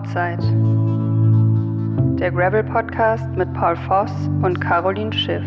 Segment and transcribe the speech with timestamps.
[0.00, 0.38] Outside.
[2.18, 4.10] Der Gravel Podcast mit Paul Voss
[4.42, 5.44] und Caroline Schiff.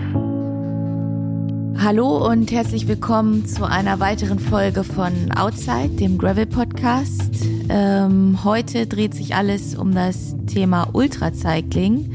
[1.84, 7.48] Hallo und herzlich willkommen zu einer weiteren Folge von Outside, dem Gravel Podcast.
[7.68, 12.12] Ähm, heute dreht sich alles um das Thema Ultracycling.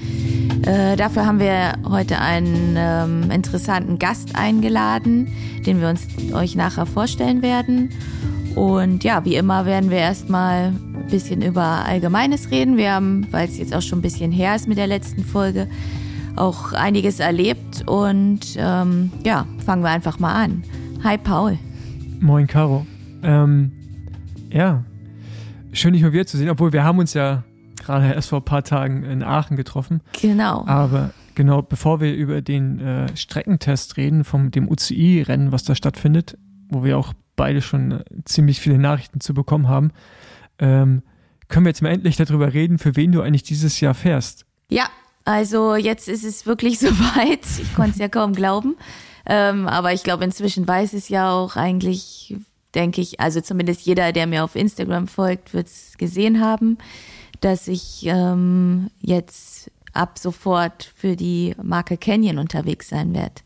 [0.62, 5.26] Äh, dafür haben wir heute einen ähm, interessanten Gast eingeladen,
[5.66, 7.90] den wir uns euch nachher vorstellen werden.
[8.54, 10.72] Und ja, wie immer werden wir erstmal
[11.10, 12.76] bisschen über Allgemeines reden.
[12.76, 15.66] Wir haben, weil es jetzt auch schon ein bisschen her ist mit der letzten Folge,
[16.36, 17.84] auch einiges erlebt.
[17.86, 20.62] Und ähm, ja, fangen wir einfach mal an.
[21.02, 21.58] Hi Paul.
[22.20, 22.86] Moin Caro.
[23.22, 23.72] Ähm,
[24.50, 24.84] ja,
[25.72, 27.44] schön dich mal wieder zu sehen, obwohl wir haben uns ja
[27.78, 30.00] gerade erst vor ein paar Tagen in Aachen getroffen.
[30.20, 30.64] Genau.
[30.66, 36.36] Aber genau, bevor wir über den äh, Streckentest reden, vom dem UCI-Rennen, was da stattfindet,
[36.68, 39.92] wo wir auch beide schon äh, ziemlich viele Nachrichten zu bekommen haben,
[40.58, 41.02] ähm,
[41.48, 44.44] können wir jetzt mal endlich darüber reden, für wen du eigentlich dieses Jahr fährst.
[44.70, 44.88] Ja,
[45.24, 47.44] also jetzt ist es wirklich soweit.
[47.60, 48.76] Ich konnte es ja kaum glauben.
[49.26, 52.36] Ähm, aber ich glaube, inzwischen weiß es ja auch eigentlich,
[52.74, 56.78] denke ich, also zumindest jeder, der mir auf Instagram folgt, wird es gesehen haben,
[57.40, 63.42] dass ich ähm, jetzt ab sofort für die Marke Canyon unterwegs sein werde.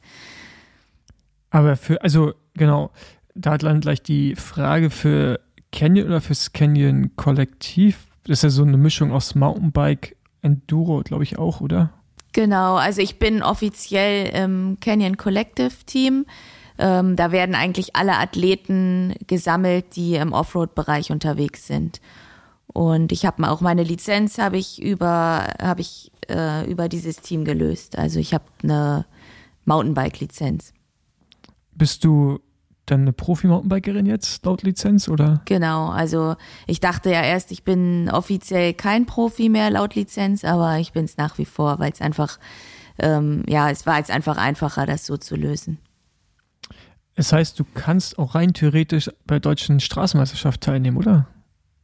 [1.51, 2.91] Aber für, also genau,
[3.35, 5.41] da hat dann gleich die Frage für
[5.73, 8.07] Canyon oder fürs Canyon Kollektiv.
[8.25, 11.91] Das ist ja so eine Mischung aus Mountainbike, Enduro, glaube ich auch, oder?
[12.33, 16.27] Genau, also ich bin offiziell im Canyon Collective Team.
[16.79, 22.01] Ähm, da werden eigentlich alle Athleten gesammelt, die im Offroad-Bereich unterwegs sind.
[22.67, 27.45] Und ich habe auch meine Lizenz habe ich über habe ich äh, über dieses Team
[27.45, 27.99] gelöst.
[27.99, 29.05] Also ich habe eine
[29.67, 30.73] Mountainbike-Lizenz.
[31.75, 32.41] Bist du
[32.87, 35.41] dann eine Profi-Mountainbikerin jetzt laut Lizenz oder?
[35.45, 40.79] Genau, also ich dachte ja erst, ich bin offiziell kein Profi mehr laut Lizenz, aber
[40.79, 42.39] ich bin es nach wie vor, weil es einfach,
[42.99, 45.79] ähm, ja, es war jetzt einfach einfacher, das so zu lösen.
[47.15, 51.27] Es heißt, du kannst auch rein theoretisch bei der deutschen Straßenmeisterschaft teilnehmen, oder?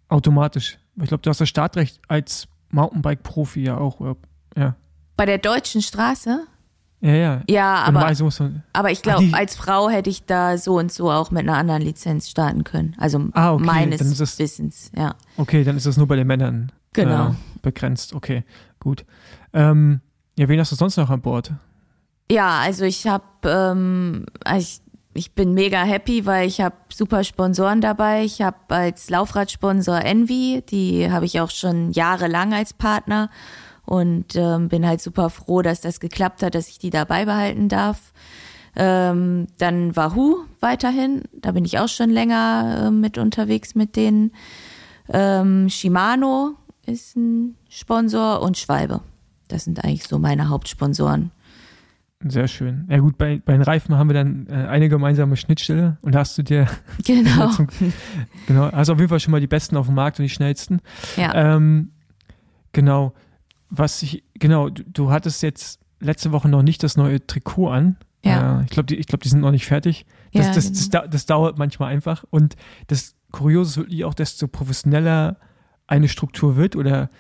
[0.09, 0.79] Automatisch.
[0.97, 4.17] Ich glaube, du hast das Startrecht als Mountainbike-Profi ja auch,
[4.57, 4.75] ja.
[5.17, 6.47] Bei der deutschen Straße?
[7.01, 7.43] Ja, ja.
[7.49, 8.11] Ja, aber,
[8.73, 11.81] aber ich glaube, als Frau hätte ich da so und so auch mit einer anderen
[11.83, 12.97] Lizenz starten können.
[12.99, 15.15] Also Ah, okay, meines es- Wissens, ja.
[15.37, 17.29] okay, dann ist das nur bei den Männern Genau.
[17.29, 18.15] äh, begrenzt.
[18.15, 18.43] Okay,
[18.81, 19.05] gut.
[19.53, 20.01] Ähm,
[20.37, 21.53] ja, wen hast du sonst noch an Bord?
[22.31, 24.27] Ja, also ich habe, ähm,
[24.57, 24.81] ich,
[25.15, 28.25] ich bin mega happy, weil ich habe super Sponsoren dabei.
[28.25, 33.31] Ich habe als Laufradsponsor Envy, die habe ich auch schon jahrelang als Partner
[33.89, 37.71] und ähm, bin halt super froh, dass das geklappt hat, dass ich die dabei behalten
[37.71, 38.13] darf.
[38.77, 44.33] Ähm, dann Wahoo weiterhin, da bin ich auch schon länger äh, mit unterwegs mit denen.
[45.09, 46.55] Ähm, Shimano
[46.85, 49.01] ist ein Sponsor und Schwalbe.
[49.49, 51.31] Das sind eigentlich so meine Hauptsponsoren.
[52.23, 52.87] Sehr schön.
[52.91, 56.19] Ja gut, bei, bei den Reifen haben wir dann äh, eine gemeinsame Schnittstelle und da
[56.21, 56.67] hast du dir
[57.07, 57.49] Genau.
[57.53, 57.69] zum,
[58.47, 60.81] genau, hast auf jeden Fall schon mal die besten auf dem Markt und die schnellsten.
[61.17, 61.33] Ja.
[61.57, 61.93] Ähm,
[62.73, 63.15] genau,
[63.71, 67.97] was ich, genau, du, du hattest jetzt letzte Woche noch nicht das neue Trikot an.
[68.25, 68.61] Ja.
[68.61, 70.07] Äh, ich glaube, die, ich glaub, die sind noch nicht fertig.
[70.33, 70.77] Das, Ja, das, genau.
[70.79, 72.25] das, dau- das dauert manchmal einfach.
[72.31, 72.57] Und
[72.87, 75.37] das Kuriose ist wirklich auch, desto professioneller
[75.87, 77.11] eine Struktur wird oder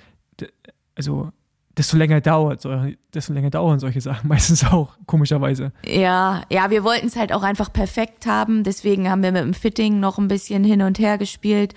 [0.94, 1.31] also
[1.76, 2.66] desto länger dauert,
[3.15, 5.72] desto länger dauern solche Sachen meistens auch, komischerweise.
[5.86, 8.65] Ja, ja, wir wollten es halt auch einfach perfekt haben.
[8.65, 11.75] Deswegen haben wir mit dem Fitting noch ein bisschen hin und her gespielt.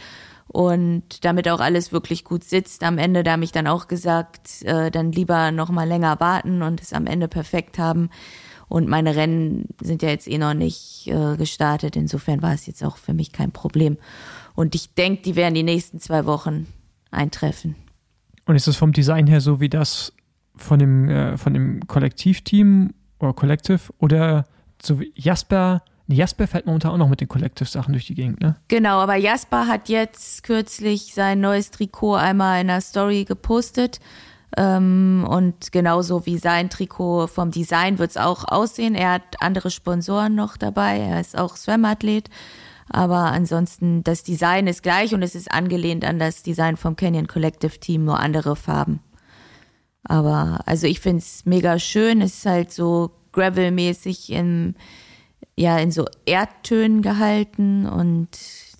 [0.51, 4.63] Und damit auch alles wirklich gut sitzt, am Ende, da habe ich dann auch gesagt,
[4.63, 8.09] äh, dann lieber noch mal länger warten und es am Ende perfekt haben.
[8.67, 11.95] Und meine Rennen sind ja jetzt eh noch nicht äh, gestartet.
[11.95, 13.97] Insofern war es jetzt auch für mich kein Problem.
[14.53, 16.67] Und ich denke, die werden die nächsten zwei Wochen
[17.11, 17.75] eintreffen.
[18.45, 20.11] Und ist das vom Design her so wie das
[20.57, 24.45] von dem, äh, von dem Kollektivteam oder Collective oder
[24.81, 25.81] so wie Jasper?
[26.07, 28.55] Jasper fährt momentan auch noch mit den Collective-Sachen durch die Gegend, ne?
[28.67, 33.99] Genau, aber Jasper hat jetzt kürzlich sein neues Trikot einmal in der Story gepostet.
[34.57, 38.95] Ähm, und genauso wie sein Trikot vom Design wird es auch aussehen.
[38.95, 40.97] Er hat andere Sponsoren noch dabei.
[40.97, 42.29] Er ist auch Swam-Athlet.
[42.89, 47.27] Aber ansonsten, das Design ist gleich und es ist angelehnt an das Design vom Canyon
[47.27, 48.99] Collective Team, nur andere Farben.
[50.03, 52.21] Aber also ich finde es mega schön.
[52.21, 54.75] Es ist halt so Gravel-mäßig im
[55.61, 58.29] ja in so Erdtönen gehalten und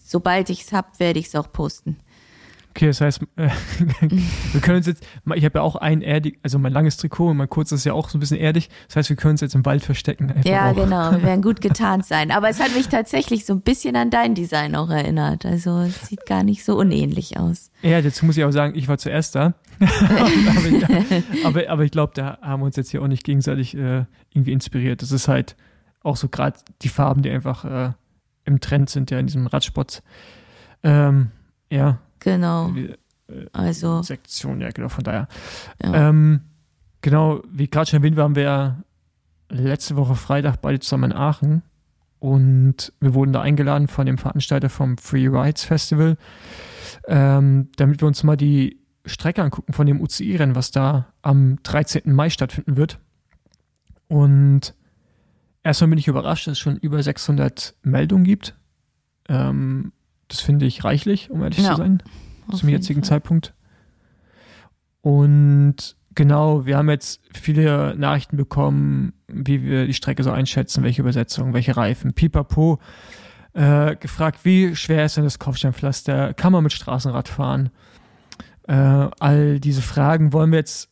[0.03, 1.97] sobald ich es hab, werde ich es auch posten.
[2.71, 3.49] Okay, das heißt, äh,
[4.53, 5.05] wir können uns jetzt,
[5.35, 7.91] ich habe ja auch ein erdig, also mein langes Trikot und mein kurzes ist ja
[7.91, 8.69] auch so ein bisschen erdig.
[8.87, 10.33] Das heißt, wir können uns jetzt im Wald verstecken.
[10.45, 10.75] Ja, auch.
[10.75, 12.31] genau, wir werden gut getarnt sein.
[12.31, 15.45] Aber es hat mich tatsächlich so ein bisschen an dein Design auch erinnert.
[15.45, 17.71] Also es sieht gar nicht so unähnlich aus.
[17.81, 19.53] Ja, dazu muss ich auch sagen, ich war zuerst da.
[19.81, 20.29] aber,
[20.69, 24.05] ich, aber, aber, ich glaube, da haben wir uns jetzt hier auch nicht gegenseitig äh,
[24.31, 25.01] irgendwie inspiriert.
[25.01, 25.57] Das ist halt
[26.03, 27.93] auch so gerade die Farben, die einfach äh,
[28.45, 30.03] im Trend sind, ja, in diesem Radsport.
[30.83, 31.31] Ähm,
[31.69, 32.73] ja, Genau.
[32.73, 32.93] Wie,
[33.27, 34.01] äh, also.
[34.01, 35.27] Sektion, ja, genau, von daher.
[35.83, 36.09] Ja.
[36.09, 36.41] Ähm,
[37.01, 38.83] genau, wie gerade schon erwähnt, waren wir
[39.49, 41.61] letzte Woche Freitag beide zusammen in Aachen
[42.19, 46.17] und wir wurden da eingeladen von dem Veranstalter vom Free Rides Festival,
[47.07, 52.13] ähm, damit wir uns mal die Strecke angucken von dem UCI-Rennen, was da am 13.
[52.13, 52.99] Mai stattfinden wird.
[54.07, 54.75] Und
[55.63, 58.55] erstmal bin ich überrascht, dass es schon über 600 Meldungen gibt.
[59.29, 59.91] Ähm,
[60.27, 62.03] das finde ich reichlich, um ehrlich ja, zu sein,
[62.51, 63.09] zum jetzigen Fall.
[63.09, 63.53] Zeitpunkt.
[65.01, 71.01] Und genau, wir haben jetzt viele Nachrichten bekommen, wie wir die Strecke so einschätzen, welche
[71.01, 72.79] Übersetzung, welche Reifen, pipapo.
[73.53, 76.33] Äh, gefragt, wie schwer ist denn das Kopfsteinpflaster?
[76.33, 77.69] Kann man mit Straßenrad fahren?
[78.67, 80.89] Äh, all diese Fragen wollen wir jetzt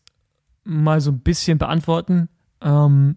[0.66, 2.28] mal so ein bisschen beantworten.
[2.62, 3.16] Ähm,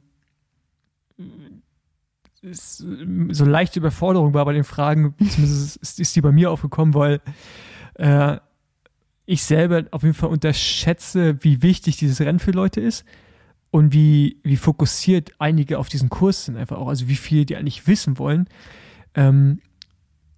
[2.43, 7.21] so leichte Überforderung war bei den Fragen, zumindest ist, ist die bei mir aufgekommen, weil
[7.95, 8.39] äh,
[9.27, 13.05] ich selber auf jeden Fall unterschätze, wie wichtig dieses Rennen für Leute ist
[13.71, 17.57] und wie, wie fokussiert einige auf diesen Kurs sind einfach auch, also wie viel die
[17.57, 18.49] eigentlich wissen wollen.
[19.15, 19.61] Ähm,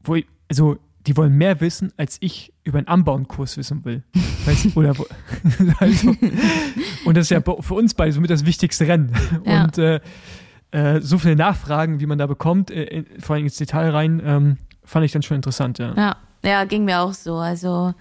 [0.03, 4.03] wo ich, also die wollen mehr wissen, als ich über einen Anbauenkurs wissen will.
[4.45, 4.95] Weißt, oder,
[5.79, 6.15] also,
[7.05, 9.13] und das ist ja für uns beide somit das wichtigste Rennen.
[9.45, 9.65] Ja.
[9.65, 10.01] Und äh,
[10.75, 14.59] äh, so viele Nachfragen, wie man da bekommt, äh, vor allem ins Detail rein, ähm,
[14.83, 15.95] fand ich dann schon interessant, ja.
[15.97, 17.37] Ja, ja ging mir auch so.
[17.37, 17.95] Also,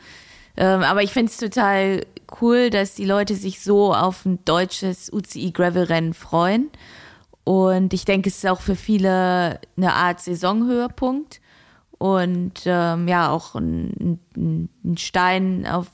[0.58, 2.04] ähm, aber ich finde es total
[2.42, 6.72] cool, dass die Leute sich so auf ein deutsches UCI Gravel Rennen freuen.
[7.44, 11.42] Und ich denke, es ist auch für viele eine Art Saisonhöhepunkt
[12.00, 15.88] und ähm, ja, auch ein, ein Stein auf,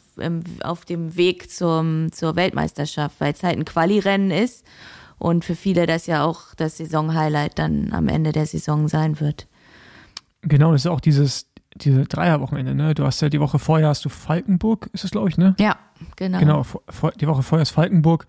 [0.63, 4.63] auf dem Weg zum, zur Weltmeisterschaft, weil es halt ein Quali-Rennen ist
[5.19, 9.47] und für viele das ja auch das Saisonhighlight dann am Ende der Saison sein wird.
[10.41, 12.93] Genau, das ist auch dieses diese Dreierwochenende, ne?
[12.95, 15.55] Du hast ja die Woche vorher hast du Falkenburg, ist es glaube ich, ne?
[15.59, 15.77] Ja,
[16.15, 16.39] genau.
[16.39, 16.65] Genau,
[17.19, 18.27] die Woche vorher ist Falkenburg.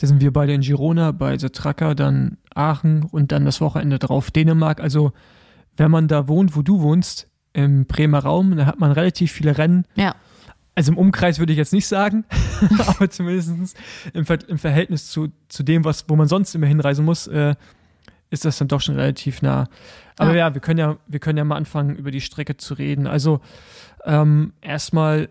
[0.00, 4.30] Da sind wir beide in Girona, bei Tracker, dann Aachen und dann das Wochenende drauf
[4.30, 4.80] Dänemark.
[4.80, 5.12] Also,
[5.76, 9.58] wenn man da wohnt, wo du wohnst, im Bremer Raum, da hat man relativ viele
[9.58, 9.84] Rennen.
[9.94, 10.14] Ja.
[10.78, 12.24] Also im Umkreis würde ich jetzt nicht sagen,
[12.86, 13.76] aber zumindest
[14.14, 17.56] im, Ver im, Verhältnis zu, zu dem, was, wo man sonst immer hinreisen muss, äh,
[18.30, 19.66] ist das dann doch schon relativ nah.
[20.18, 20.46] Aber ja.
[20.46, 23.08] ja, wir können ja, wir können ja mal anfangen, über die Strecke zu reden.
[23.08, 23.40] Also
[24.04, 25.30] ähm, erstmal,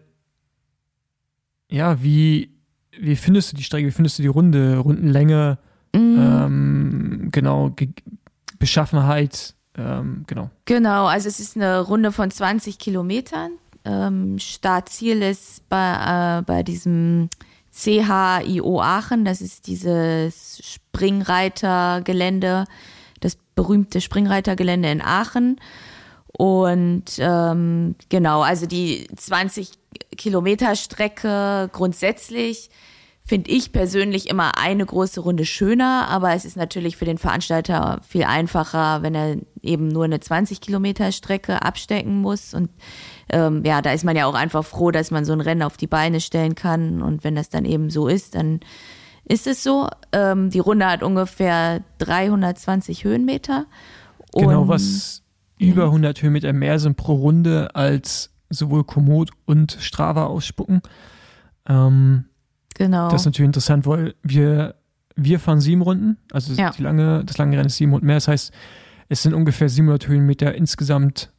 [1.71, 2.51] ja, wie,
[2.99, 5.59] wie findest du die Strecke, wie findest du die Runde, Rundenlänge,
[5.95, 6.17] mhm.
[6.19, 7.87] ähm, genau, Ge
[8.59, 10.49] Beschaffenheit, ähm, genau.
[10.65, 13.51] Genau, also es ist eine Runde von 20 Kilometern
[13.87, 17.29] ähm, Startziel ist bei, äh, bei diesem
[17.71, 22.65] CHIO Aachen, das ist dieses Springreitergelände,
[23.19, 25.61] das berühmte Springreitergelände in Aachen.
[26.27, 29.69] Und ähm, genau, also die 20
[30.17, 32.71] Kilometer Strecke grundsätzlich
[33.27, 37.99] finde ich persönlich immer eine große Runde schöner, aber es ist natürlich für den Veranstalter
[38.07, 42.53] viel einfacher, wenn er eben nur eine 20 Kilometer Strecke abstecken muss.
[42.53, 42.69] Und
[43.29, 45.77] ähm, ja, da ist man ja auch einfach froh, dass man so ein Rennen auf
[45.77, 47.01] die Beine stellen kann.
[47.01, 48.59] Und wenn das dann eben so ist, dann
[49.25, 49.87] ist es so.
[50.11, 53.65] Ähm, die Runde hat ungefähr 320 Höhenmeter.
[54.33, 55.23] Genau, was
[55.57, 60.81] über 100 Höhenmeter mehr sind pro Runde als sowohl Komoot und Strava ausspucken.
[61.67, 62.25] Ähm,
[62.77, 63.09] Genau.
[63.09, 64.75] Das ist natürlich interessant, weil wir,
[65.15, 66.69] wir fahren sieben Runden, also ja.
[66.69, 68.17] die lange, das lange Rennen ist sieben Runden mehr.
[68.17, 68.53] Das heißt,
[69.09, 71.31] es sind ungefähr 700 Höhenmeter insgesamt,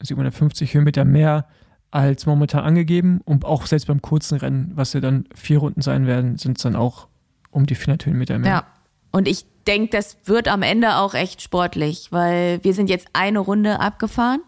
[0.00, 1.46] 750 Höhenmeter mehr
[1.90, 3.20] als momentan angegeben.
[3.24, 6.62] Und auch selbst beim kurzen Rennen, was ja dann vier Runden sein werden, sind es
[6.62, 7.08] dann auch
[7.50, 8.50] um die 400 Höhenmeter mehr.
[8.50, 8.66] Ja.
[9.12, 13.38] Und ich denke, das wird am Ende auch echt sportlich, weil wir sind jetzt eine
[13.38, 14.42] Runde abgefahren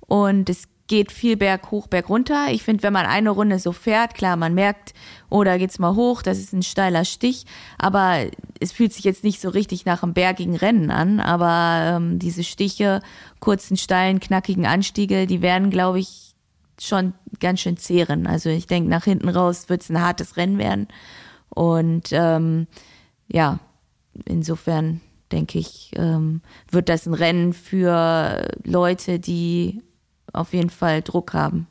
[0.00, 2.48] und es geht viel Berg hoch, Berg runter.
[2.50, 4.94] Ich finde, wenn man eine Runde so fährt, klar, man merkt,
[5.32, 7.44] oh, da geht's mal hoch, das ist ein steiler Stich,
[7.78, 8.26] aber
[8.60, 11.20] es fühlt sich jetzt nicht so richtig nach einem bergigen Rennen an.
[11.20, 13.00] Aber ähm, diese Stiche,
[13.40, 16.34] kurzen, steilen, knackigen Anstiege, die werden, glaube ich,
[16.80, 18.26] schon ganz schön zehren.
[18.26, 20.88] Also ich denke, nach hinten raus wird es ein hartes Rennen werden.
[21.48, 22.66] Und ähm,
[23.28, 23.58] ja,
[24.26, 29.82] insofern denke ich, ähm, wird das ein Rennen für Leute, die
[30.32, 31.66] auf jeden Fall Druck haben.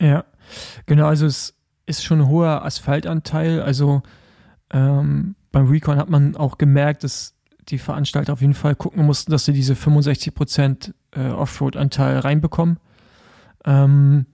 [0.00, 0.24] Ja,
[0.86, 1.54] Genau, also es
[1.88, 3.62] ist schon ein hoher Asphaltanteil.
[3.62, 4.02] Also
[4.70, 7.34] ähm, beim Recon hat man auch gemerkt, dass
[7.68, 12.78] die Veranstalter auf jeden Fall gucken mussten, dass sie diese 65% äh, Offroad-Anteil reinbekommen.
[13.64, 14.26] Ähm,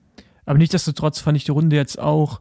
[0.47, 2.41] aber nichtsdestotrotz fand ich die Runde jetzt auch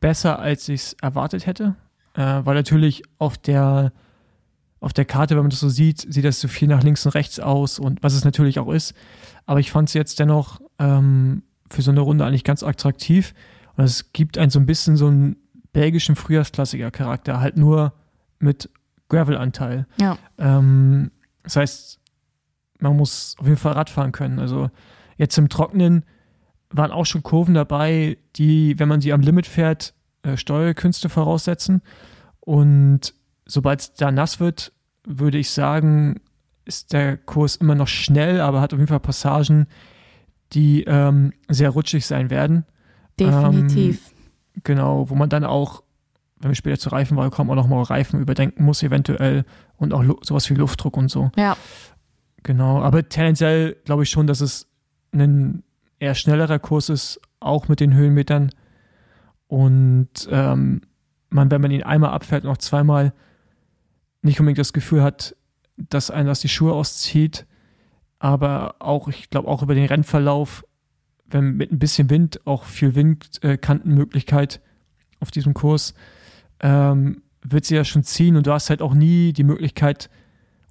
[0.00, 1.74] besser, als ich es erwartet hätte.
[2.14, 3.92] Äh, weil natürlich auf der,
[4.80, 7.12] auf der Karte, wenn man das so sieht, sieht das so viel nach links und
[7.12, 8.94] rechts aus und was es natürlich auch ist.
[9.46, 13.34] Aber ich fand es jetzt dennoch ähm, für so eine Runde eigentlich ganz attraktiv.
[13.76, 15.36] Und es gibt einen so ein bisschen so einen
[15.72, 17.92] belgischen Frühjahrsklassiker-Charakter, halt nur
[18.38, 18.70] mit
[19.08, 19.86] Gravel-Anteil.
[19.98, 20.18] Ja.
[20.38, 21.10] Ähm,
[21.42, 22.00] das heißt,
[22.78, 24.38] man muss auf jeden Fall Radfahren können.
[24.38, 24.70] Also
[25.16, 26.04] jetzt im Trockenen
[26.70, 31.82] waren auch schon Kurven dabei, die, wenn man sie am Limit fährt, äh, Steuerkünste voraussetzen.
[32.40, 33.14] Und
[33.46, 34.72] sobald es da nass wird,
[35.06, 36.20] würde ich sagen,
[36.64, 39.66] ist der Kurs immer noch schnell, aber hat auf jeden Fall Passagen,
[40.52, 42.64] die ähm, sehr rutschig sein werden.
[43.18, 44.12] Definitiv.
[44.54, 45.82] Ähm, genau, wo man dann auch,
[46.38, 49.44] wenn wir später zur Reifenwahl kommen, auch nochmal Reifen überdenken muss, eventuell.
[49.76, 51.30] Und auch sowas wie Luftdruck und so.
[51.36, 51.56] Ja.
[52.42, 54.66] Genau, aber tendenziell glaube ich schon, dass es
[55.12, 55.62] ein
[55.98, 58.50] eher schnellerer Kurs ist, auch mit den Höhenmetern.
[59.46, 60.82] Und ähm,
[61.30, 63.12] man, wenn man ihn einmal abfährt, noch zweimal
[64.22, 65.36] nicht unbedingt das Gefühl hat,
[65.76, 67.46] dass einer das die Schuhe auszieht,
[68.18, 70.64] aber auch, ich glaube, auch über den Rennverlauf,
[71.34, 74.60] wenn mit ein bisschen Wind, auch viel Windkantenmöglichkeit
[75.18, 75.94] auf diesem Kurs,
[76.60, 80.08] ähm, wird sie ja schon ziehen und du hast halt auch nie die Möglichkeit,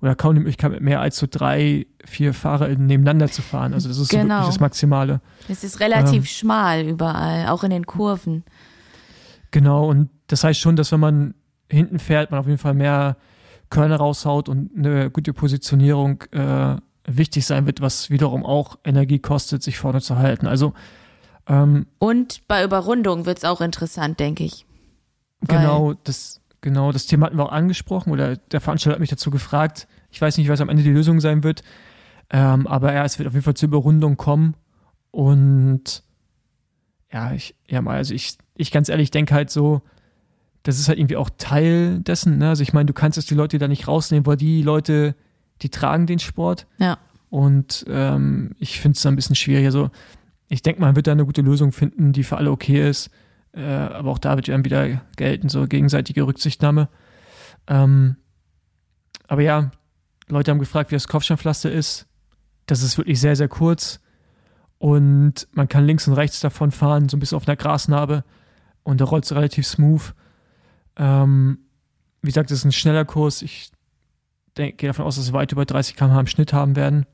[0.02, 3.74] oder kaum die Möglichkeit, mit mehr als so drei, vier Fahrer nebeneinander zu fahren.
[3.74, 4.24] Also das ist genau.
[4.24, 5.22] so wirklich das Maximale.
[5.50, 8.44] Es ist relativ ähm, schmal überall, auch in den Kurven.
[9.52, 11.34] Genau, und das heißt schon, dass wenn man
[11.70, 13.18] hinten fährt, man auf jeden Fall mehr
[13.70, 19.64] Körner raushaut und eine gute Positionierung äh, wichtig sein wird, was wiederum auch Energie kostet,
[19.64, 20.48] sich vorne zu halten.
[20.48, 20.74] Also
[21.48, 24.66] ähm, und bei Überrundung wird es auch interessant, denke ich.
[25.42, 29.30] Genau, das Genau, das Thema hatten wir auch angesprochen oder der Veranstalter hat mich dazu
[29.32, 29.86] gefragt.
[30.12, 31.62] Ich weiß nicht, was am Ende die Lösung sein wird,
[32.30, 34.56] ähm, aber ja, es wird auf jeden Fall zur Überrundung kommen
[35.12, 36.04] und
[37.12, 39.82] ja, ich, ja mal, also ich, ich ganz ehrlich denke halt so,
[40.64, 42.48] das ist halt irgendwie auch Teil dessen, ne?
[42.48, 45.16] Also ich meine, du kannst jetzt die Leute da nicht rausnehmen, weil die Leute,
[45.64, 46.68] die tragen den Sport.
[46.78, 46.98] Ja.
[47.30, 49.66] Und ähm, ich finde es da ein bisschen schwierig.
[49.66, 49.90] Also
[50.50, 53.10] ich denke, man wird da eine gute Lösung finden, die für alle okay ist.
[53.54, 56.90] Äh, aber auch da wird dann wieder gelten, so gegenseitige Rücksichtnahme.
[57.68, 58.18] Ähm,
[59.28, 59.72] aber ja,
[60.28, 62.08] Leute haben gefragt, wie das Kopfsteinpflaster ist.
[62.66, 64.00] Das ist wirklich sehr, sehr kurz.
[64.78, 68.24] Und man kann links und rechts davon fahren, so ein bisschen auf einer Grasnarbe.
[68.84, 70.14] Und da rollt es relativ smooth.
[70.98, 71.60] Ähm,
[72.22, 73.42] wie gesagt, es ist ein schneller Kurs.
[73.42, 73.72] Ich
[74.56, 77.06] gehe davon aus, dass wir weit über 30 km/h im Schnitt haben werden.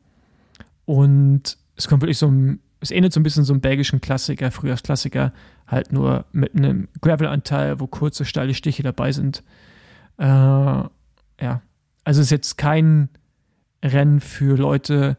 [0.85, 4.51] Und es kommt wirklich so ein es ähnelt so ein bisschen so einem belgischen Klassiker,
[4.51, 5.33] Frühjahrsklassiker,
[5.67, 9.43] halt nur mit einem Gravel-Anteil, wo kurze, steile Stiche dabei sind.
[10.17, 11.61] Äh, ja,
[12.03, 13.09] also es ist jetzt kein
[13.83, 15.17] Rennen für Leute,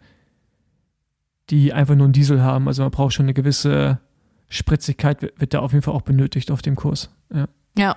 [1.51, 2.67] die einfach nur einen Diesel haben.
[2.67, 4.01] Also man braucht schon eine gewisse
[4.49, 7.11] Spritzigkeit, wird, wird da auf jeden Fall auch benötigt auf dem Kurs.
[7.33, 7.97] Ja, ja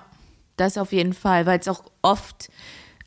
[0.57, 2.49] das auf jeden Fall, weil es auch oft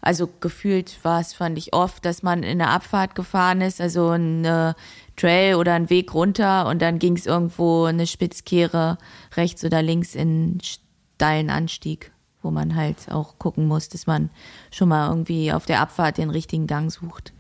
[0.07, 4.11] also gefühlt war es, fand ich oft, dass man in der Abfahrt gefahren ist, also
[4.11, 4.77] eine
[5.17, 8.99] Trail oder einen Weg runter und dann ging es irgendwo eine Spitzkehre
[9.37, 14.31] rechts oder links in steilen Anstieg, wo man halt auch gucken muss, dass man
[14.71, 17.33] schon mal irgendwie auf der Abfahrt den richtigen Gang sucht.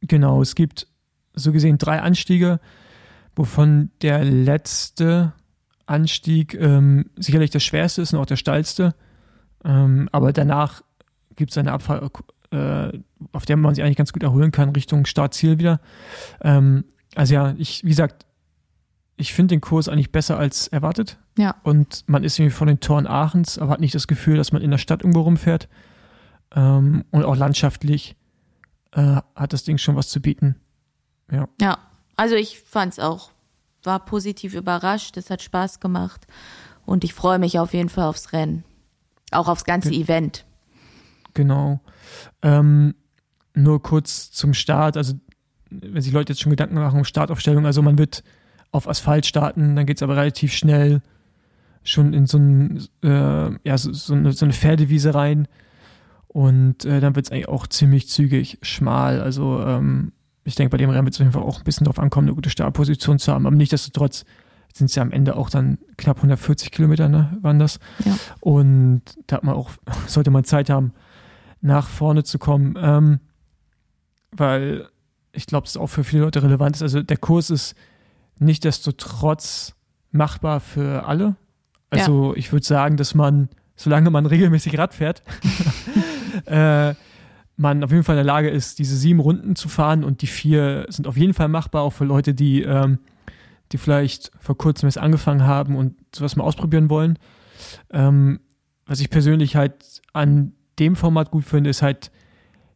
[0.00, 0.86] Genau, es gibt
[1.34, 2.60] so gesehen drei Anstiege,
[3.36, 5.34] wovon der letzte
[5.84, 8.94] Anstieg ähm, sicherlich der schwerste ist und auch der steilste.
[9.64, 10.82] Ähm, aber danach
[11.38, 12.12] gibt es eine Abfahrt,
[12.50, 12.98] äh,
[13.32, 15.80] auf der man sich eigentlich ganz gut erholen kann, Richtung Startziel wieder.
[16.42, 18.26] Ähm, also ja, ich, wie gesagt,
[19.16, 21.18] ich finde den Kurs eigentlich besser als erwartet.
[21.36, 21.56] Ja.
[21.62, 24.62] Und man ist irgendwie von den Toren Aachens, aber hat nicht das Gefühl, dass man
[24.62, 25.68] in der Stadt irgendwo rumfährt.
[26.54, 28.16] Ähm, und auch landschaftlich
[28.92, 30.56] äh, hat das Ding schon was zu bieten.
[31.30, 31.48] Ja.
[31.60, 31.78] Ja,
[32.16, 33.30] also ich fand es auch,
[33.82, 36.26] war positiv überrascht, es hat Spaß gemacht
[36.86, 38.64] und ich freue mich auf jeden Fall aufs Rennen.
[39.30, 40.46] Auch aufs ganze Ge Event.
[41.38, 41.78] Genau.
[42.42, 42.96] Ähm,
[43.54, 45.14] nur kurz zum Start, also
[45.70, 48.24] wenn sich Leute jetzt schon Gedanken machen um Startaufstellung, also man wird
[48.72, 51.00] auf Asphalt starten, dann geht es aber relativ schnell
[51.84, 55.46] schon in so, ein, äh, ja, so, so, eine, so eine Pferdewiese rein
[56.26, 59.20] und äh, dann wird es eigentlich auch ziemlich zügig schmal.
[59.20, 60.10] Also ähm,
[60.42, 62.26] ich denke, bei dem Rennen wird es auf jeden Fall auch ein bisschen darauf ankommen,
[62.26, 64.24] eine gute Startposition zu haben, aber nichtsdestotrotz
[64.74, 67.78] sind es ja am Ende auch dann knapp 140 Kilometer, ne, waren das.
[68.04, 68.18] Ja.
[68.40, 69.70] Und da hat man auch,
[70.08, 70.94] sollte man Zeit haben,
[71.60, 73.20] nach vorne zu kommen, ähm,
[74.32, 74.88] weil
[75.32, 76.82] ich glaube, es auch für viele Leute relevant ist.
[76.82, 77.74] Also der Kurs ist
[78.38, 79.74] nicht desto trotz
[80.10, 81.36] machbar für alle.
[81.90, 82.38] Also ja.
[82.38, 85.22] ich würde sagen, dass man, solange man regelmäßig Rad fährt,
[86.46, 86.94] äh,
[87.56, 90.26] man auf jeden Fall in der Lage ist, diese sieben Runden zu fahren und die
[90.26, 92.98] vier sind auf jeden Fall machbar, auch für Leute, die, ähm,
[93.72, 97.18] die vielleicht vor kurzem erst angefangen haben und sowas mal ausprobieren wollen.
[97.90, 98.40] Ähm,
[98.86, 102.10] was ich persönlich halt an dem Format gut finde, ist halt,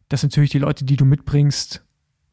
[0.09, 1.83] dass natürlich die Leute, die du mitbringst,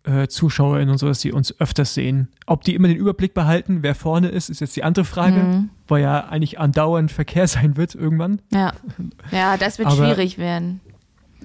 [0.04, 2.28] äh, ZuschauerInnen und so, dass die uns öfters sehen.
[2.46, 5.70] Ob die immer den Überblick behalten, wer vorne ist, ist jetzt die andere Frage, mhm.
[5.88, 8.40] weil ja eigentlich andauernd Verkehr sein wird irgendwann.
[8.52, 8.72] Ja,
[9.30, 10.80] ja das wird Aber, schwierig werden.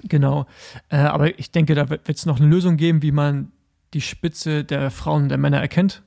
[0.04, 0.46] Genau.
[0.88, 3.52] Äh, aber ich denke, da wird es noch eine Lösung geben, wie man
[3.94, 6.02] die Spitze der Frauen und der Männer erkennt.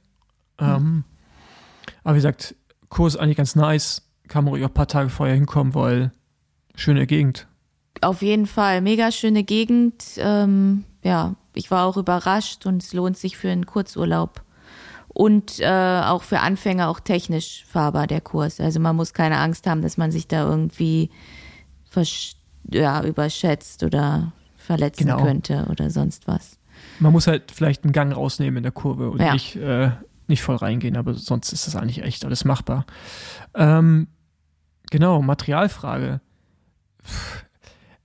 [0.60, 0.68] Mhm.
[0.68, 1.04] Ähm,
[2.04, 2.56] aber wie gesagt,
[2.90, 4.08] Kurs eigentlich ganz nice.
[4.28, 6.12] Kann man ruhig auch ein paar Tage vorher hinkommen, weil
[6.76, 7.48] schöne Gegend.
[8.02, 10.04] Auf jeden Fall, mega schöne Gegend.
[10.18, 14.42] Ähm, ja, ich war auch überrascht und es lohnt sich für einen Kurzurlaub.
[15.10, 18.60] Und äh, auch für Anfänger auch technisch fahrbar, der Kurs.
[18.60, 21.10] Also man muss keine Angst haben, dass man sich da irgendwie
[22.72, 25.24] ja, überschätzt oder verletzen genau.
[25.24, 26.58] könnte oder sonst was.
[27.00, 29.34] Man muss halt vielleicht einen Gang rausnehmen in der Kurve und ja.
[29.34, 29.92] nicht, äh,
[30.28, 32.86] nicht voll reingehen, aber sonst ist das eigentlich echt alles machbar.
[33.56, 34.08] Ähm,
[34.92, 36.22] genau, Materialfrage.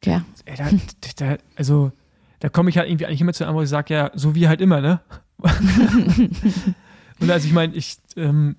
[0.04, 0.25] Ja.
[0.44, 0.70] Ey, da,
[1.16, 1.92] da, also,
[2.40, 4.49] da komme ich halt irgendwie eigentlich immer zu einem, wo ich sage, ja, so wie
[4.49, 5.00] halt immer, ne?
[7.20, 8.56] und also ich meine, ich, ähm,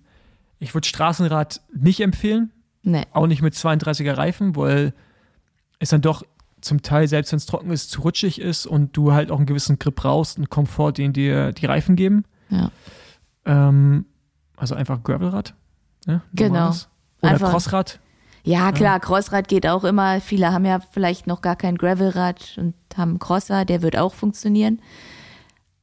[0.60, 2.52] ich würde Straßenrad nicht empfehlen.
[2.84, 3.04] Nee.
[3.12, 4.94] Auch nicht mit 32er Reifen, weil
[5.80, 6.24] es dann doch
[6.62, 9.46] zum Teil, selbst wenn es trocken ist, zu rutschig ist und du halt auch einen
[9.46, 12.26] gewissen Grip brauchst, einen Komfort, den dir die Reifen geben.
[12.50, 12.72] Ja.
[13.46, 14.06] Ähm,
[14.58, 15.54] also einfach Gravelrad.
[16.06, 16.22] Ne?
[16.34, 16.70] Genau.
[16.70, 17.52] Oder einfach.
[17.52, 18.00] Crossrad.
[18.46, 19.00] Ja, klar.
[19.00, 20.22] Crossrad geht auch immer.
[20.22, 24.14] Viele haben ja vielleicht noch gar kein Gravelrad und haben einen Crosser, der wird auch
[24.14, 24.80] funktionieren.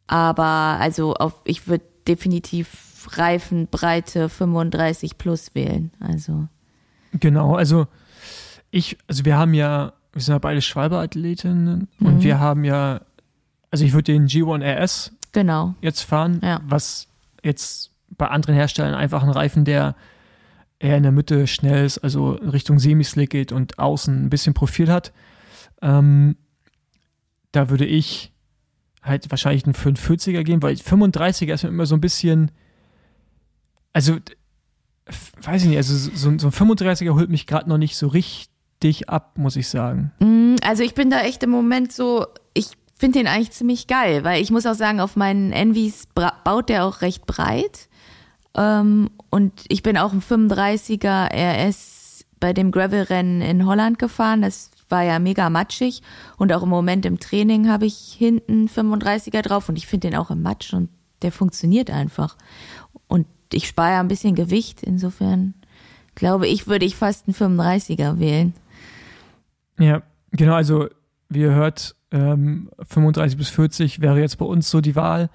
[0.06, 5.90] Aber also auf, ich würde definitiv Reifenbreite 35 plus wählen.
[6.00, 6.46] Also.
[7.18, 7.86] Genau, also
[8.70, 12.06] ich, also wir haben ja, wir sind ja beide Schwalbe-Athletinnen mhm.
[12.06, 13.00] und wir haben ja,
[13.70, 15.74] also ich würde den G1 RS genau.
[15.80, 16.60] jetzt fahren, ja.
[16.64, 17.08] was
[17.42, 19.94] jetzt bei anderen Herstellern einfach ein Reifen, der
[20.82, 24.90] eher in der Mitte schnell ist, also Richtung Semislick geht und außen ein bisschen Profil
[24.90, 25.12] hat.
[25.80, 26.36] Ähm,
[27.52, 28.32] da würde ich
[29.02, 32.50] halt wahrscheinlich einen 45er gehen, weil 35er ist mir immer so ein bisschen,
[33.92, 34.16] also
[35.40, 39.08] weiß ich nicht, also so, so ein 35er holt mich gerade noch nicht so richtig
[39.08, 40.12] ab, muss ich sagen.
[40.18, 42.68] Mm, also ich bin da echt im Moment so, ich
[42.98, 46.06] finde den eigentlich ziemlich geil, weil ich muss auch sagen, auf meinen Envies
[46.44, 47.88] baut der auch recht breit.
[48.56, 54.42] Ähm, und ich bin auch ein 35er RS bei dem Gravel-Rennen in Holland gefahren.
[54.42, 56.02] Das war ja mega matschig.
[56.36, 60.18] Und auch im Moment im Training habe ich hinten 35er drauf und ich finde den
[60.18, 60.90] auch im Matsch und
[61.22, 62.36] der funktioniert einfach.
[63.08, 64.82] Und ich spare ja ein bisschen Gewicht.
[64.82, 65.54] Insofern
[66.14, 68.52] glaube ich, würde ich fast einen 35er wählen.
[69.78, 70.56] Ja, genau.
[70.56, 70.90] Also,
[71.30, 75.30] wie ihr hört, ähm, 35 bis 40 wäre jetzt bei uns so die Wahl.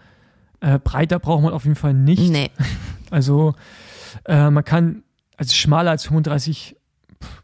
[0.60, 2.30] Äh, breiter braucht man auf jeden Fall nicht.
[2.30, 2.52] Nee.
[3.10, 3.56] Also
[4.26, 5.04] äh, man kann,
[5.38, 6.76] also schmaler als 35,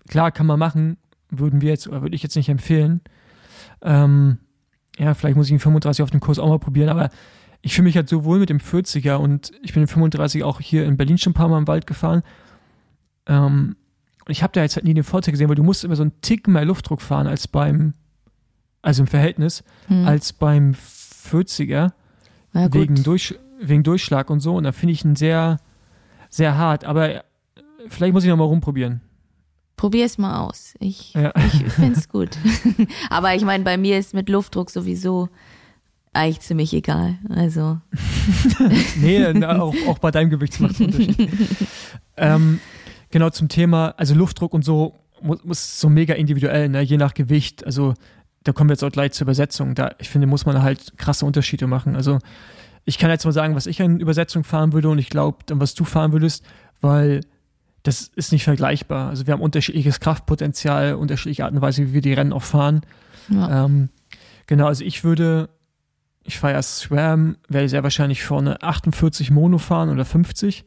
[0.07, 0.97] klar kann man machen,
[1.29, 3.01] würden wir jetzt, oder würde ich jetzt nicht empfehlen.
[3.81, 4.37] Ähm,
[4.97, 7.09] ja, vielleicht muss ich einen 35 auf dem Kurs auch mal probieren, aber
[7.61, 10.59] ich fühle mich halt so wohl mit dem 40er und ich bin den 35 auch
[10.59, 12.21] hier in Berlin schon ein paar Mal im Wald gefahren.
[13.25, 13.75] Ähm,
[14.25, 16.03] und ich habe da jetzt halt nie den Vorteil gesehen, weil du musst immer so
[16.03, 17.93] einen Tick mehr Luftdruck fahren als beim,
[18.81, 20.05] also im Verhältnis, hm.
[20.05, 21.91] als beim 40er.
[22.53, 24.55] wegen, Durch, wegen Durchschlag und so.
[24.55, 25.59] Und da finde ich ihn sehr,
[26.33, 26.83] sehr hart.
[26.83, 27.23] Aber
[27.87, 29.01] vielleicht muss ich noch mal rumprobieren.
[29.77, 30.73] Probier es mal aus.
[30.79, 31.31] Ich, ja.
[31.35, 32.29] ich finde es gut.
[33.09, 35.29] Aber ich meine, bei mir ist mit Luftdruck sowieso
[36.11, 37.17] eigentlich ziemlich egal.
[37.29, 37.79] Also.
[38.97, 41.29] nee, auch, auch bei deinem Gewicht macht es Unterschied.
[42.17, 42.59] ähm,
[43.09, 46.81] genau zum Thema, also Luftdruck und so muss, muss so mega individuell, ne?
[46.81, 47.65] je nach Gewicht.
[47.65, 47.93] Also
[48.43, 49.73] da kommen wir jetzt auch gleich zur Übersetzung.
[49.73, 51.95] Da, ich finde, muss man halt krasse Unterschiede machen.
[51.95, 52.19] Also
[52.85, 55.61] ich kann jetzt mal sagen, was ich an Übersetzung fahren würde und ich glaube, dann
[55.61, 56.45] was du fahren würdest,
[56.81, 57.21] weil
[57.83, 59.09] das ist nicht vergleichbar.
[59.09, 62.81] Also wir haben unterschiedliches Kraftpotenzial, unterschiedliche Arten und Weise, wie wir die Rennen auch fahren.
[63.29, 63.65] Ja.
[63.65, 63.89] Ähm,
[64.47, 65.49] genau, also ich würde,
[66.23, 70.65] ich fahre erst Swam, werde sehr wahrscheinlich vorne 48 Mono fahren oder 50,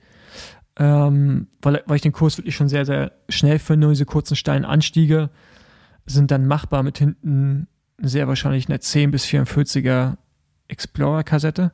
[0.78, 3.88] ähm, weil, weil ich den Kurs wirklich schon sehr, sehr schnell finde.
[3.88, 5.30] Diese kurzen steilen Anstiege
[6.04, 7.66] sind dann machbar mit hinten
[7.98, 10.16] sehr wahrscheinlich eine 10 bis 44er
[10.68, 11.72] Explorer-Kassette.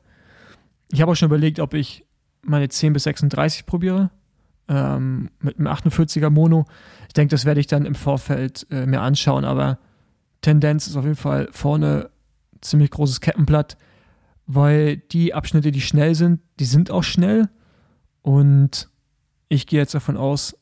[0.93, 2.05] Ich habe auch schon überlegt, ob ich
[2.43, 4.11] meine 10 bis 36 probiere.
[4.67, 6.67] Ähm, mit einem 48er Mono.
[7.07, 9.79] Ich denke, das werde ich dann im Vorfeld äh, mir anschauen, aber
[10.41, 12.11] Tendenz ist auf jeden Fall vorne
[12.61, 13.75] ziemlich großes Kettenblatt,
[14.45, 17.49] weil die Abschnitte, die schnell sind, die sind auch schnell.
[18.21, 18.89] Und
[19.49, 20.55] ich gehe jetzt davon aus,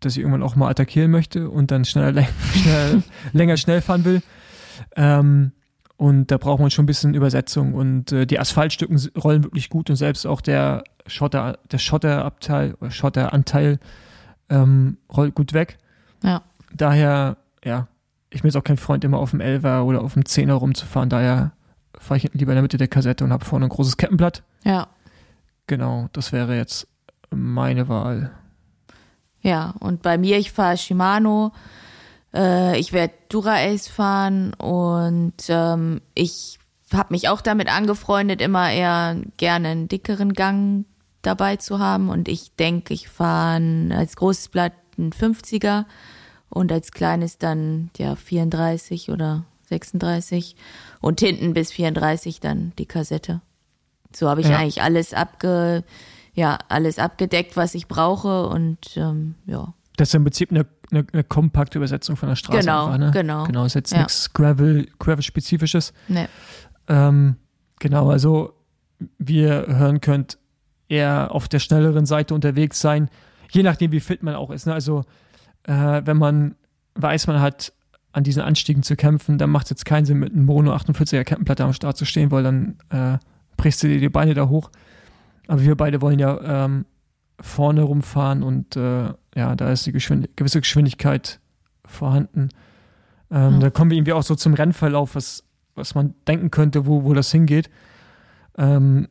[0.00, 4.22] dass ich irgendwann auch mal attackieren möchte und dann schneller, schnell, länger schnell fahren will.
[4.96, 5.52] Ähm,
[6.00, 9.90] und da braucht man schon ein bisschen Übersetzung und äh, die Asphaltstücken rollen wirklich gut
[9.90, 13.78] und selbst auch der Schotter, der Schotterabteil Schotteranteil
[14.48, 15.76] ähm, rollt gut weg.
[16.22, 16.40] Ja.
[16.74, 17.86] Daher, ja,
[18.30, 21.10] ich bin jetzt auch kein Freund, immer auf dem Elfer oder auf dem Zehner rumzufahren.
[21.10, 21.52] Daher
[21.98, 24.42] fahre ich lieber in der Mitte der Kassette und habe vorne ein großes Kettenblatt.
[24.64, 24.86] Ja.
[25.66, 26.88] Genau, das wäre jetzt
[27.28, 28.30] meine Wahl.
[29.42, 31.52] Ja, und bei mir, ich fahre Shimano.
[32.34, 36.58] Äh, ich werde Dura-Ace fahren und ähm, ich
[36.92, 40.84] habe mich auch damit angefreundet, immer eher gerne einen dickeren Gang
[41.22, 42.08] dabei zu haben.
[42.08, 45.84] Und ich denke, ich fahre als großes Blatt ein 50er
[46.48, 50.56] und als kleines dann ja 34 oder 36
[51.00, 53.40] und hinten bis 34 dann die Kassette.
[54.14, 54.58] So habe ich ja.
[54.58, 55.84] eigentlich alles abge,
[56.34, 59.72] ja, alles abgedeckt, was ich brauche und ähm, ja.
[60.00, 62.60] Das ist im Prinzip eine, eine, eine kompakte Übersetzung von der Straße.
[62.60, 63.10] Genau, einfach, ne?
[63.10, 63.44] genau.
[63.44, 63.98] Genau, ist jetzt Ja.
[63.98, 65.92] nichts Gravel, Gravel-spezifisches.
[66.08, 66.26] Nee.
[66.88, 67.36] Ähm,
[67.78, 68.54] genau, also
[69.18, 70.38] wie ihr hören könnt,
[70.88, 73.10] eher auf der schnelleren Seite unterwegs sein,
[73.50, 74.66] je nachdem, wie fit man auch ist.
[74.66, 74.72] Ne?
[74.72, 75.04] Also
[75.64, 76.54] äh, wenn man
[76.94, 77.74] weiß, man hat
[78.12, 81.24] an diesen Anstiegen zu kämpfen, dann macht es jetzt keinen Sinn, mit einem Mono 48er
[81.24, 83.18] Kettenplatte am Start zu stehen, weil dann äh,
[83.58, 84.70] brichst du dir die Beine da hoch.
[85.46, 86.86] Aber wir beide wollen ja ähm,
[87.40, 91.40] vorne rumfahren und äh, ja, da ist die Geschwind gewisse Geschwindigkeit
[91.84, 92.50] vorhanden.
[93.30, 93.58] Ähm, Ja.
[93.58, 97.14] Da kommen wir irgendwie auch so zum Rennverlauf, was, was man denken könnte, wo, wo
[97.14, 97.70] das hingeht.
[98.58, 99.08] Ähm,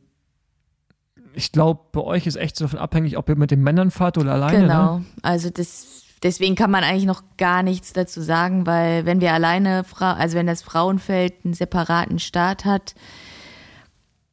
[1.32, 4.18] ich glaube, bei euch ist echt so davon abhängig, ob ihr mit den Männern fahrt
[4.18, 4.58] oder alleine.
[4.58, 4.64] Ne?
[4.64, 5.00] Genau.
[5.22, 9.84] Also das, deswegen kann man eigentlich noch gar nichts dazu sagen, weil wenn wir alleine,
[9.98, 12.94] also wenn das Frauenfeld einen separaten Start hat,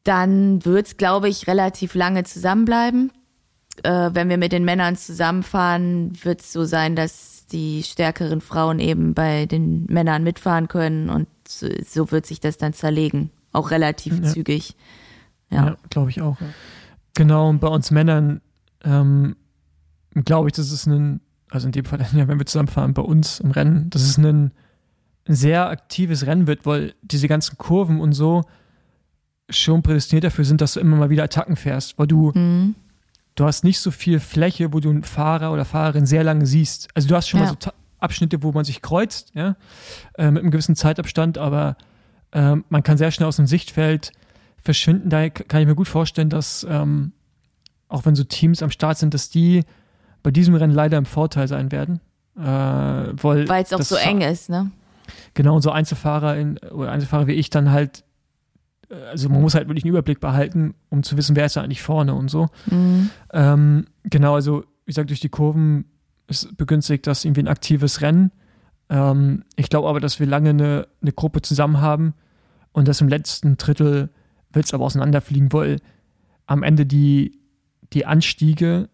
[0.03, 3.11] dann wird es, glaube ich, relativ lange zusammenbleiben.
[3.83, 8.79] Äh, wenn wir mit den Männern zusammenfahren, wird es so sein, dass die stärkeren Frauen
[8.79, 13.29] eben bei den Männern mitfahren können und so, so wird sich das dann zerlegen.
[13.53, 14.23] Auch relativ Ja.
[14.23, 14.75] zügig.
[15.49, 15.77] Ja, Ja.
[15.89, 16.37] glaube ich auch.
[17.13, 18.41] Genau, und bei uns Männern
[18.83, 19.35] ähm,
[20.25, 23.39] glaube ich, das ist ein, also in dem Fall, ja, wenn wir zusammenfahren, bei uns
[23.39, 24.51] im Rennen, dass es ein
[25.27, 28.43] sehr aktives Rennen wird, weil diese ganzen Kurven und so
[29.49, 32.75] schon prädestiniert dafür sind, dass du immer mal wieder Attacken fährst, weil du, Mhm.
[33.37, 36.89] Du hast nicht so viel Fläche, wo du einen Fahrer oder Fahrerin sehr lange siehst.
[36.93, 37.49] Also du hast schon mal Ja.
[37.51, 39.55] so Ta- Abschnitte, wo man sich kreuzt, ja,
[40.17, 41.77] äh, mit einem gewissen Zeitabstand, aber
[42.33, 44.11] ähm, man kann sehr schnell aus dem Sichtfeld
[44.61, 45.09] verschwinden.
[45.09, 47.13] Daher k- kann ich mir gut vorstellen, dass ähm,
[47.87, 49.63] auch wenn so Teams am Start sind, dass die
[50.23, 52.01] bei diesem Rennen leider im Vorteil sein werden.
[52.37, 54.69] Äh, weil es auch so eng ist, ne?
[55.33, 58.06] Genau, und so Einzelfahrer in, oder Einzelfahrer wie ich dann halt, äh,
[58.89, 61.81] also man muss halt wirklich einen Überblick behalten, um zu wissen, wer ist da eigentlich
[61.81, 62.47] vorne und so.
[62.67, 63.09] Mhm.
[63.33, 65.85] Ähm, genau, also wie gesagt, durch die Kurven
[66.27, 68.31] ist begünstigt das irgendwie ein aktives Rennen.
[68.89, 72.13] Ähm, ich glaube aber, dass wir lange eine, eine Gruppe zusammen haben
[72.71, 74.09] und das im letzten Drittel
[74.53, 75.77] wird es aber auseinanderfliegen, weil
[76.45, 77.39] am Ende die,
[77.91, 78.87] die Anstiege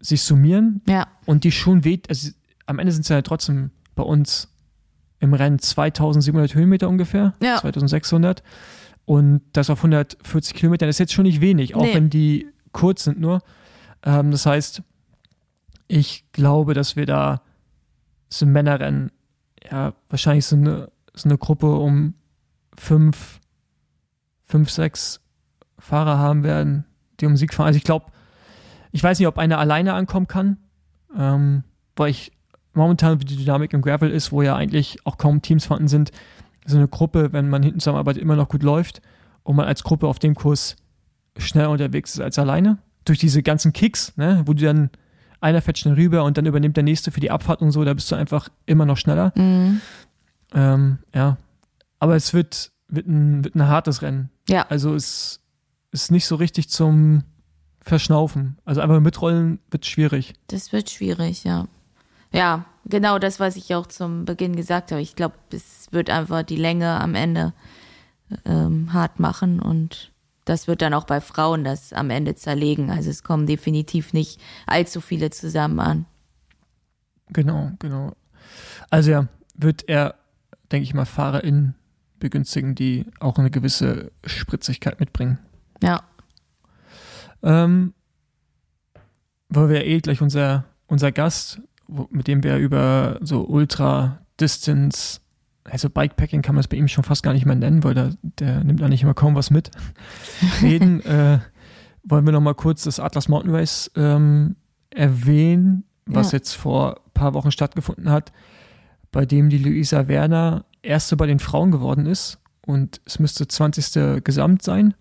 [0.00, 1.06] sich summieren Ja.
[1.24, 2.30] und die schon weht, also
[2.66, 4.48] am Ende sind es ja trotzdem bei uns
[5.20, 7.56] im Rennen 2700 Höhenmeter ungefähr, Ja.
[7.58, 8.42] 2600
[9.04, 11.94] und das auf 140 Kilometern ist jetzt schon nicht wenig, auch Nee.
[11.94, 13.40] wenn die kurz sind nur.
[14.04, 14.82] Ähm, das heißt,
[15.88, 17.42] ich glaube, dass wir da
[18.28, 19.10] so Männerrennen,
[19.70, 22.14] ja, wahrscheinlich so eine, so eine Gruppe um
[22.78, 23.40] fünf,
[24.44, 25.20] fünf, sechs
[25.78, 26.84] Fahrer haben werden,
[27.20, 27.66] die um Sieg fahren.
[27.66, 28.06] Also ich glaube,
[28.92, 30.56] ich weiß nicht, ob einer alleine ankommen kann,
[31.16, 31.64] ähm,
[31.96, 32.32] weil ich
[32.72, 36.10] momentan, wie die Dynamik im Gravel ist, wo ja eigentlich auch kaum Teams vorhanden sind,
[36.64, 39.02] so eine Gruppe, wenn man hinten zusammenarbeitet, immer noch gut läuft
[39.42, 40.76] und man als Gruppe auf dem Kurs
[41.36, 42.78] schneller unterwegs ist als alleine.
[43.04, 44.90] Durch diese ganzen Kicks, ne, wo du dann
[45.40, 47.94] einer fährt schnell rüber und dann übernimmt der nächste für die Abfahrt und so, da
[47.94, 49.32] bist du einfach immer noch schneller.
[49.34, 49.80] Mhm.
[50.54, 51.36] Ähm, ja.
[51.98, 54.30] Aber es wird, wird, ein, wird ein hartes Rennen.
[54.48, 54.66] Ja.
[54.68, 55.40] Also es
[55.90, 57.24] ist nicht so richtig zum
[57.80, 58.58] Verschnaufen.
[58.64, 60.34] Also einfach mitrollen wird schwierig.
[60.46, 61.66] Das wird schwierig, ja.
[62.32, 65.00] Ja, genau das, was ich auch zum Beginn gesagt habe.
[65.00, 67.52] Ich glaube, es wird einfach die Länge am Ende
[68.44, 70.12] ähm, hart machen und
[70.44, 72.90] das wird dann auch bei Frauen das am Ende zerlegen.
[72.90, 76.06] Also es kommen definitiv nicht allzu viele zusammen an.
[77.28, 78.12] Genau, genau.
[78.90, 80.16] Also ja, wird er,
[80.70, 81.74] denke ich mal, FahrerInnen
[82.18, 85.38] begünstigen, die auch eine gewisse Spritzigkeit mitbringen.
[85.82, 86.02] Ja,
[87.42, 87.92] Ähm,
[89.48, 95.20] weil wir eh gleich unser, unser Gast, wo, mit dem wir über so Ultra-Distance,
[95.64, 98.14] also Bikepacking kann man es bei ihm schon fast gar nicht mehr nennen, weil der,
[98.22, 99.70] der nimmt eigentlich immer kaum was mit,
[100.62, 101.38] reden, äh,
[102.04, 104.56] wollen wir noch mal kurz das Atlas Mountain Race ähm,
[104.90, 106.38] erwähnen, was Ja.
[106.38, 108.32] jetzt vor ein paar Wochen stattgefunden hat,
[109.12, 114.24] bei dem die Luisa Werner erste bei den Frauen geworden ist und es müsste 20.
[114.24, 114.94] Gesamt sein.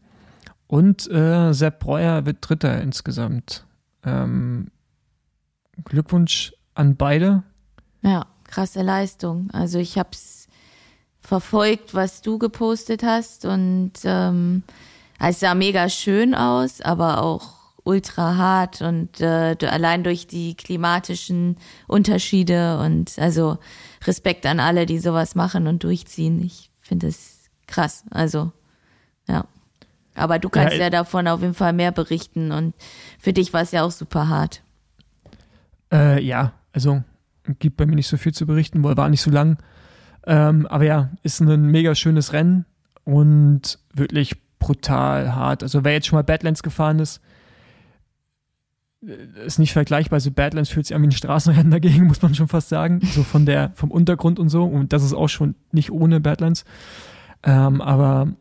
[0.68, 3.66] Und äh, Sepp Breuer wird Dritter insgesamt.
[4.06, 4.68] Ähm,
[5.84, 7.44] Glückwunsch an beide.
[8.02, 9.50] Ja, krasse Leistung.
[9.52, 10.48] Also ich habe es
[11.22, 14.64] verfolgt, was du gepostet hast und ähm,
[15.20, 21.58] es sah mega schön aus, aber auch ultra hart und äh, allein durch die klimatischen
[21.88, 23.58] Unterschiede und also
[24.06, 26.44] Respekt an alle, die sowas machen und durchziehen.
[26.44, 28.04] Ich finde es krass.
[28.12, 28.52] Also
[29.28, 29.46] ja.
[30.14, 32.74] Aber du kannst Ja, ja, davon auf jeden Fall mehr berichten und
[33.18, 34.62] für dich war es ja auch super hart.
[35.92, 37.04] Äh, ja, also
[37.60, 39.58] gibt bei mir nicht so viel zu berichten, weil war nicht so lang.
[40.26, 42.66] Ähm, aber ja, ist ein mega schönes Rennen
[43.04, 45.64] und wirklich brutal hart.
[45.64, 47.22] Also wer jetzt schon mal Badlands gefahren ist,
[49.06, 50.18] äh, ist nicht vergleichbar.
[50.18, 53.02] Also Badlands fühlt sich an wie ein Straßenrennen dagegen, muss man schon fast sagen.
[53.02, 54.64] So von der, vom Untergrund und so.
[54.64, 56.64] Und das ist auch schon nicht ohne Badlands.
[57.44, 58.34] Ähm, aber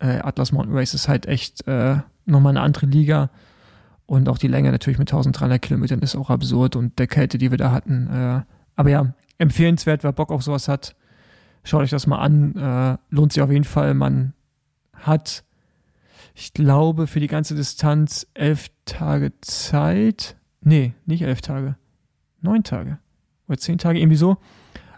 [0.00, 3.30] äh, Atlas Mountain Race ist halt echt äh, nochmal eine andere Liga.
[4.06, 7.50] Und auch die Länge natürlich mit 1300 Kilometern ist auch absurd und der Kälte, die
[7.50, 8.08] wir da hatten.
[8.08, 8.42] Äh,
[8.76, 10.94] aber ja, empfehlenswert, wer Bock auf sowas hat,
[11.64, 12.56] schaut euch das mal an.
[12.56, 13.94] Äh, lohnt sich auf jeden Fall.
[13.94, 14.34] Man
[14.94, 15.44] hat,
[16.34, 20.36] ich glaube, für die ganze Distanz elf Tage Zeit.
[20.60, 21.76] Nee, nicht elf Tage.
[22.40, 22.98] Neun Tage.
[23.48, 24.36] Oder zehn Tage, irgendwie so.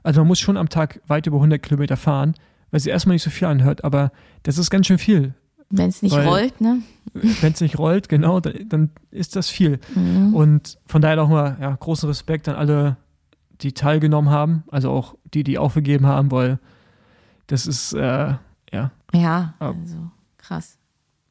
[0.03, 2.35] Also man muss schon am Tag weit über 100 Kilometer fahren,
[2.71, 4.13] weil sie erstmal nicht so viel anhört, aber
[4.43, 5.35] das ist ganz schön viel.
[5.71, 6.83] Wenn es nicht Weil- rollt, ne?
[7.15, 9.79] Wenn es nicht rollt, genau, da- dann ist das viel.
[9.95, 10.35] Mhm.
[10.35, 12.97] Und von daher auch mal ja, großen Respekt an alle,
[13.61, 16.59] die teilgenommen haben, also auch die, die aufgegeben haben, weil
[17.47, 18.35] das ist, äh,
[18.73, 19.97] ja, Ja, also
[20.39, 20.79] krass.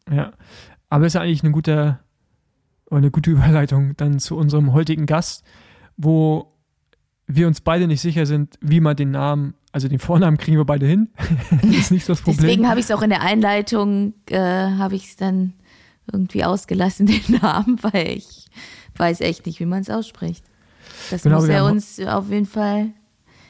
[0.10, 0.32] ja.
[0.90, 2.00] Aber ist ja eigentlich eine gute,
[2.92, 5.44] eine gute Überleitung dann zu unserem heutigen Gast,
[5.98, 6.54] wo
[7.28, 10.66] wir uns beide nicht sicher sind, wie man den Namen, also den Vornamen kriegen wir
[10.66, 11.10] beide hin.
[11.64, 12.38] ist nicht das Problem.
[12.38, 15.54] Deswegen habe ich es auch in der Einleitung, äh, habe ich es dann
[16.12, 18.46] irgendwie ausgelassen, den Namen, weil ich
[18.96, 20.46] weiß echt nicht, wie man es ausspricht.
[21.10, 22.92] Das Genau, muss er uns auf jeden Fall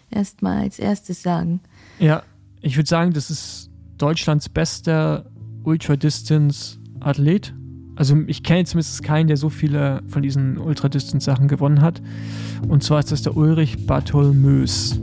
[0.10, 1.60] erstmal als erstes sagen.
[2.00, 2.24] Ja,
[2.62, 5.26] ich würde sagen, das ist Deutschlands bester
[5.64, 7.54] Ultra-Distance-Athlet.
[7.96, 12.02] Also ich kenne zumindest keinen, der so viele von diesen Ultra-Distance-Sachen gewonnen hat.
[12.68, 15.00] Und zwar ist das der Ulrich Bartholmös.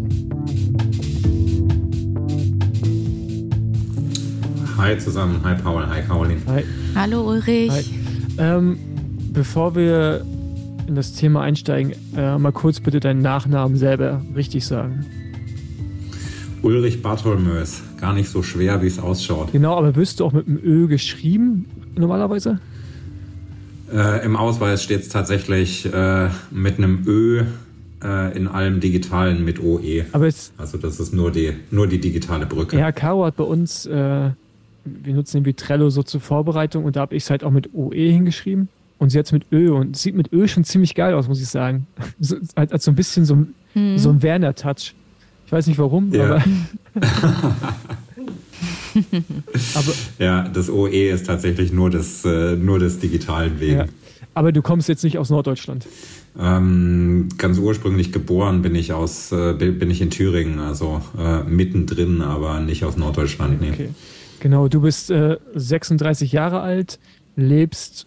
[4.81, 6.41] Hi zusammen, hi Paul, hi Caroline.
[6.47, 6.65] Hi.
[6.95, 7.71] Hallo Ulrich.
[7.71, 7.85] Hi.
[8.39, 8.79] Ähm,
[9.31, 10.25] bevor wir
[10.87, 15.05] in das Thema einsteigen, äh, mal kurz bitte deinen Nachnamen selber richtig sagen.
[16.63, 19.53] Ulrich Bartholmös, gar nicht so schwer, wie es ausschaut.
[19.53, 22.59] Genau, aber wirst du auch mit einem Ö geschrieben normalerweise?
[23.93, 27.43] Äh, Im Ausweis steht es tatsächlich äh, mit einem Ö
[28.03, 30.07] äh, in allem Digitalen mit OE.
[30.13, 32.79] Aber es, Also das ist nur die, nur die digitale Brücke.
[32.79, 34.31] Ja, Caro hat bei uns, äh,
[34.85, 37.71] wir nutzen irgendwie Trello so zur Vorbereitung und da habe ich es halt auch mit
[37.75, 41.15] OE hingeschrieben und sie hat es mit Ö und sieht mit Ö schon ziemlich geil
[41.15, 41.87] aus, muss ich sagen.
[42.21, 43.99] So, halt, hat so ein bisschen so, ein- Hm.
[43.99, 44.95] so ein Werner-Touch.
[45.47, 46.25] Ich weiß nicht warum, Ja.
[46.25, 46.45] aber.
[49.75, 53.77] aber, Ja, das OE ist tatsächlich nur des, äh, nur des digitalen wegen.
[53.79, 53.85] ja.
[54.35, 55.87] aber du kommst jetzt nicht aus Norddeutschland.
[56.39, 62.23] Ähm, ganz ursprünglich geboren bin ich aus, äh, bin ich in Thüringen, also äh, mittendrin,
[62.23, 63.61] aber nicht aus Norddeutschland.
[63.61, 63.71] Nee.
[63.73, 63.89] Okay.
[64.41, 66.99] Genau, du bist äh, 36 Jahre alt,
[67.37, 68.07] lebst,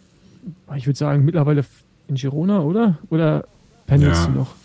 [0.75, 1.63] ich würde sagen, mittlerweile
[2.07, 2.97] in Girona, oder?
[3.09, 3.45] Oder
[3.87, 4.27] pendelst Ja.
[4.27, 4.55] du noch?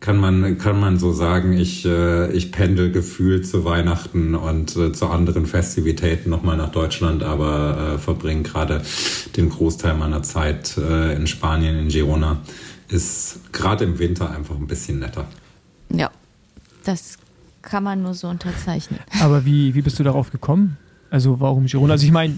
[0.00, 4.92] Kann man, kann man so sagen, ich, äh, ich pendel gefühlt zu Weihnachten und äh,
[4.92, 8.82] zu anderen Festivitäten nochmal nach Deutschland, aber äh, verbringe gerade
[9.36, 12.40] den Großteil meiner Zeit äh, in Spanien, in Girona.
[12.88, 15.26] Ist gerade im Winter einfach ein bisschen netter.
[15.92, 16.10] Ja,
[16.84, 17.18] das
[17.66, 19.00] kann man nur so unterzeichnen.
[19.20, 20.78] Aber wie, wie bist du darauf gekommen?
[21.10, 21.92] Also warum Girona?
[21.92, 22.36] Also ich meine,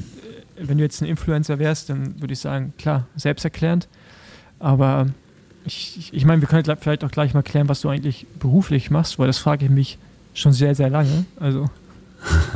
[0.60, 3.88] wenn du jetzt ein Influencer wärst, dann würde ich sagen, klar, selbsterklärend.
[4.58, 5.06] Aber
[5.64, 8.90] ich, ich, ich meine, wir können vielleicht auch gleich mal klären, was du eigentlich beruflich
[8.90, 9.98] machst, weil das frage ich mich
[10.34, 11.26] schon sehr, sehr lange.
[11.38, 11.66] Also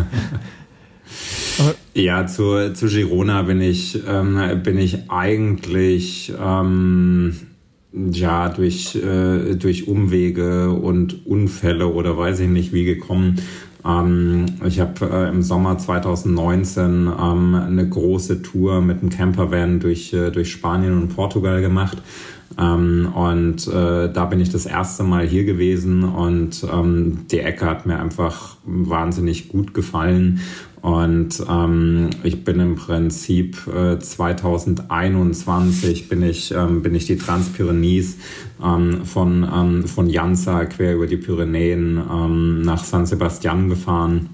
[1.95, 7.37] Ja, zu, zu Girona bin ich, ähm, bin ich eigentlich ähm,
[7.93, 13.41] ja durch, äh, durch Umwege und Unfälle oder weiß ich nicht wie gekommen.
[13.85, 20.13] Ähm, ich habe äh, im Sommer 2019 ähm, eine große Tour mit einem Campervan durch,
[20.13, 21.99] äh, durch Spanien und Portugal gemacht.
[22.59, 27.67] Ähm, und äh, da bin ich das erste Mal hier gewesen und ähm, die Ecke
[27.67, 30.41] hat mir einfach wahnsinnig gut gefallen.
[30.83, 38.17] Und ähm, ich bin im Prinzip äh, 2021 bin ich, ähm, bin ich die Transpyrenees
[38.63, 44.31] ähm, von, ähm, von Jansa quer über die Pyrenäen ähm, nach San Sebastian gefahren.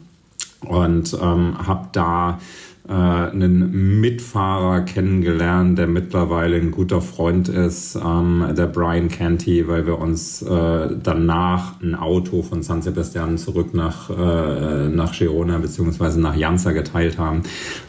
[0.67, 2.41] Und ähm, habe da
[2.89, 9.87] äh, einen Mitfahrer kennengelernt, der mittlerweile ein guter Freund ist, ähm, der Brian Canty, weil
[9.87, 16.19] wir uns äh, danach ein Auto von San Sebastian zurück nach, äh, nach Girona beziehungsweise
[16.21, 17.43] nach Janza geteilt haben.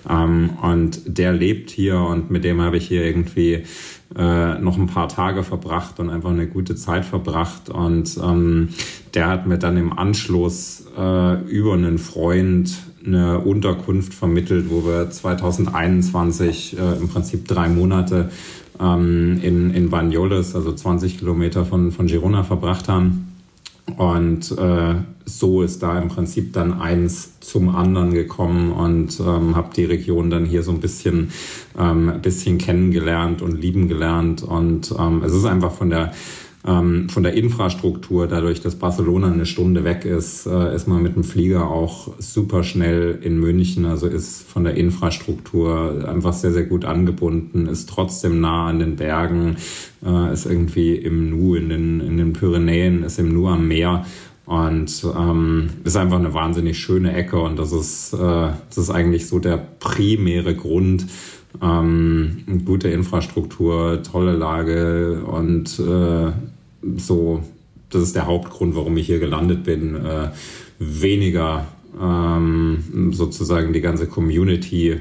[0.09, 3.63] Ähm, und der lebt hier und mit dem habe ich hier irgendwie
[4.17, 7.69] äh, noch ein paar Tage verbracht und einfach eine gute Zeit verbracht.
[7.69, 8.69] Und ähm,
[9.13, 12.75] der hat mir dann im Anschluss äh, über einen Freund
[13.13, 18.29] eine Unterkunft vermittelt, wo wir 2021 äh, im Prinzip drei Monate
[18.79, 23.25] ähm, in, in Banyoles, also 20 Kilometer von, von Girona, verbracht haben.
[23.97, 24.95] Und äh,
[25.25, 30.29] so ist da im Prinzip dann eins zum anderen gekommen und ähm, habe die Region
[30.29, 31.31] dann hier so ein bisschen,
[31.77, 34.43] ähm, bisschen kennengelernt und lieben gelernt.
[34.43, 36.13] Und ähm, es ist einfach von der
[36.67, 41.15] ähm, von der Infrastruktur, dadurch, dass Barcelona eine Stunde weg ist, äh, ist man mit
[41.15, 43.85] dem Flieger auch super schnell in München.
[43.85, 48.97] Also ist von der Infrastruktur einfach sehr, sehr gut angebunden, ist trotzdem nah an den
[48.97, 49.55] Bergen,
[50.05, 54.05] äh, ist irgendwie im Nu in den, in den Pyrenäen, ist im Nu am Meer.
[54.45, 59.27] Und ähm, ist einfach eine wahnsinnig schöne Ecke und das ist, äh, das ist eigentlich
[59.27, 61.05] so der primäre Grund,
[61.61, 66.31] ähm, gute Infrastruktur, tolle Lage und äh,
[66.97, 67.43] so,
[67.89, 69.95] das ist der Hauptgrund, warum ich hier gelandet bin.
[69.95, 70.29] Äh,
[70.79, 71.67] weniger
[71.99, 74.97] ähm, sozusagen die ganze Community, äh,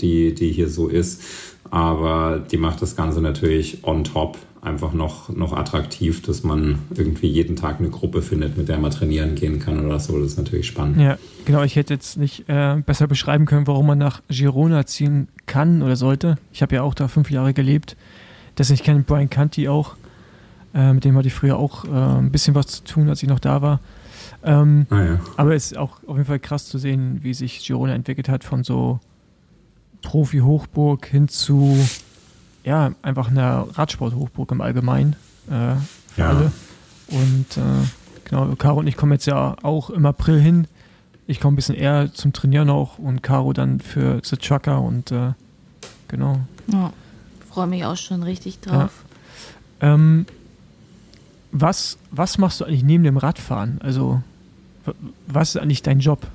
[0.00, 1.22] die, die hier so ist.
[1.70, 7.26] Aber die macht das Ganze natürlich on top einfach noch, noch attraktiv, dass man irgendwie
[7.26, 10.16] jeden Tag eine Gruppe findet, mit der man trainieren gehen kann oder so.
[10.18, 11.00] Das ist natürlich spannend.
[11.00, 11.64] Ja, genau.
[11.64, 15.96] Ich hätte jetzt nicht äh, besser beschreiben können, warum man nach Girona ziehen kann oder
[15.96, 16.38] sollte.
[16.52, 17.96] Ich habe ja auch da fünf Jahre gelebt.
[18.56, 19.96] Deswegen ich kenne Brian Canty auch.
[20.74, 23.28] Äh, mit dem hatte ich früher auch äh, ein bisschen was zu tun, als ich
[23.28, 23.80] noch da war.
[24.44, 25.20] Ähm, ah, ja.
[25.36, 28.44] Aber es ist auch auf jeden Fall krass zu sehen, wie sich Girona entwickelt hat
[28.44, 29.00] von so
[30.02, 31.76] Profi-Hochburg hin zu
[32.64, 35.16] ja, einfach einer Radsport-Hochburg im Allgemeinen
[35.48, 35.76] äh,
[36.14, 36.28] für ja.
[36.28, 36.52] alle.
[37.08, 37.86] Und äh,
[38.24, 40.66] genau, Caro und ich kommen jetzt ja auch im April hin.
[41.26, 45.12] Ich komme ein bisschen eher zum Trainieren auch und Caro dann für The Trucker und
[45.12, 45.32] äh,
[46.08, 46.40] genau.
[46.66, 46.92] Ja,
[47.50, 49.04] freue mich auch schon richtig drauf.
[49.80, 49.94] Ja.
[49.94, 50.26] Ähm,
[51.52, 53.78] was, was machst du eigentlich neben dem Radfahren?
[53.82, 54.22] Also,
[55.26, 56.26] was ist eigentlich dein Job?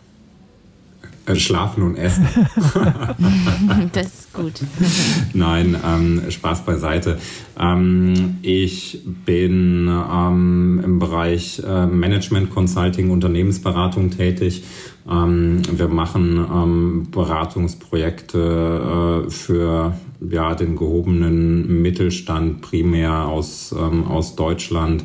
[1.28, 2.26] Äh, schlafen und essen.
[3.92, 4.54] das ist gut.
[5.34, 7.18] Nein, ähm, Spaß beiseite.
[7.60, 14.64] Ähm, ich bin ähm, im Bereich äh, Management, Consulting, Unternehmensberatung tätig.
[15.10, 24.36] Ähm, wir machen ähm, Beratungsprojekte äh, für ja, den gehobenen Mittelstand primär aus, ähm, aus
[24.36, 25.04] Deutschland,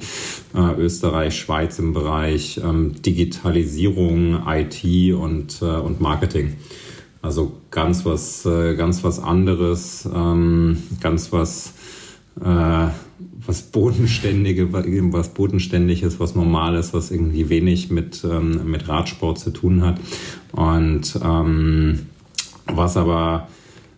[0.55, 6.55] äh, Österreich, Schweiz im Bereich ähm, Digitalisierung, IT und, äh, und Marketing.
[7.21, 11.75] Also ganz was, äh, ganz was anderes, ähm, ganz was,
[12.41, 12.89] äh,
[13.47, 19.83] was bodenständige, was bodenständiges, was normales, was irgendwie wenig mit, ähm, mit Radsport zu tun
[19.83, 20.01] hat.
[20.53, 22.01] Und ähm,
[22.67, 23.49] was aber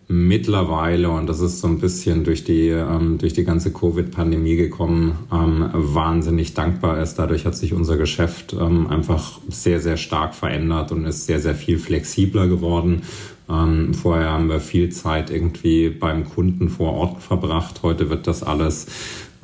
[0.07, 5.17] mittlerweile, und das ist so ein bisschen durch die, ähm, durch die ganze Covid-Pandemie gekommen,
[5.31, 7.15] ähm, wahnsinnig dankbar ist.
[7.15, 11.55] Dadurch hat sich unser Geschäft ähm, einfach sehr, sehr stark verändert und ist sehr, sehr
[11.55, 13.01] viel flexibler geworden.
[13.49, 17.81] Ähm, vorher haben wir viel Zeit irgendwie beim Kunden vor Ort verbracht.
[17.83, 18.87] Heute wird das alles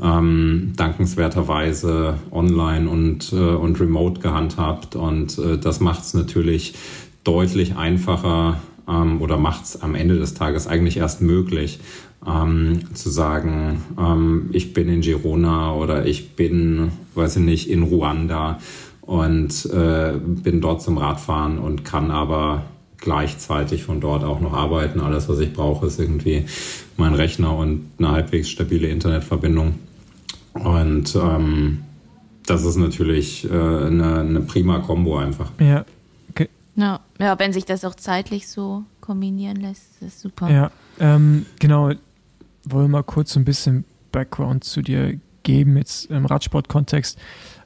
[0.02, 4.96] ähm, dankenswerterweise online und, äh, und remote gehandhabt.
[4.96, 6.74] Und äh, das macht es natürlich
[7.24, 11.80] deutlich einfacher, ähm, oder macht es am Ende des Tages eigentlich erst möglich,
[12.26, 17.84] ähm, zu sagen, ähm, ich bin in Girona oder ich bin, weiß ich nicht, in
[17.84, 18.60] Ruanda
[19.02, 22.64] und äh, bin dort zum Radfahren und kann aber
[22.98, 25.00] gleichzeitig von dort auch noch arbeiten.
[25.00, 26.46] Alles, was ich brauche, ist irgendwie
[26.98, 29.80] mein Rechner und eine halbwegs stabile Internetverbindung.
[30.54, 31.80] Und ähm,
[32.46, 35.52] das ist natürlich äh, eine, eine prima Kombo einfach.
[35.60, 35.86] Ja,
[36.76, 40.50] ja, ja, wenn sich das auch zeitlich so kombinieren lässt, ist super.
[40.50, 41.92] Ja, ähm, genau.
[42.64, 47.18] Wollen wir mal kurz so ein bisschen Background zu dir geben, jetzt im Radsport-Kontext.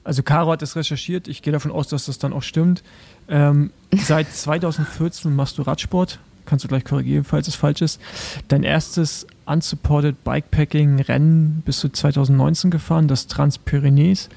[0.04, 2.84] Also Caro hat das recherchiert, ich gehe davon aus, dass das dann auch stimmt.
[3.28, 8.00] Ähm, seit 2014 machst du Radsport, kannst du gleich korrigieren, falls es falsch ist.
[8.48, 14.30] Dein erstes unsupported Bikepacking-Rennen bist du 2019 gefahren, das Transpyrenees,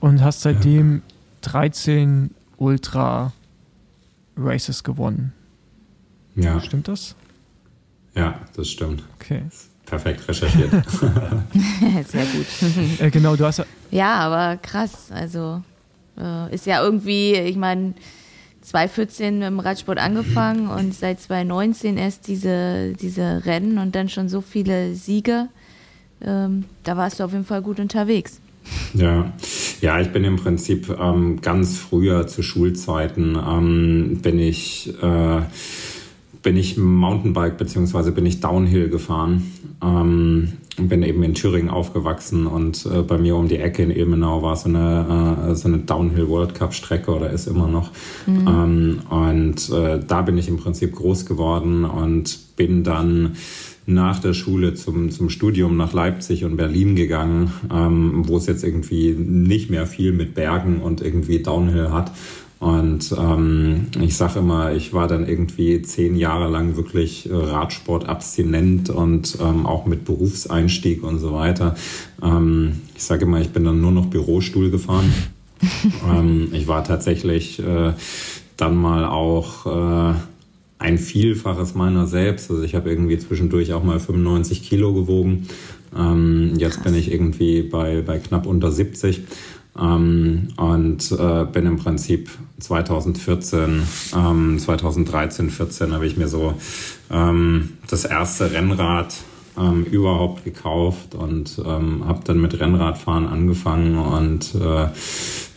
[0.00, 1.02] und hast seitdem
[1.42, 3.32] 13 Ultra
[4.44, 5.32] Races gewonnen.
[6.34, 6.60] Ja.
[6.60, 7.14] Stimmt das?
[8.14, 9.02] Ja, das stimmt.
[9.18, 9.42] Okay.
[9.86, 10.70] Perfekt recherchiert.
[12.06, 13.00] Sehr gut.
[13.00, 14.14] äh, genau, du hast ja.
[14.14, 15.10] aber krass.
[15.10, 15.62] Also
[16.18, 17.94] äh, ist ja irgendwie, ich meine,
[18.62, 24.40] 2014 im Radsport angefangen und seit 2019 erst diese, diese Rennen und dann schon so
[24.40, 25.48] viele Siege.
[26.20, 28.40] Ähm, da warst du auf jeden Fall gut unterwegs.
[28.94, 29.32] Ja,
[29.80, 35.42] ja, ich bin im Prinzip ähm, ganz früher zu Schulzeiten ähm, bin ich äh,
[36.42, 39.52] bin ich Mountainbike beziehungsweise bin ich Downhill gefahren.
[39.82, 44.42] Ähm, bin eben in Thüringen aufgewachsen und äh, bei mir um die Ecke in Ilmenau
[44.42, 47.90] war so eine, äh, so eine Downhill World Cup Strecke oder ist immer noch.
[48.26, 48.48] Mhm.
[48.48, 53.36] Ähm, und äh, da bin ich im Prinzip groß geworden und bin dann
[53.86, 58.64] nach der Schule zum, zum Studium nach Leipzig und Berlin gegangen, ähm, wo es jetzt
[58.64, 62.12] irgendwie nicht mehr viel mit Bergen und irgendwie Downhill hat.
[62.60, 68.88] Und ähm, ich sage immer, ich war dann irgendwie zehn Jahre lang wirklich Radsport abstinent
[68.88, 71.74] und ähm, auch mit Berufseinstieg und so weiter.
[72.22, 75.12] Ähm, ich sage immer, ich bin dann nur noch Bürostuhl gefahren.
[76.08, 77.94] ähm, ich war tatsächlich äh,
[78.56, 80.14] dann mal auch äh,
[80.82, 82.50] ein Vielfaches meiner selbst.
[82.50, 85.48] Also ich habe irgendwie zwischendurch auch mal 95 Kilo gewogen.
[85.96, 89.22] Ähm, jetzt bin ich irgendwie bei, bei knapp unter 70.
[89.78, 92.28] Ähm, und äh, bin im Prinzip
[92.60, 93.82] 2014,
[94.14, 96.54] ähm, 2013, 14 habe ich mir so
[97.10, 99.14] ähm, das erste Rennrad
[99.58, 104.88] ähm, überhaupt gekauft und ähm, habe dann mit Rennradfahren angefangen und äh,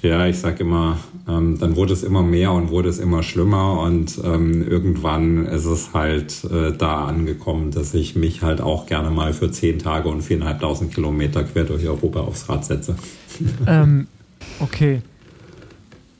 [0.01, 3.79] ja, ich sag immer, ähm, dann wurde es immer mehr und wurde es immer schlimmer
[3.81, 9.09] und ähm, irgendwann ist es halt äh, da angekommen, dass ich mich halt auch gerne
[9.09, 12.95] mal für zehn Tage und viereinhalbtausend Kilometer quer durch Europa aufs Rad setze.
[13.67, 14.07] Ähm,
[14.61, 15.01] okay.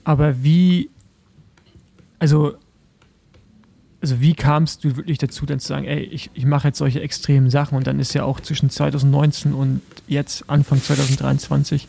[0.03, 0.89] Aber wie,
[2.19, 2.55] also,
[4.05, 7.01] also wie kamst du wirklich dazu, dann zu sagen, ey, ich, ich mache jetzt solche
[7.01, 11.87] extremen Sachen und dann ist ja auch zwischen 2019 und jetzt Anfang 2023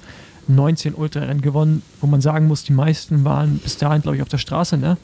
[0.49, 4.31] 19 Ultrarennen gewonnen, wo man sagen muss, die meisten waren bis dahin, glaube ich, auf
[4.31, 4.97] der Straße, ne?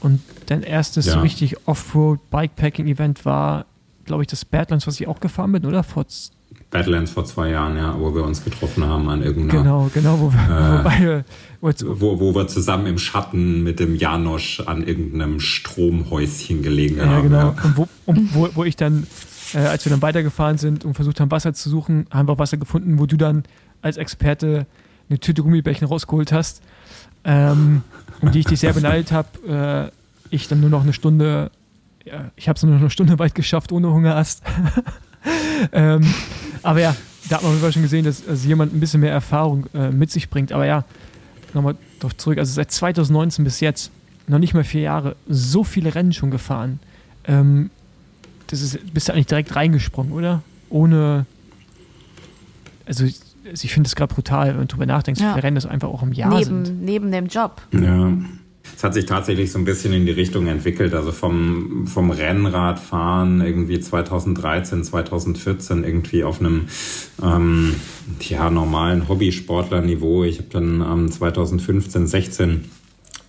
[0.00, 1.14] Und dein erstes ja.
[1.14, 3.64] so richtig Offroad-Bikepacking-Event war,
[4.04, 5.82] glaube ich, das Badlands, was ich auch gefahren bin, oder?
[5.82, 6.04] Vor
[6.70, 9.62] Badlands vor zwei Jahren, ja, wo wir uns getroffen haben an irgendeiner.
[9.62, 11.24] Genau, genau, wo wir, äh, wo, beide,
[12.00, 17.24] wo, wo, wir zusammen im Schatten mit dem Janosch an irgendeinem Stromhäuschen gelegen ja, haben.
[17.24, 17.38] Genau.
[17.38, 17.88] Ja, genau.
[18.06, 19.06] Und, wo, wo, wo ich dann,
[19.52, 22.56] äh, als wir dann weitergefahren sind und versucht haben, Wasser zu suchen, haben wir Wasser
[22.56, 23.42] gefunden, wo du dann
[23.82, 24.66] als Experte
[25.08, 26.62] eine Tüte Gummibärchen rausgeholt hast,
[27.24, 27.82] ähm,
[28.20, 29.90] um die ich dich sehr beneidet habe.
[29.90, 31.50] Äh, ich dann nur noch eine Stunde,
[32.04, 34.42] ja, ich habe es nur noch eine Stunde weit geschafft ohne Hungerast.
[35.72, 36.02] ähm,
[36.62, 36.96] aber ja,
[37.28, 40.30] da hat man schon gesehen, dass also jemand ein bisschen mehr Erfahrung äh, mit sich
[40.30, 40.52] bringt.
[40.52, 40.84] Aber ja,
[41.54, 42.38] nochmal drauf zurück.
[42.38, 43.90] Also seit 2019 bis jetzt,
[44.26, 46.80] noch nicht mal vier Jahre, so viele Rennen schon gefahren.
[47.24, 47.70] Ähm,
[48.46, 50.42] das ist, bist du eigentlich direkt reingesprungen, oder?
[50.68, 51.26] Ohne.
[52.86, 53.06] Also
[53.50, 55.28] also ich finde es gerade brutal, wenn du darüber nachdenkst, ja.
[55.28, 56.82] wie viele Rennen das einfach auch im Jahr neben, sind.
[56.82, 57.62] Neben dem Job.
[57.72, 58.12] Ja.
[58.80, 60.94] Es hat sich tatsächlich so ein bisschen in die Richtung entwickelt.
[60.94, 66.68] Also vom, vom Rennradfahren irgendwie 2013, 2014 irgendwie auf einem
[67.22, 67.74] ähm,
[68.22, 70.24] ja, normalen Hobbysportlerniveau.
[70.24, 72.70] Ich habe dann ähm, 2015, 16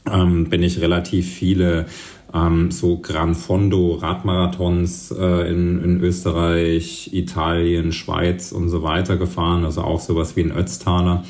[0.10, 1.86] ähm, bin ich relativ viele
[2.34, 9.66] ähm, so Gran Fondo Radmarathons äh, in, in Österreich, Italien, Schweiz und so weiter gefahren,
[9.66, 11.26] also auch sowas wie ein Ötztaler.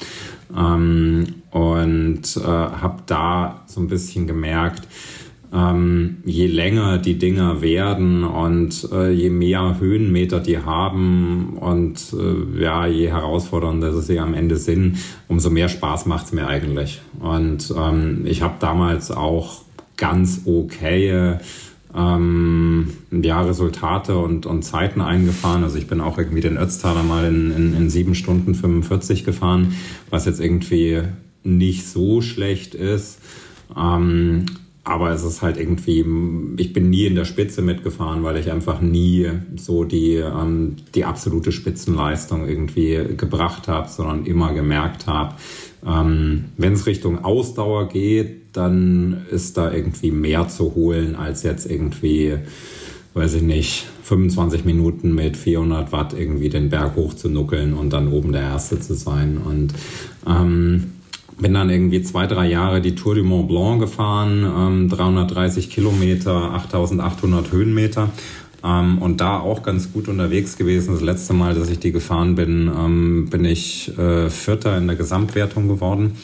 [0.56, 4.88] Ähm, und äh, habe da so ein bisschen gemerkt,
[5.54, 12.62] ähm, je länger die Dinger werden und äh, je mehr Höhenmeter die haben und äh,
[12.62, 14.98] ja, je herausfordernder sie am Ende sind,
[15.28, 17.02] umso mehr Spaß macht's mir eigentlich.
[17.20, 19.64] Und ähm, ich habe damals auch
[19.98, 21.40] ganz okaye
[21.94, 25.66] ähm, ja, Resultate und, und Zeiten eingefahren.
[25.66, 29.76] Also ich bin auch irgendwie den Ötztaler mal in, in, in sieben Stunden 45 gefahren,
[30.10, 31.02] was jetzt irgendwie
[31.44, 33.20] nicht so schlecht ist.
[33.76, 34.46] Ähm,
[34.84, 36.04] aber es ist halt irgendwie,
[36.58, 41.06] ich bin nie in der Spitze mitgefahren, weil ich einfach nie so die, ähm, die
[41.06, 45.36] absolute Spitzenleistung irgendwie gebracht habe, sondern immer gemerkt habe,
[45.86, 51.70] ähm, wenn es Richtung Ausdauer geht, dann ist da irgendwie mehr zu holen als jetzt
[51.70, 52.38] irgendwie,
[53.14, 57.92] weiß ich nicht, 25 Minuten mit 400 Watt irgendwie den Berg hoch zu nuckeln und
[57.92, 59.38] dann oben der Erste zu sein.
[59.38, 59.74] Und
[60.28, 60.92] ähm,
[61.42, 66.54] bin dann irgendwie zwei, drei Jahre die Tour du Mont Blanc gefahren, ähm, 330 Kilometer,
[66.54, 68.10] 8800 Höhenmeter
[68.64, 70.94] ähm, und da auch ganz gut unterwegs gewesen.
[70.94, 74.96] Das letzte Mal, dass ich die gefahren bin, ähm, bin ich äh, Vierter in der
[74.96, 76.18] Gesamtwertung geworden.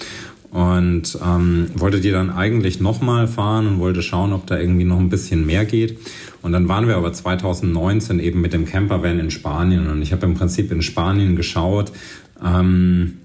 [0.49, 4.97] und ähm, wollte die dann eigentlich nochmal fahren und wollte schauen, ob da irgendwie noch
[4.97, 5.99] ein bisschen mehr geht.
[6.41, 10.25] Und dann waren wir aber 2019 eben mit dem Campervan in Spanien und ich habe
[10.25, 11.91] im Prinzip in Spanien geschaut,
[12.43, 13.17] ähm,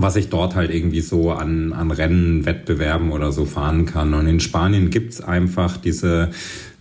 [0.00, 4.14] was ich dort halt irgendwie so an, an Rennen, Wettbewerben oder so fahren kann.
[4.14, 6.30] Und in Spanien gibt's einfach diese,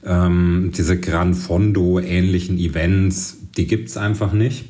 [0.05, 4.65] ähm, diese Gran Fondo-ähnlichen Events, die gibt's einfach nicht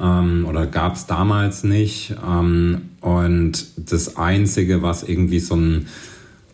[0.00, 2.14] ähm, oder gab's damals nicht.
[2.26, 5.86] Ähm, und das Einzige, was irgendwie so ein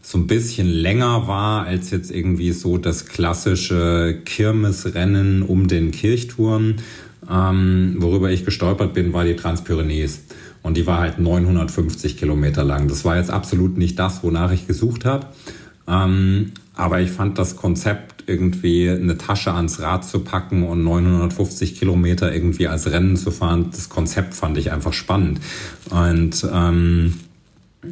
[0.05, 6.75] so ein bisschen länger war als jetzt irgendwie so das klassische Kirmesrennen um den Kirchturm.
[7.31, 10.23] Ähm, worüber ich gestolpert bin, war die Transpyrenees.
[10.63, 12.89] Und die war halt 950 Kilometer lang.
[12.89, 15.27] Das war jetzt absolut nicht das, wonach ich gesucht habe.
[15.89, 21.79] Ähm, aber ich fand das Konzept irgendwie eine Tasche ans Rad zu packen und 950
[21.79, 25.41] Kilometer irgendwie als Rennen zu fahren, das Konzept fand ich einfach spannend.
[25.91, 27.15] Und ähm,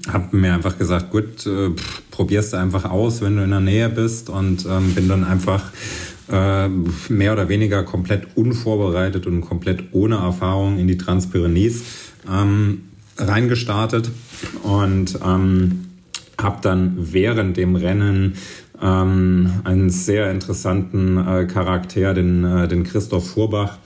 [0.09, 1.71] habe mir einfach gesagt, gut, äh,
[2.11, 5.65] probierst du einfach aus, wenn du in der Nähe bist und ähm, bin dann einfach
[6.31, 11.83] mehr oder weniger komplett unvorbereitet und komplett ohne Erfahrung in die Transpyrenees
[12.31, 12.83] ähm,
[13.19, 14.11] reingestartet
[14.63, 15.87] und ähm,
[16.41, 18.35] habe dann während dem Rennen
[18.83, 23.77] ähm, einen sehr interessanten äh, Charakter, den, äh, den Christoph Furbach,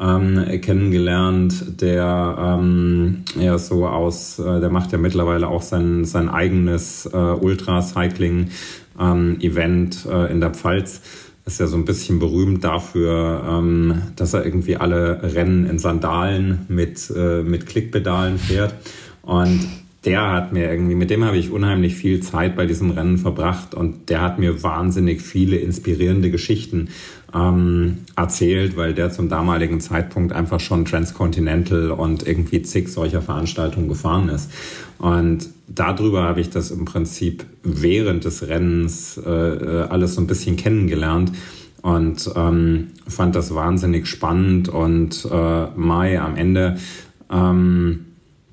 [0.00, 6.28] ähm, kennengelernt, der ähm, ja so aus, äh, der macht ja mittlerweile auch sein, sein
[6.28, 11.00] eigenes äh, Ultra-Cycling-Event ähm, äh, in der Pfalz.
[11.48, 16.66] Ist ja so ein bisschen berühmt dafür, ähm, dass er irgendwie alle Rennen in Sandalen
[16.68, 18.74] mit, äh, mit Klickpedalen fährt.
[19.22, 19.66] Und
[20.04, 23.74] der hat mir irgendwie, mit dem habe ich unheimlich viel Zeit bei diesem Rennen verbracht
[23.74, 26.90] und der hat mir wahnsinnig viele inspirierende Geschichten
[27.34, 33.88] ähm, erzählt, weil der zum damaligen Zeitpunkt einfach schon Transcontinental und irgendwie zig solcher Veranstaltungen
[33.88, 34.50] gefahren ist.
[34.98, 40.26] Und darüber habe ich das im Prinzip während des Rennens äh, äh alles so ein
[40.26, 41.32] bisschen kennengelernt
[41.82, 46.78] und ähm, fand das wahnsinnig spannend und äh, Mai am Ende
[47.30, 48.06] ähm,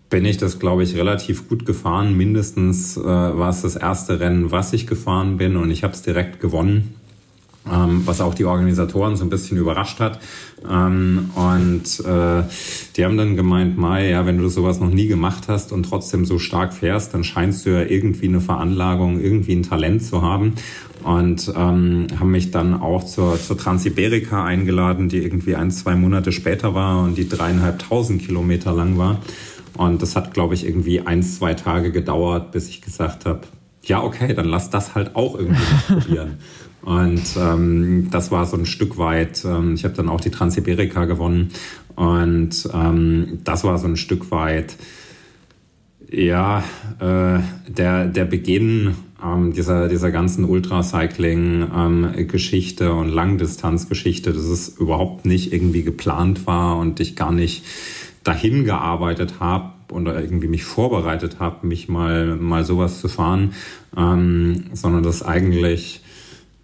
[0.10, 2.16] bin ich das, glaube ich, relativ gut gefahren.
[2.16, 6.04] Mindestens äh, war es das erste Rennen, was ich gefahren bin und ich habe es
[6.04, 6.94] direkt gewonnen.
[7.72, 10.20] Ähm, was auch die Organisatoren so ein bisschen überrascht hat.
[10.70, 12.44] Ähm, und äh,
[12.96, 16.26] die haben dann gemeint, Mai, ja, wenn du sowas noch nie gemacht hast und trotzdem
[16.26, 20.54] so stark fährst, dann scheinst du ja irgendwie eine Veranlagung, irgendwie ein Talent zu haben.
[21.04, 26.32] Und ähm, haben mich dann auch zur, zur Transiberika eingeladen, die irgendwie ein, zwei Monate
[26.32, 29.22] später war und die dreieinhalbtausend Kilometer lang war.
[29.78, 33.42] Und das hat, glaube ich, irgendwie ein, zwei Tage gedauert, bis ich gesagt habe,
[33.84, 36.40] ja, okay, dann lass das halt auch irgendwie probieren.
[36.86, 41.04] Und ähm, das war so ein Stück weit, ähm, ich habe dann auch die Transiberika
[41.06, 41.50] gewonnen.
[41.96, 44.76] Und ähm, das war so ein Stück weit,
[46.10, 46.64] ja,
[47.00, 55.26] äh, der, der Beginn ähm, dieser, dieser ganzen Ultracycling-Geschichte ähm, und Langdistanzgeschichte, dass es überhaupt
[55.26, 57.66] nicht irgendwie geplant war und ich gar nicht
[58.24, 63.54] dahin gearbeitet habe oder irgendwie mich vorbereitet habe, mich mal, mal sowas zu fahren,
[63.98, 66.02] ähm, sondern das eigentlich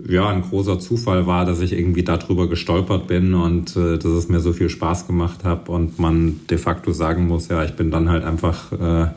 [0.08, 4.30] ja ein großer Zufall war, dass ich irgendwie darüber gestolpert bin und äh, dass es
[4.30, 7.91] mir so viel Spaß gemacht hat und man de facto sagen muss, ja, ich bin
[7.91, 9.08] dann halt einfach äh,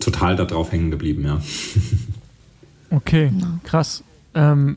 [0.00, 1.40] total darauf hängen geblieben, ja.
[2.92, 3.30] Okay,
[3.62, 4.02] krass.
[4.34, 4.76] Ähm,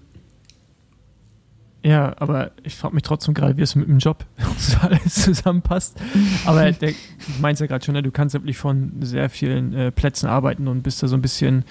[1.83, 4.23] ja, aber ich frage mich trotzdem gerade, wie es mit dem Job
[4.57, 5.99] so alles zusammenpasst.
[6.45, 6.95] Aber der, du
[7.41, 10.83] meinst ja gerade schon, ne, du kannst wirklich von sehr vielen äh, Plätzen arbeiten und
[10.83, 11.65] bist da so ein bisschen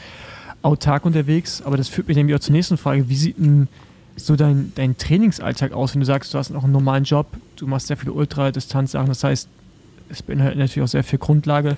[0.62, 1.62] autark unterwegs.
[1.62, 3.08] Aber das führt mich nämlich auch zur nächsten Frage.
[3.08, 3.68] Wie sieht denn
[4.16, 7.66] so dein, dein Trainingsalltag aus, wenn du sagst, du hast noch einen normalen Job, du
[7.66, 9.48] machst sehr viele Ultradistanzsachen, das heißt,
[10.10, 11.76] es beinhaltet natürlich auch sehr viel Grundlage.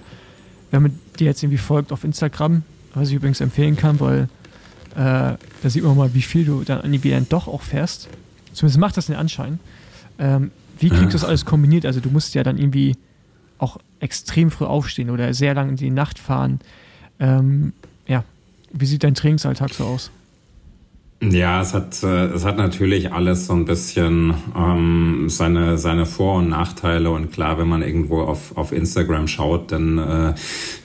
[0.71, 2.63] Wenn man dir jetzt irgendwie folgt auf Instagram,
[2.95, 4.29] was ich übrigens empfehlen kann, weil
[4.97, 8.09] äh, da sieht man mal, wie viel du dann irgendwie dann doch auch fährst.
[8.53, 9.61] Zumindest macht das den Anschein.
[10.19, 11.87] Ähm, wie kriegst du das alles kombiniert?
[11.87, 12.97] Also du musst ja dann irgendwie
[13.59, 16.61] auch extrem früh aufstehen oder sehr lange in die Nacht fahren.
[17.21, 17.73] Ähm,
[18.77, 20.11] wie sieht dein Trainingsalltag so aus?
[21.23, 26.39] Ja, es hat, äh, es hat natürlich alles so ein bisschen ähm, seine, seine Vor-
[26.39, 27.11] und Nachteile.
[27.11, 30.35] Und klar, wenn man irgendwo auf, auf Instagram schaut, dann, äh,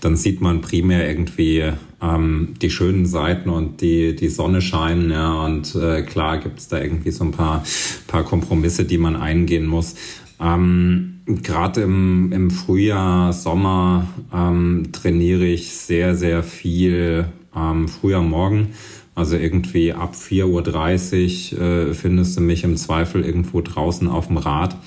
[0.01, 1.71] dann sieht man primär irgendwie
[2.01, 5.11] ähm, die schönen Seiten und die, die Sonne scheinen.
[5.11, 7.63] Ja, und äh, klar gibt's da irgendwie so ein paar,
[8.07, 9.95] paar Kompromisse, die man eingehen muss.
[10.39, 17.25] Ähm, Gerade im, im Frühjahr, Sommer ähm, trainiere ich sehr, sehr viel
[17.55, 18.73] ähm, früher Morgen
[19.19, 24.37] also irgendwie ab 4.30 Uhr äh, findest du mich im Zweifel irgendwo draußen auf dem
[24.37, 24.77] Rad.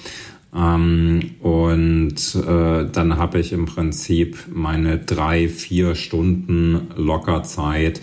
[0.57, 8.01] Ähm, und äh, dann habe ich im Prinzip meine drei, vier Stunden Lockerzeit,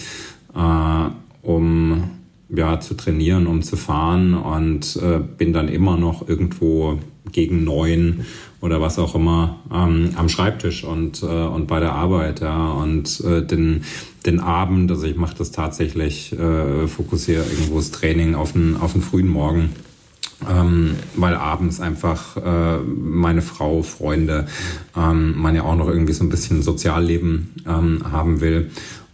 [0.55, 1.09] äh,
[1.41, 2.11] um
[2.49, 6.99] ja, zu trainieren, um zu fahren und äh, bin dann immer noch irgendwo
[7.31, 8.25] gegen neun
[8.61, 12.41] oder was auch immer ähm, am Schreibtisch und, äh, und bei der Arbeit.
[12.41, 12.71] Ja.
[12.71, 13.83] Und äh, den,
[14.25, 18.93] den Abend, also ich mache das tatsächlich, äh, fokussiere irgendwo das Training auf den, auf
[18.93, 19.69] den frühen Morgen.
[20.49, 24.47] Ähm, weil abends einfach äh, meine Frau, Freunde,
[24.95, 28.71] ähm, man ja auch noch irgendwie so ein bisschen Sozialleben ähm, haben will.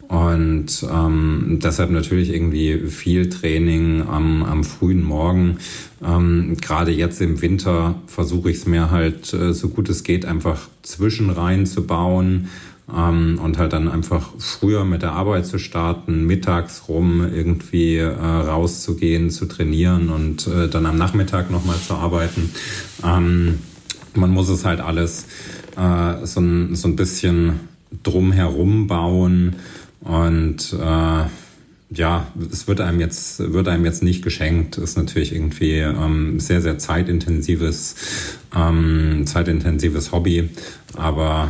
[0.07, 5.57] Und ähm, deshalb natürlich irgendwie viel Training am, am frühen Morgen.
[6.03, 10.25] Ähm, Gerade jetzt im Winter versuche ich es mir halt äh, so gut es geht
[10.25, 12.49] einfach zwischen rein zu bauen
[12.93, 18.11] ähm, und halt dann einfach früher mit der Arbeit zu starten, mittags rum irgendwie äh,
[18.11, 22.51] rauszugehen, zu trainieren und äh, dann am Nachmittag nochmal zu arbeiten.
[23.03, 23.59] Ähm,
[24.13, 25.25] man muss es halt alles
[25.77, 27.59] äh, so, ein, so ein bisschen
[28.03, 29.55] drumherum bauen
[30.05, 31.25] und äh,
[31.89, 34.77] ja, es wird einem jetzt wird einem jetzt nicht geschenkt.
[34.77, 37.95] Ist natürlich irgendwie ähm, sehr sehr zeitintensives
[38.55, 40.49] ähm, zeitintensives Hobby,
[40.95, 41.49] aber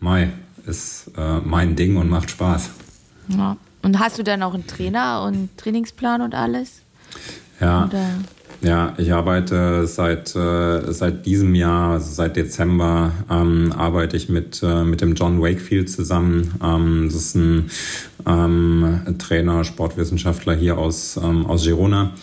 [0.00, 0.30] Mai
[0.66, 2.70] ist äh, mein Ding und macht Spaß.
[3.28, 3.56] Ja.
[3.82, 6.82] Und hast du dann auch einen Trainer und Trainingsplan und alles?
[7.60, 7.84] Ja.
[7.84, 8.06] Oder?
[8.60, 14.60] Ja, ich arbeite seit, äh, seit diesem Jahr, also seit Dezember, ähm, arbeite ich mit,
[14.64, 16.54] äh, mit dem John Wakefield zusammen.
[16.62, 17.70] Ähm, das ist ein
[18.26, 22.14] ähm, Trainer, Sportwissenschaftler hier aus, ähm, aus Girona.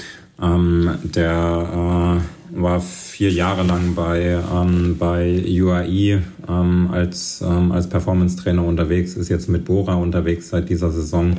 [0.42, 2.22] Ähm, der
[2.52, 2.82] äh, war
[3.16, 9.48] vier Jahre lang bei, ähm, bei UAE ähm, als, ähm, als Performance-Trainer unterwegs, ist jetzt
[9.48, 11.38] mit Bora unterwegs seit dieser Saison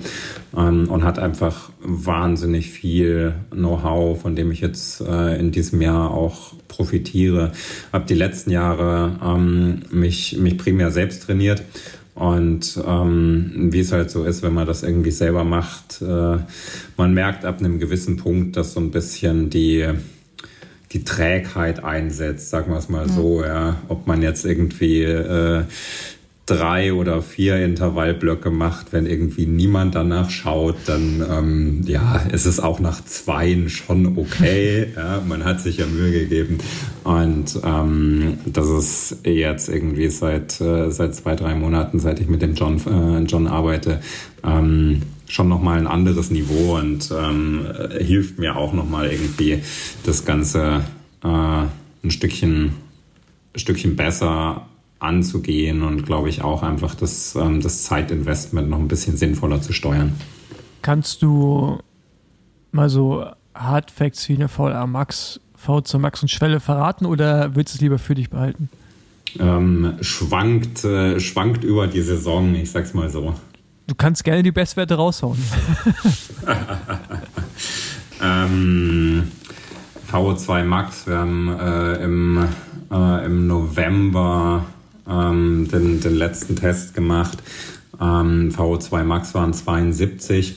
[0.56, 6.12] ähm, und hat einfach wahnsinnig viel Know-how, von dem ich jetzt äh, in diesem Jahr
[6.12, 7.52] auch profitiere.
[7.92, 11.62] Habe die letzten Jahre ähm, mich, mich primär selbst trainiert
[12.14, 16.38] und ähm, wie es halt so ist, wenn man das irgendwie selber macht, äh,
[16.96, 19.86] man merkt ab einem gewissen Punkt, dass so ein bisschen die
[20.92, 23.76] die Trägheit einsetzt, sagen wir es mal so, ja.
[23.88, 25.64] Ob man jetzt irgendwie äh,
[26.46, 32.60] drei oder vier Intervallblöcke macht, wenn irgendwie niemand danach schaut, dann ähm, ja, ist es
[32.60, 34.92] auch nach zweien schon okay.
[34.96, 36.58] ja, man hat sich ja Mühe gegeben.
[37.02, 42.42] Und ähm, das ist jetzt irgendwie seit, äh, seit zwei, drei Monaten, seit ich mit
[42.42, 44.00] dem John, äh, John arbeite,
[44.44, 47.66] ähm, schon nochmal ein anderes Niveau und ähm,
[47.98, 49.58] hilft mir auch nochmal irgendwie
[50.04, 50.84] das Ganze
[51.24, 52.74] äh, ein Stückchen,
[53.52, 54.68] ein Stückchen besser
[54.98, 59.72] anzugehen und glaube ich auch einfach das, ähm, das Zeitinvestment noch ein bisschen sinnvoller zu
[59.72, 60.12] steuern.
[60.82, 61.78] Kannst du
[62.72, 67.76] mal so Hardfacts wie eine VLA Max, V2 Max und Schwelle verraten oder willst du
[67.76, 68.68] es lieber für dich behalten?
[69.38, 73.34] Ähm, schwankt, äh, schwankt über die Saison, ich sag's mal so.
[73.86, 75.38] Du kannst gerne die Bestwerte raushauen.
[78.22, 79.30] ähm,
[80.10, 82.48] VO2 Max, wir haben äh, im,
[82.90, 84.64] äh, im November
[85.08, 87.38] ähm, den, den letzten Test gemacht.
[88.00, 90.56] Ähm, VO2 Max waren 72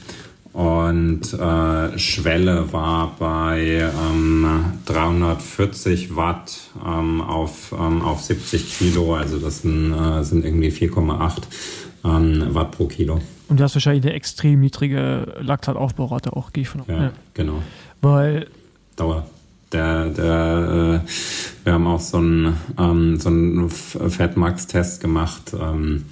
[0.51, 4.45] und äh, Schwelle war bei ähm,
[4.85, 11.43] 340 Watt ähm, auf, ähm, auf 70 Kilo, also das sind, äh, sind irgendwie 4,8
[12.03, 13.21] ähm, Watt pro Kilo.
[13.47, 16.87] Und du hast wahrscheinlich eine extrem niedrige Laktataufbaurate auch, gehe ich von aus.
[16.87, 17.61] Ja, ja, genau.
[18.01, 18.47] Weil.
[18.95, 19.25] Dauer.
[19.71, 21.09] Der, der, äh,
[21.63, 25.53] wir haben auch so einen, ähm, so einen Fatmax-Test gemacht.
[25.53, 26.05] Ähm,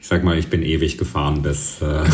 [0.00, 2.04] ich sag mal, ich bin ewig gefahren, bis, äh,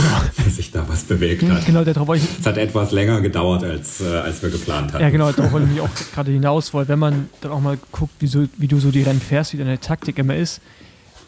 [0.44, 1.66] bis sich da was bewegt hat.
[1.66, 2.22] Genau, darauf ich.
[2.40, 5.02] Es hat etwas länger gedauert, als, äh, als wir geplant hatten.
[5.02, 8.14] Ja, genau, darauf wollte ich auch gerade hinaus, weil wenn man dann auch mal guckt,
[8.20, 10.62] wie, so, wie du so die Rennen fährst, wie deine Taktik immer ist,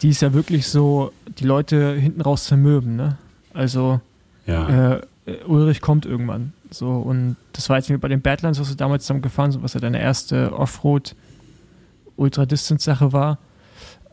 [0.01, 3.19] die ist ja wirklich so, die Leute hinten raus zermürben, ne?
[3.53, 4.01] Also
[4.47, 4.95] ja.
[4.95, 5.01] äh,
[5.47, 6.55] Ulrich kommt irgendwann.
[6.75, 9.75] So, und das war jetzt bei den Badlands, was du damals zusammen gefahren sind, was
[9.75, 11.15] ja deine erste Offroad
[12.17, 13.39] Ultra-Distance-Sache war.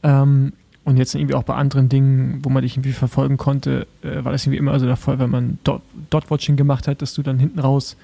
[0.03, 0.53] Ähm,
[0.83, 4.31] und jetzt irgendwie auch bei anderen Dingen, wo man dich irgendwie verfolgen konnte, äh, war
[4.31, 7.37] das irgendwie immer so der Fall, wenn man Dot, Dot-Watching gemacht hat, dass du dann
[7.37, 7.95] hinten raus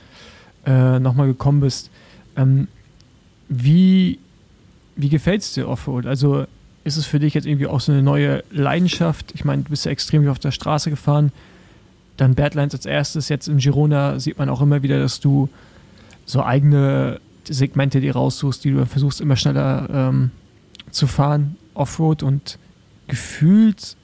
[0.66, 1.90] äh, nochmal gekommen bist.
[2.36, 2.68] Ähm,
[3.50, 4.20] wie
[4.98, 6.06] wie gefällt es dir Offroad?
[6.06, 6.46] Also
[6.84, 9.32] ist es für dich jetzt irgendwie auch so eine neue Leidenschaft?
[9.36, 11.32] Ich meine, du bist ja extrem auf der Straße gefahren.
[12.18, 15.50] Dann Badlands als erstes, jetzt in Girona sieht man auch immer wieder, dass du
[16.26, 20.32] so eigene Segmente dir raussuchst, die du versuchst immer schneller ähm,
[20.92, 22.58] zu fahren, Offroad und
[23.08, 23.96] gefühlt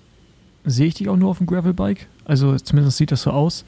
[0.64, 2.08] sehe ich dich auch nur auf dem Gravelbike.
[2.26, 3.66] Also zumindest sieht das so aus.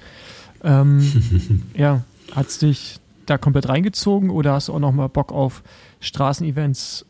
[0.63, 5.31] Ähm, ja, hat es dich da komplett reingezogen oder hast du auch noch mal Bock
[5.31, 5.63] auf
[5.99, 7.05] Straßenevents?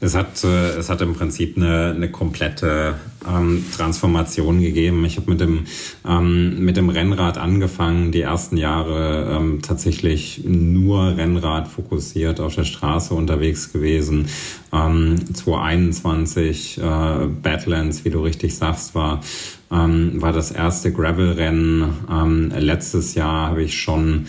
[0.00, 2.94] Es hat, äh, es hat im Prinzip eine, eine komplette
[3.28, 5.04] ähm, Transformation gegeben.
[5.04, 5.64] Ich habe mit dem,
[6.06, 12.64] ähm, mit dem Rennrad angefangen, die ersten Jahre ähm, tatsächlich nur Rennrad fokussiert auf der
[12.64, 14.28] Straße unterwegs gewesen.
[14.72, 16.82] Ähm, 2021 äh,
[17.42, 19.20] Badlands, wie du richtig sagst, war,
[19.72, 21.92] ähm, war das erste Gravel-Rennen.
[22.08, 24.26] Ähm, letztes Jahr habe ich schon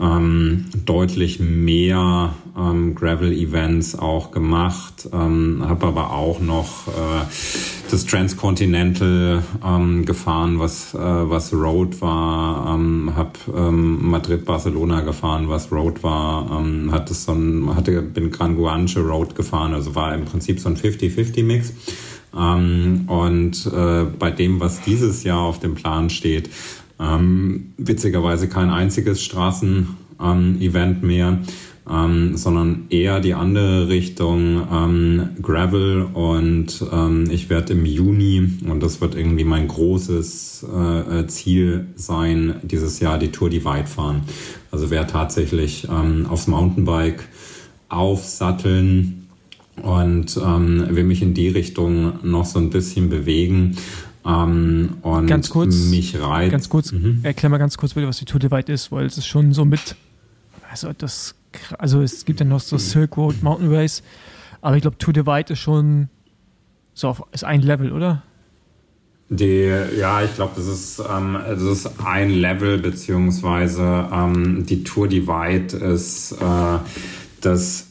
[0.00, 7.24] ähm, deutlich mehr ähm, Gravel-Events auch gemacht, ähm, habe aber auch noch äh,
[7.90, 15.72] das Transcontinental ähm, gefahren, was, äh, was Road war, ähm, habe ähm, Madrid-Barcelona gefahren, was
[15.72, 20.24] Road war, ähm, hatte so ein, hatte, bin Gran Guanche Road gefahren, also war im
[20.24, 21.72] Prinzip so ein 50-50-Mix.
[22.36, 26.50] Ähm, und äh, bei dem, was dieses Jahr auf dem Plan steht,
[26.98, 31.38] ähm, witzigerweise kein einziges Straßen-Event ähm, mehr,
[31.90, 38.82] ähm, sondern eher die andere Richtung ähm, Gravel und ähm, ich werde im Juni, und
[38.82, 44.22] das wird irgendwie mein großes äh, äh Ziel sein, dieses Jahr die Tour Divide fahren.
[44.70, 47.24] Also werde tatsächlich ähm, aufs Mountainbike
[47.88, 49.28] aufsatteln
[49.82, 53.76] und ähm, will mich in die Richtung noch so ein bisschen bewegen.
[54.24, 56.52] Ähm, und ganz kurz, mich reizt.
[56.52, 57.20] Ganz kurz, mhm.
[57.22, 59.64] erklär mal ganz kurz bitte, was die Tour Divide ist, weil es ist schon so
[59.64, 59.96] mit,
[60.70, 61.34] also das,
[61.78, 64.02] also es gibt ja noch so Silk Road Mountain Race,
[64.60, 66.08] aber ich glaube Tour Divide ist schon
[66.94, 68.22] so auf, ist ein Level, oder?
[69.28, 75.08] Die, ja, ich glaube, das ist, ähm, das ist ein Level, beziehungsweise ähm, die Tour
[75.08, 76.78] Divide ist äh,
[77.40, 77.86] das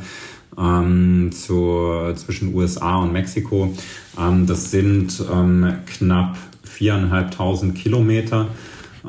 [0.57, 3.73] ähm, zu, zwischen USA und Mexiko.
[4.17, 8.47] Ähm, das sind ähm, knapp viereinhalbtausend Kilometer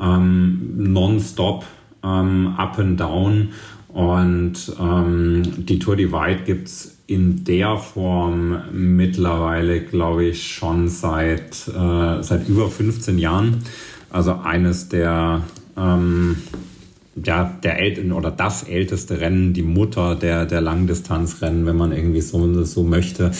[0.01, 1.65] ähm, nonstop
[2.01, 3.49] up and down.
[3.95, 11.65] Und ähm, die Tour Divide gibt es in der Form mittlerweile, glaube ich, schon seit,
[11.69, 13.63] äh, seit über 15 Jahren.
[14.09, 15.43] Also eines der
[15.77, 16.35] ähm,
[17.23, 22.19] ja, der ält oder das älteste Rennen, die Mutter der, der Langdistanzrennen, wenn man irgendwie
[22.19, 23.31] so, so möchte,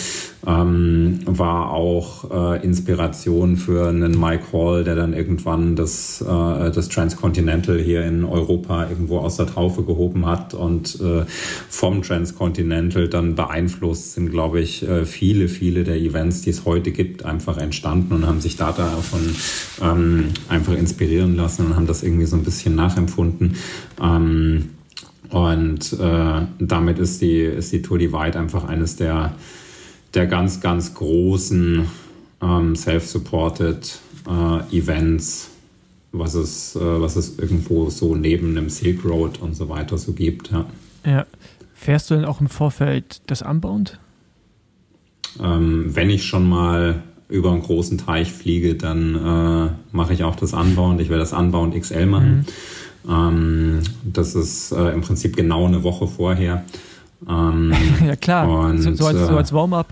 [0.46, 6.88] ähm, war auch äh, Inspiration für einen Mike Hall, der dann irgendwann das, äh, das
[6.88, 11.24] Transcontinental hier in Europa irgendwo aus der Taufe gehoben hat und äh,
[11.68, 16.92] vom Transcontinental dann beeinflusst sind, glaube ich, äh, viele, viele der Events, die es heute
[16.92, 19.20] gibt, einfach entstanden und haben sich da davon
[19.82, 23.56] ähm, einfach inspirieren lassen und haben das irgendwie so ein bisschen nachempfunden.
[24.00, 24.70] Ähm,
[25.30, 29.34] und äh, damit ist die, ist die Tour Divide einfach eines der,
[30.14, 31.86] der ganz, ganz großen
[32.42, 33.98] ähm, self-supported
[34.28, 35.50] äh, Events,
[36.12, 40.12] was es, äh, was es irgendwo so neben einem Silk Road und so weiter so
[40.12, 40.52] gibt.
[40.52, 40.66] Ja.
[41.04, 41.26] ja.
[41.74, 43.98] Fährst du denn auch im Vorfeld das Unbound?
[45.42, 50.36] Ähm, wenn ich schon mal über einen großen Teich fliege, dann äh, mache ich auch
[50.36, 51.00] das Unbound.
[51.00, 52.38] Ich werde das Unbound XL machen.
[52.38, 52.44] Mhm.
[53.08, 56.64] Ähm, das ist äh, im Prinzip genau eine Woche vorher.
[57.28, 57.72] Ähm,
[58.06, 59.88] ja klar, und, so, so, als, so als Warm-up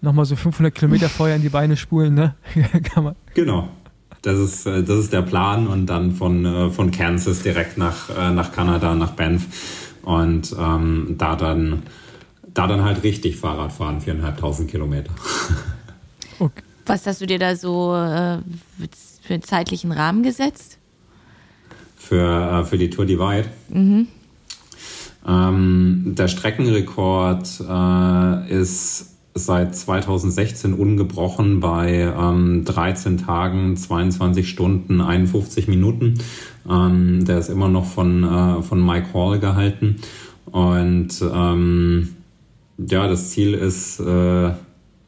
[0.00, 2.34] nochmal so 500 Kilometer vorher in die Beine spulen, ne?
[2.82, 3.14] Kann man.
[3.34, 3.68] Genau.
[4.22, 8.10] Das ist, äh, das ist der Plan und dann von, äh, von Kansas direkt nach,
[8.10, 9.46] äh, nach Kanada, nach Banff
[10.02, 11.82] und ähm, da dann
[12.54, 15.12] da dann halt richtig Fahrrad fahren, viereinhalbtausend Kilometer.
[16.38, 16.62] Okay.
[16.86, 18.38] Was hast du dir da so äh,
[19.22, 20.78] für einen zeitlichen Rahmen gesetzt?
[22.12, 23.46] Für, äh, für die Tour Divide.
[23.70, 24.06] Mhm.
[25.26, 35.68] Ähm, der Streckenrekord äh, ist seit 2016 ungebrochen bei ähm, 13 Tagen, 22 Stunden, 51
[35.68, 36.18] Minuten.
[36.68, 39.96] Ähm, der ist immer noch von, äh, von Mike Hall gehalten.
[40.50, 42.10] Und ähm,
[42.76, 44.50] ja, das Ziel ist, äh,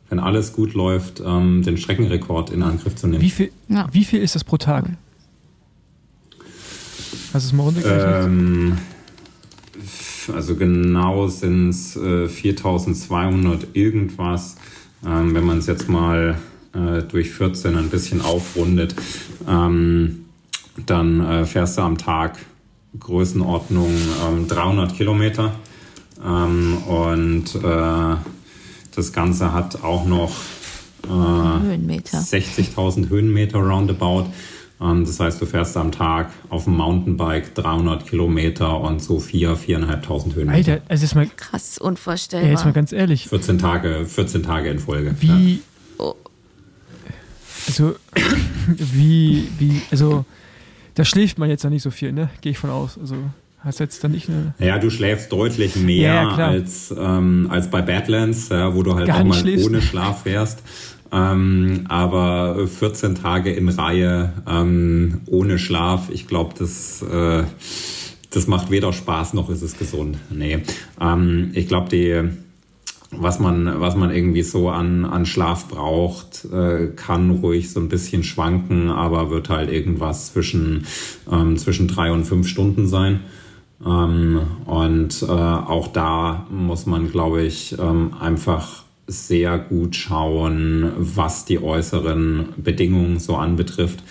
[0.09, 3.21] wenn alles gut läuft, ähm, den Streckenrekord in Angriff zu nehmen.
[3.21, 3.89] Wie viel, ja.
[3.93, 4.89] wie viel ist das pro Tag?
[7.35, 8.27] Hast du es mal runtergerechnet?
[8.27, 8.79] Ähm,
[10.33, 14.55] also genau sind es äh, 4200 irgendwas.
[15.05, 16.39] Ähm, wenn man es jetzt mal
[16.75, 18.95] äh, durch 14 ein bisschen aufrundet,
[19.49, 20.27] ähm,
[20.87, 22.39] dann äh, fährst du am Tag
[23.01, 23.93] Größenordnung
[24.47, 25.57] 300 ähm, Kilometer.
[26.25, 28.17] Ähm, und äh,
[28.95, 30.37] das Ganze hat auch noch
[31.03, 34.27] äh, 60.000 Höhenmeter roundabout.
[34.81, 39.57] Ähm, das heißt, du fährst am Tag auf dem Mountainbike 300 Kilometer und so 4,
[39.57, 40.73] 4.500 Höhenmeter.
[40.73, 42.47] Alter, also jetzt mal, Krass, unvorstellbar.
[42.49, 45.15] ey, jetzt mal ganz ehrlich, 14 Tage, 14 Tage in Folge.
[45.21, 45.61] wie,
[45.99, 46.15] Oh.
[47.69, 47.95] also,
[48.67, 50.25] wie, wie, also,
[50.95, 52.29] da schläft man jetzt ja nicht so viel, ne?
[52.41, 52.99] Gehe ich von aus.
[52.99, 53.17] Also,
[53.61, 54.55] hast jetzt dann nicht eine.
[54.59, 58.95] Ja, du schläfst deutlich mehr Ja, ja, als, ähm, als bei Badlands, ja, wo du
[58.95, 59.67] halt Gar auch mal schläfst.
[59.67, 60.63] ohne Schlaf fährst.
[61.15, 67.45] Ähm, aber 14 Tage in Reihe ähm, ohne Schlaf, ich glaube, das, äh,
[68.31, 70.19] das macht weder Spaß noch ist es gesund.
[70.31, 70.63] Nee.
[71.01, 72.31] Ähm, ich glaube, die
[73.17, 77.89] was man, was man irgendwie so an, an Schlaf braucht, äh, kann ruhig so ein
[77.89, 80.87] bisschen schwanken, aber wird halt irgendwas zwischen,
[81.31, 83.21] ähm, zwischen drei und fünf Stunden sein.
[83.85, 91.45] Ähm, und äh, auch da muss man, glaube ich, ähm, einfach sehr gut schauen, was
[91.45, 94.03] die äußeren Bedingungen so anbetrifft,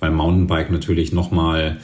[0.00, 1.78] weil Mountainbike natürlich nochmal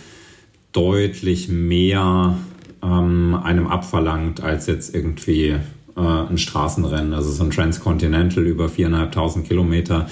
[0.73, 2.37] deutlich mehr
[2.83, 5.57] ähm, einem abverlangt als jetzt irgendwie
[5.97, 7.15] äh, ein Straßenrennen.
[7.15, 10.09] Also so ein Transcontinental über 4.500 Kilometer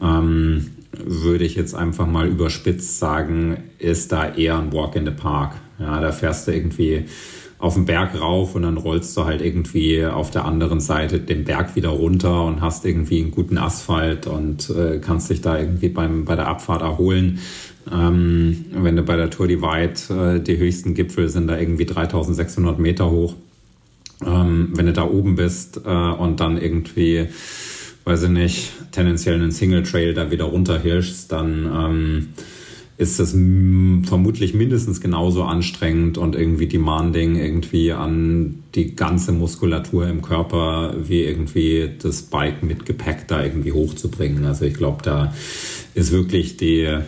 [0.00, 5.12] ähm, würde ich jetzt einfach mal überspitzt sagen, ist da eher ein Walk in the
[5.12, 5.54] Park.
[5.78, 7.06] Ja, da fährst du irgendwie
[7.62, 11.44] auf den Berg rauf und dann rollst du halt irgendwie auf der anderen Seite den
[11.44, 15.88] Berg wieder runter und hast irgendwie einen guten Asphalt und äh, kannst dich da irgendwie
[15.88, 17.38] beim, bei der Abfahrt erholen.
[17.88, 22.80] Ähm, wenn du bei der Tour Divide, äh, die höchsten Gipfel sind da irgendwie 3600
[22.80, 23.36] Meter hoch.
[24.26, 27.28] Ähm, wenn du da oben bist äh, und dann irgendwie,
[28.02, 32.28] weiß ich nicht, tendenziell einen Single Trail da wieder runterhirschst, dann ähm,
[33.02, 40.22] ist das vermutlich mindestens genauso anstrengend und irgendwie demanding irgendwie an die ganze Muskulatur im
[40.22, 44.46] Körper, wie irgendwie das Bike mit Gepäck da irgendwie hochzubringen.
[44.46, 45.34] Also ich glaube, da
[45.94, 46.98] ist wirklich die,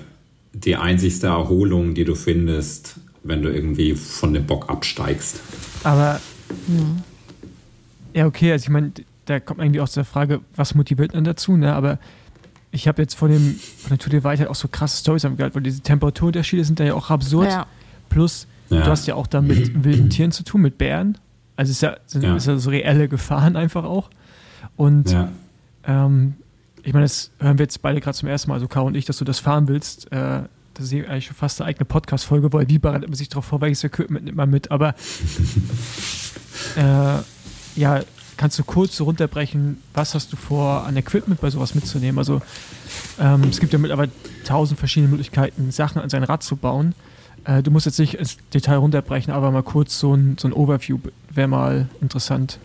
[0.52, 5.40] die einzigste Erholung, die du findest, wenn du irgendwie von dem Bock absteigst.
[5.84, 6.20] Aber,
[8.12, 8.92] ja, okay, also ich meine,
[9.26, 11.72] da kommt irgendwie auch zu der Frage, was motiviert dann dazu, ne?
[11.72, 11.98] Aber
[12.74, 15.54] ich habe jetzt von dem, von der Tour de Weite auch so krasse Stories gehört,
[15.54, 17.48] weil diese Temperaturunterschiede sind da ja auch absurd.
[17.50, 17.66] Ja.
[18.08, 18.82] Plus, Ja.
[18.82, 21.16] du hast ja auch da mit wilden Tieren zu tun, mit Bären.
[21.56, 22.34] Also es ist ja, sind, Ja.
[22.36, 24.10] ist ja so reelle Gefahren einfach auch.
[24.76, 25.28] Und Ja.
[25.86, 26.34] ähm,
[26.82, 29.04] ich meine, das hören wir jetzt beide gerade zum ersten Mal, also Caro und ich,
[29.04, 30.10] dass du das fahren willst.
[30.12, 30.42] Äh,
[30.74, 33.44] das ist ja eigentlich schon fast eine eigene Podcast-Folge, weil wie bereitet man sich darauf
[33.44, 34.70] vor, welches Equipment nimmt man mit?
[34.72, 34.94] Aber
[36.76, 37.18] äh,
[37.76, 38.00] ja,
[38.36, 42.18] kannst du kurz so runterbrechen, was hast du vor, an Equipment bei sowas mitzunehmen?
[42.18, 42.42] Also
[43.20, 44.10] ähm, es gibt ja mittlerweile
[44.44, 46.94] tausend verschiedene Möglichkeiten, Sachen an sein Rad zu bauen.
[47.44, 50.52] Äh, du musst jetzt nicht ins Detail runterbrechen, aber mal kurz so ein, so ein
[50.52, 50.98] Overview
[51.32, 52.58] wäre mal interessant.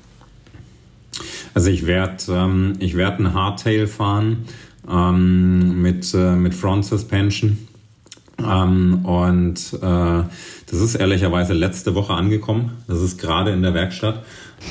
[1.54, 4.46] Also ich werde ähm, werd ein Hardtail fahren
[4.90, 7.58] ähm, mit, äh, mit Front Suspension.
[8.40, 10.24] Ähm, und äh,
[10.70, 12.72] das ist ehrlicherweise letzte Woche angekommen.
[12.88, 14.24] Das ist gerade in der Werkstatt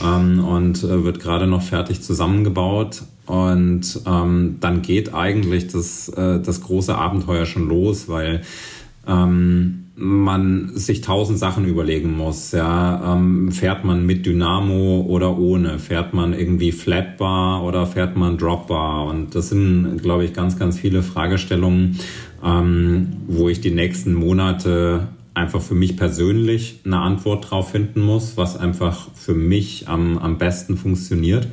[0.05, 3.03] ähm, und äh, wird gerade noch fertig zusammengebaut.
[3.26, 8.43] Und ähm, dann geht eigentlich das, äh, das große Abenteuer schon los, weil
[9.07, 12.53] ähm, man sich tausend Sachen überlegen muss.
[12.53, 15.78] Ja, ähm, fährt man mit Dynamo oder ohne?
[15.78, 19.07] Fährt man irgendwie Flatbar oder fährt man Dropbar?
[19.07, 21.99] Und das sind, glaube ich, ganz, ganz viele Fragestellungen,
[22.45, 28.37] ähm, wo ich die nächsten Monate einfach für mich persönlich eine Antwort drauf finden muss,
[28.37, 31.47] was einfach für mich am, am besten funktioniert.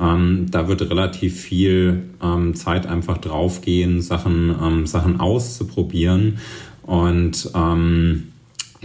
[0.00, 6.38] Ähm, da wird relativ viel ähm, Zeit einfach draufgehen, Sachen, ähm, Sachen auszuprobieren.
[6.82, 8.28] Und ähm,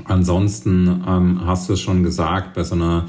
[0.06, 3.06] ansonsten ähm, hast du es schon gesagt, bei so einer,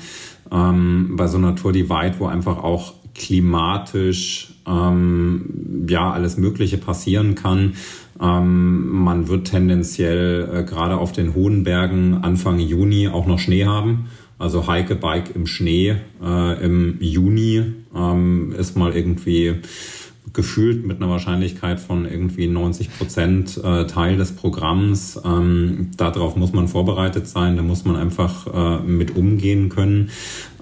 [0.53, 7.35] ähm, bei so einer Tour Divide, wo einfach auch klimatisch ähm, ja alles Mögliche passieren
[7.35, 7.75] kann.
[8.21, 13.65] Ähm, man wird tendenziell äh, gerade auf den hohen Bergen Anfang Juni auch noch Schnee
[13.65, 14.07] haben.
[14.39, 17.62] Also Heike Bike im Schnee äh, im Juni
[17.95, 19.61] ähm, ist mal irgendwie
[20.33, 25.21] gefühlt mit einer Wahrscheinlichkeit von irgendwie 90 Prozent äh, Teil des Programms.
[25.25, 30.11] Ähm, darauf muss man vorbereitet sein, da muss man einfach äh, mit umgehen können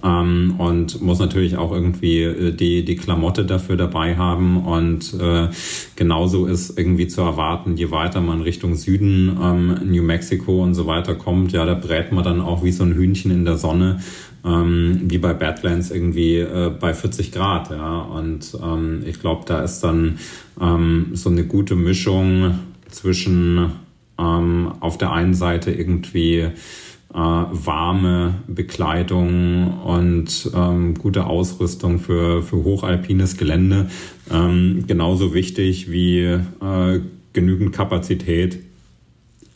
[0.03, 4.65] ähm, und muss natürlich auch irgendwie äh, die, die Klamotte dafür dabei haben.
[4.65, 5.49] Und äh,
[5.97, 10.87] genauso ist irgendwie zu erwarten, je weiter man Richtung Süden, ähm, New Mexico und so
[10.87, 14.01] weiter kommt, ja, da brät man dann auch wie so ein Hühnchen in der Sonne
[14.45, 17.71] ähm, wie bei Badlands irgendwie äh, bei 40 Grad.
[17.71, 18.01] Ja.
[18.01, 20.19] Und ähm, ich glaube, da ist dann
[20.61, 23.73] ähm, so eine gute Mischung zwischen
[24.19, 26.51] ähm, auf der einen Seite irgendwie
[27.13, 33.91] äh, warme Bekleidung und ähm, gute Ausrüstung für, für hochalpines Gelände.
[34.31, 37.01] Ähm, genauso wichtig wie äh,
[37.33, 38.61] genügend Kapazität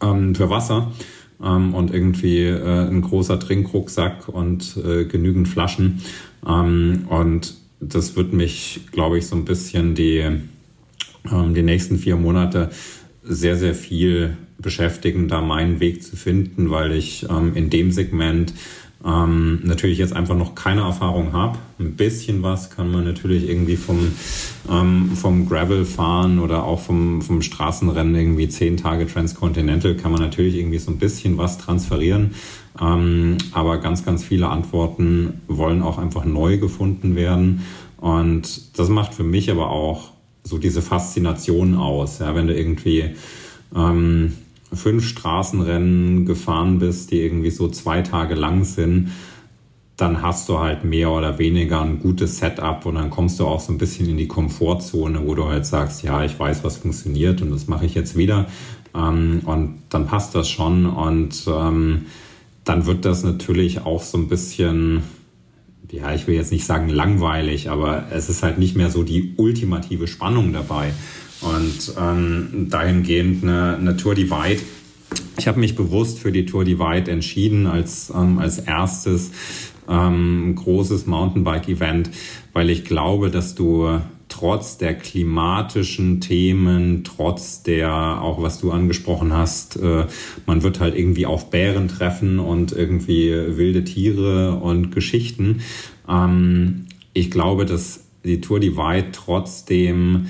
[0.03, 0.93] ähm, für Wasser
[1.43, 6.03] ähm, und irgendwie äh, ein großer Trinkrucksack und äh, genügend Flaschen.
[6.47, 10.19] Ähm, und das wird mich, glaube ich, so ein bisschen die,
[11.31, 12.71] ähm, die nächsten vier Monate
[13.27, 18.55] sehr, sehr viel beschäftigen, da meinen Weg zu finden, weil ich ähm, in dem Segment
[19.05, 21.59] ähm, natürlich jetzt einfach noch keine Erfahrung habe.
[21.79, 24.13] Ein bisschen was kann man natürlich irgendwie vom,
[24.71, 30.21] ähm, vom Gravel fahren oder auch vom, vom Straßenrennen irgendwie zehn Tage Transcontinental kann man
[30.21, 32.35] natürlich irgendwie so ein bisschen was transferieren.
[32.81, 37.63] Ähm, aber ganz, ganz viele Antworten wollen auch einfach neu gefunden werden.
[37.99, 40.16] Und das macht für mich aber auch
[40.47, 42.21] so diese Faszination aus.
[42.21, 43.17] Ja, wenn du irgendwie
[43.75, 44.33] ähm,
[44.73, 49.11] fünf Straßenrennen gefahren bist, die irgendwie so zwei Tage lang sind,
[49.97, 53.61] dann hast du halt mehr oder weniger ein gutes Setup und dann kommst du auch
[53.61, 57.41] so ein bisschen in die Komfortzone, wo du halt sagst, ja, ich weiß, was funktioniert
[57.43, 58.47] und das mache ich jetzt wieder.
[58.95, 62.07] Ähm, und dann passt das schon und ähm,
[62.65, 65.03] dann wird das natürlich auch so ein bisschen,
[65.93, 69.35] ja, ich will jetzt nicht sagen langweilig, aber es ist halt nicht mehr so die
[69.37, 70.93] ultimative Spannung dabei.
[71.41, 74.61] Und ähm, dahingehend eine, eine Tour Divide.
[75.37, 79.31] Ich habe mich bewusst für die Tour Divide entschieden als, ähm, als erstes
[79.89, 82.11] ähm, großes Mountainbike-Event,
[82.53, 84.01] weil ich glaube, dass du
[84.39, 90.07] trotz der klimatischen Themen, trotz der, auch was du angesprochen hast, äh,
[90.45, 95.63] man wird halt irgendwie auf Bären treffen und irgendwie wilde Tiere und Geschichten.
[96.09, 100.27] Ähm, ich glaube, dass die Tour Divide trotzdem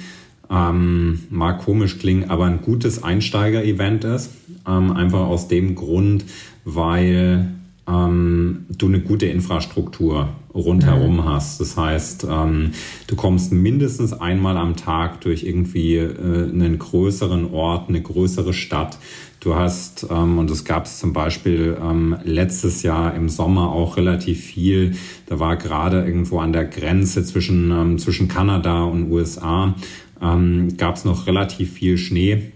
[0.49, 4.31] ähm, mag komisch klingen, aber ein gutes Einsteiger-Event ist.
[4.69, 6.25] Ähm, einfach aus dem Grund,
[6.65, 7.55] weil
[7.89, 11.25] ähm, du eine gute Infrastruktur rundherum mhm.
[11.25, 11.61] hast.
[11.61, 12.73] Das heißt, ähm,
[13.07, 18.99] du kommst mindestens einmal am Tag durch irgendwie äh, einen größeren Ort, eine größere Stadt.
[19.41, 23.97] Du hast, ähm, und das gab es zum Beispiel ähm, letztes Jahr im Sommer auch
[23.97, 24.97] relativ viel,
[25.27, 29.75] da war gerade irgendwo an der Grenze zwischen, ähm, zwischen Kanada und USA,
[30.21, 32.51] ähm, gab es noch relativ viel Schnee,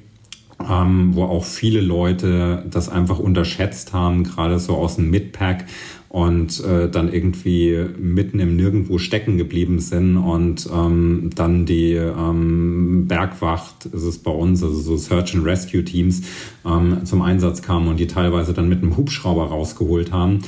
[0.68, 5.66] ähm, wo auch viele Leute das einfach unterschätzt haben, gerade so aus dem Midpack
[6.10, 13.06] und äh, dann irgendwie mitten im Nirgendwo stecken geblieben sind und ähm, dann die ähm,
[13.06, 16.22] Bergwacht, ist es bei uns, also so Search and Rescue Teams
[16.66, 20.40] ähm, zum Einsatz kamen und die teilweise dann mit einem Hubschrauber rausgeholt haben.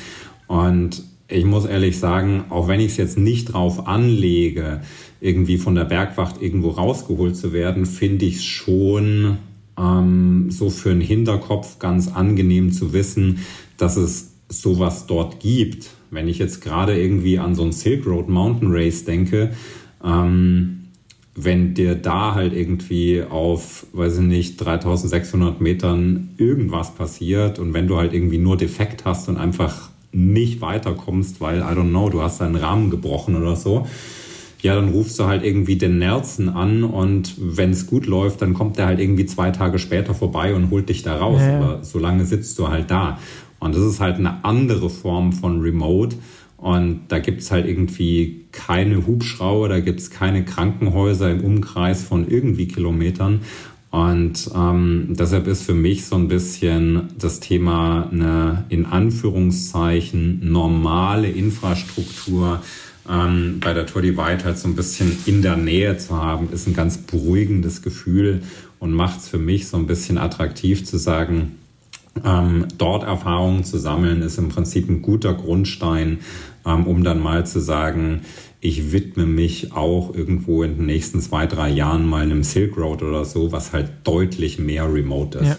[0.48, 4.80] Und ich muss ehrlich sagen, auch wenn ich es jetzt nicht drauf anlege,
[5.20, 9.38] irgendwie von der Bergwacht irgendwo rausgeholt zu werden, finde ich es schon
[9.78, 13.38] ähm, so für einen Hinterkopf ganz angenehm zu wissen,
[13.76, 15.90] dass es sowas dort gibt.
[16.10, 19.52] Wenn ich jetzt gerade irgendwie an so ein Silk Road Mountain Race denke,
[20.04, 20.78] ähm,
[21.34, 27.86] wenn dir da halt irgendwie auf, weiß ich nicht, 3600 Metern irgendwas passiert und wenn
[27.86, 32.20] du halt irgendwie nur defekt hast und einfach nicht weiterkommst, weil, I don't know, du
[32.20, 33.86] hast deinen Rahmen gebrochen oder so,
[34.60, 38.54] ja, dann rufst du halt irgendwie den Nelson an und wenn es gut läuft, dann
[38.54, 41.40] kommt der halt irgendwie zwei Tage später vorbei und holt dich da raus.
[41.40, 41.58] Ja.
[41.58, 43.18] Aber so lange sitzt du halt da.
[43.62, 46.16] Und das ist halt eine andere Form von Remote.
[46.56, 52.66] Und da gibt's halt irgendwie keine Hubschrauber, da gibt's keine Krankenhäuser im Umkreis von irgendwie
[52.66, 53.42] Kilometern.
[53.92, 61.28] Und ähm, deshalb ist für mich so ein bisschen das Thema eine in Anführungszeichen normale
[61.28, 62.62] Infrastruktur
[63.08, 66.66] ähm, bei der Tour Divide halt so ein bisschen in der Nähe zu haben, ist
[66.66, 68.42] ein ganz beruhigendes Gefühl
[68.80, 71.58] und macht es für mich so ein bisschen attraktiv zu sagen,
[72.24, 76.18] ähm, dort Erfahrungen zu sammeln, ist im Prinzip ein guter Grundstein,
[76.66, 78.22] ähm, um dann mal zu sagen,
[78.60, 83.02] ich widme mich auch irgendwo in den nächsten zwei, drei Jahren mal einem Silk Road
[83.02, 85.48] oder so, was halt deutlich mehr remote ist.
[85.48, 85.56] Ja.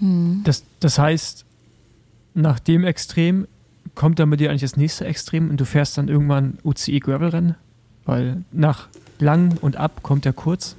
[0.00, 0.40] Hm.
[0.44, 1.44] Das, das heißt,
[2.34, 3.46] nach dem Extrem
[3.94, 7.28] kommt dann bei dir eigentlich das nächste Extrem und du fährst dann irgendwann UCI Gravel
[7.28, 7.54] Rennen,
[8.04, 10.76] weil nach lang und ab kommt der kurz.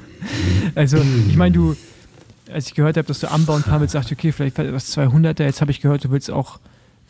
[0.74, 1.76] also ich meine, du,
[2.52, 5.44] als ich gehört habe, dass du anbauen fahren willst, dachte ich, okay, vielleicht etwas 200er.
[5.44, 6.58] Jetzt habe ich gehört, du willst auch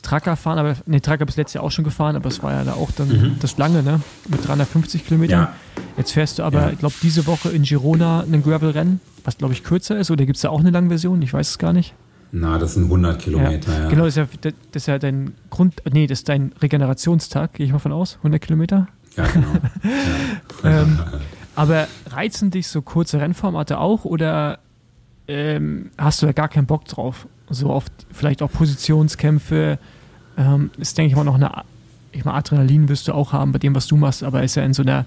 [0.03, 2.65] Tracker fahren, aber ne, Tracker bis letztes Jahr auch schon gefahren, aber es war ja
[2.65, 3.37] da auch dann mhm.
[3.41, 4.01] das lange, ne?
[4.29, 5.41] Mit 350 Kilometern.
[5.41, 5.53] Ja.
[5.97, 6.71] Jetzt fährst du aber, ja.
[6.71, 10.37] ich glaube, diese Woche in Girona ein Gravel-Rennen, was glaube ich kürzer ist, oder gibt
[10.37, 11.23] es da auch eine lange Version?
[11.23, 11.95] Ich weiß es gar nicht.
[12.33, 13.83] Na, das sind 100 Kilometer, ja.
[13.85, 13.89] ja.
[13.89, 17.67] Genau, das ist ja, das ist ja dein Grund, nee, das ist dein Regenerationstag, gehe
[17.67, 18.89] ich mal von aus, 100 Kilometer.
[19.17, 19.49] Ja, genau.
[20.65, 20.99] ähm,
[21.55, 24.59] aber reizen dich so kurze Rennformate auch oder
[25.29, 27.27] ähm, hast du da gar keinen Bock drauf?
[27.55, 29.79] so oft vielleicht auch Positionskämpfe.
[30.37, 31.51] Ähm, ist, denke ich mal, noch eine,
[32.13, 34.65] ich meine, Adrenalin wirst du auch haben bei dem, was du machst, aber ist ja
[34.65, 35.05] in so einer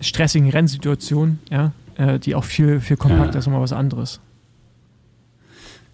[0.00, 3.38] stressigen Rennsituation, ja, äh, die auch viel, viel kompakter ja.
[3.38, 4.20] ist, nochmal was anderes.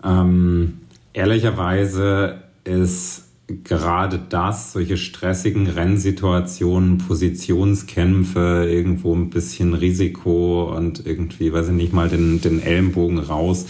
[0.03, 0.81] Ähm,
[1.13, 11.69] ehrlicherweise ist gerade das, solche stressigen Rennsituationen, Positionskämpfe, irgendwo ein bisschen Risiko und irgendwie, weiß
[11.69, 13.67] ich nicht, mal den, den Ellenbogen raus.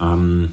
[0.00, 0.50] Ähm,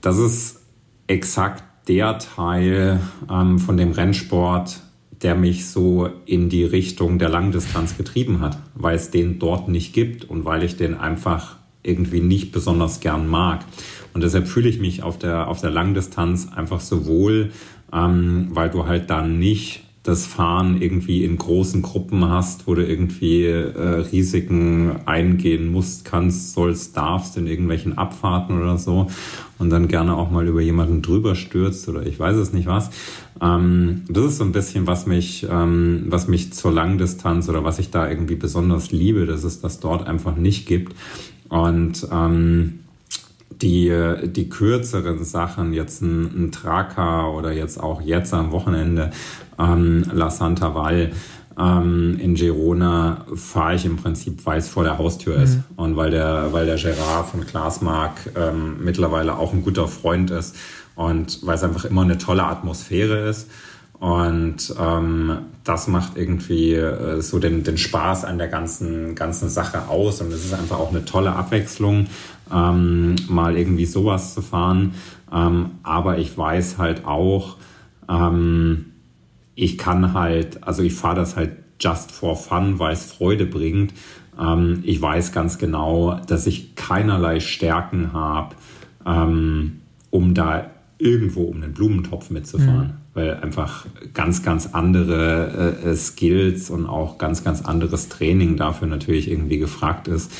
[0.00, 0.60] das ist
[1.06, 4.80] exakt der Teil ähm, von dem Rennsport,
[5.20, 9.92] der mich so in die Richtung der Langdistanz getrieben hat, weil es den dort nicht
[9.92, 13.64] gibt und weil ich den einfach irgendwie nicht besonders gern mag.
[14.14, 17.50] Und deshalb fühle ich mich auf der, auf der Langdistanz einfach so wohl,
[17.92, 22.84] ähm, weil du halt dann nicht das Fahren irgendwie in großen Gruppen hast, wo du
[22.84, 29.08] irgendwie äh, Risiken eingehen musst, kannst, sollst, darfst in irgendwelchen Abfahrten oder so
[29.58, 32.90] und dann gerne auch mal über jemanden drüber stürzt oder ich weiß es nicht was.
[33.40, 37.78] Ähm, das ist so ein bisschen, was mich, ähm, was mich zur Langdistanz oder was
[37.78, 40.96] ich da irgendwie besonders liebe, dass es das dort einfach nicht gibt.
[41.48, 42.80] Und ähm,
[43.62, 43.92] die,
[44.24, 49.10] die kürzeren Sachen, jetzt ein, ein Tracker oder jetzt auch jetzt am Wochenende
[49.58, 51.12] ähm, La Santa Val
[51.58, 55.44] ähm, in Girona fahre ich im Prinzip, weil es vor der Haustür mhm.
[55.44, 60.30] ist und weil der, weil der Gerard von Glasmark ähm, mittlerweile auch ein guter Freund
[60.30, 60.56] ist
[60.94, 63.48] und weil es einfach immer eine tolle Atmosphäre ist.
[63.98, 69.86] Und ähm, das macht irgendwie äh, so den, den Spaß an der ganzen, ganzen Sache
[69.88, 70.20] aus.
[70.20, 72.08] Und es ist einfach auch eine tolle Abwechslung
[72.52, 74.94] ähm, mal irgendwie sowas zu fahren.
[75.32, 77.56] Ähm, aber ich weiß halt auch,
[78.08, 78.86] ähm,
[79.54, 83.92] ich kann halt, also ich fahre das halt just for fun, weil es Freude bringt.
[84.38, 88.54] Ähm, ich weiß ganz genau, dass ich keinerlei Stärken habe,
[89.06, 89.80] ähm,
[90.10, 92.86] um da irgendwo um den Blumentopf mitzufahren.
[92.86, 92.92] Mhm.
[93.14, 93.84] Weil einfach
[94.14, 100.08] ganz, ganz andere äh, Skills und auch ganz, ganz anderes Training dafür natürlich irgendwie gefragt
[100.08, 100.32] ist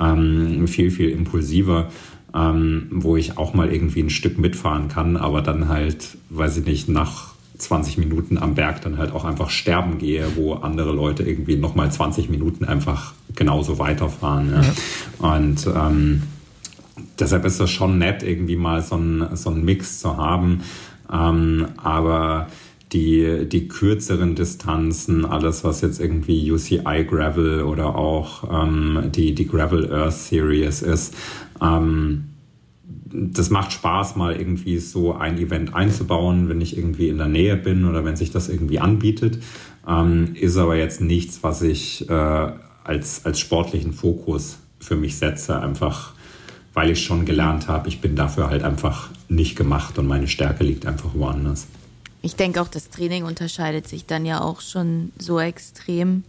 [0.00, 1.90] ähm, viel, viel impulsiver,
[2.34, 6.66] ähm, wo ich auch mal irgendwie ein Stück mitfahren kann, aber dann halt, weiß ich
[6.66, 11.22] nicht, nach 20 Minuten am Berg dann halt auch einfach sterben gehe, wo andere Leute
[11.22, 14.50] irgendwie nochmal 20 Minuten einfach genauso weiterfahren.
[14.52, 14.62] Ja.
[14.62, 15.34] Ja.
[15.36, 16.22] Und ähm,
[17.18, 20.62] deshalb ist das schon nett, irgendwie mal so ein, so Mix zu haben.
[21.10, 22.48] Ähm, aber
[22.96, 29.46] die, die kürzeren Distanzen, alles was jetzt irgendwie UCI Gravel oder auch ähm, die, die
[29.46, 31.14] Gravel Earth Series ist,
[31.60, 32.28] ähm,
[33.04, 37.56] das macht Spaß, mal irgendwie so ein Event einzubauen, wenn ich irgendwie in der Nähe
[37.56, 39.42] bin oder wenn sich das irgendwie anbietet.
[39.86, 45.60] Ähm, ist aber jetzt nichts, was ich äh, als, als sportlichen Fokus für mich setze,
[45.60, 46.14] einfach
[46.72, 50.64] weil ich schon gelernt habe, ich bin dafür halt einfach nicht gemacht und meine Stärke
[50.64, 51.66] liegt einfach woanders
[52.26, 56.24] ich denke auch, das Training unterscheidet sich dann ja auch schon so extrem,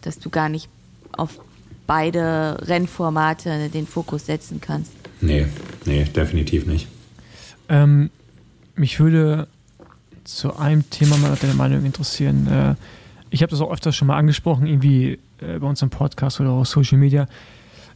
[0.00, 0.68] dass du gar nicht
[1.12, 1.38] auf
[1.86, 4.92] beide Rennformate den Fokus setzen kannst.
[5.20, 5.46] Nee,
[5.84, 6.88] nee, definitiv nicht.
[7.68, 8.10] Ähm,
[8.74, 9.48] mich würde
[10.24, 12.46] zu einem Thema mal deine Meinung interessieren.
[12.46, 12.74] Äh,
[13.30, 16.50] ich habe das auch öfters schon mal angesprochen, irgendwie äh, bei uns im Podcast oder
[16.50, 17.26] auf Social Media.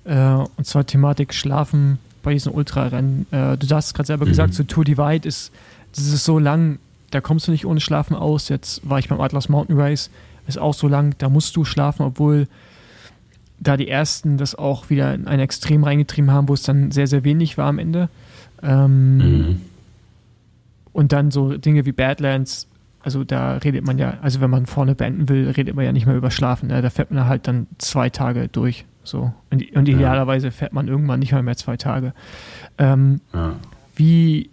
[0.05, 3.27] Äh, und zwar Thematik Schlafen bei diesen Ultrarennen.
[3.31, 4.29] Du hast gerade selber mhm.
[4.29, 5.51] gesagt, so Tour Divide ist,
[5.93, 6.79] das ist so lang,
[7.13, 8.49] da kommst du nicht ohne Schlafen aus.
[8.49, 10.11] Jetzt war ich beim Atlas Mountain Race,
[10.47, 12.49] ist auch so lang, da musst du schlafen, obwohl
[13.61, 17.07] da die ersten das auch wieder in ein Extrem reingetrieben haben, wo es dann sehr,
[17.07, 18.09] sehr wenig war am Ende.
[18.63, 19.61] Ähm, mhm.
[20.93, 22.67] Und dann so Dinge wie Badlands,
[23.01, 26.07] also da redet man ja, also wenn man vorne beenden will, redet man ja nicht
[26.07, 26.69] mehr über Schlafen.
[26.69, 26.83] Ne?
[26.83, 28.85] Da fährt man halt dann zwei Tage durch.
[29.05, 29.33] So.
[29.51, 32.15] Und, und idealerweise fährt man irgendwann nicht mal mehr zwei Tage.
[32.79, 33.57] Ähm, ja.
[33.97, 34.51] wie,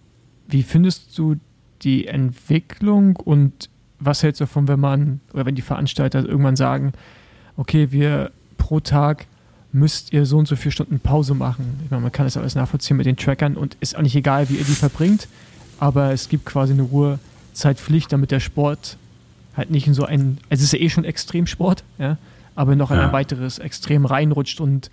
[0.47, 1.35] wie findest du
[1.83, 3.69] die Entwicklung und
[3.99, 6.93] was hältst du davon, wenn man oder wenn die Veranstalter irgendwann sagen,
[7.57, 9.25] okay, wir pro Tag
[9.71, 11.79] müsst ihr so und so viele Stunden Pause machen.
[11.83, 14.49] Ich meine, man kann das alles nachvollziehen mit den Trackern und ist auch nicht egal,
[14.49, 15.27] wie ihr die verbringt,
[15.79, 18.97] aber es gibt quasi eine Ruhezeitpflicht, damit der Sport
[19.55, 22.17] halt nicht in so ein, also es ist ja eh schon Extremsport, ja,
[22.55, 23.07] aber noch in ja.
[23.07, 24.89] ein weiteres Extrem reinrutscht und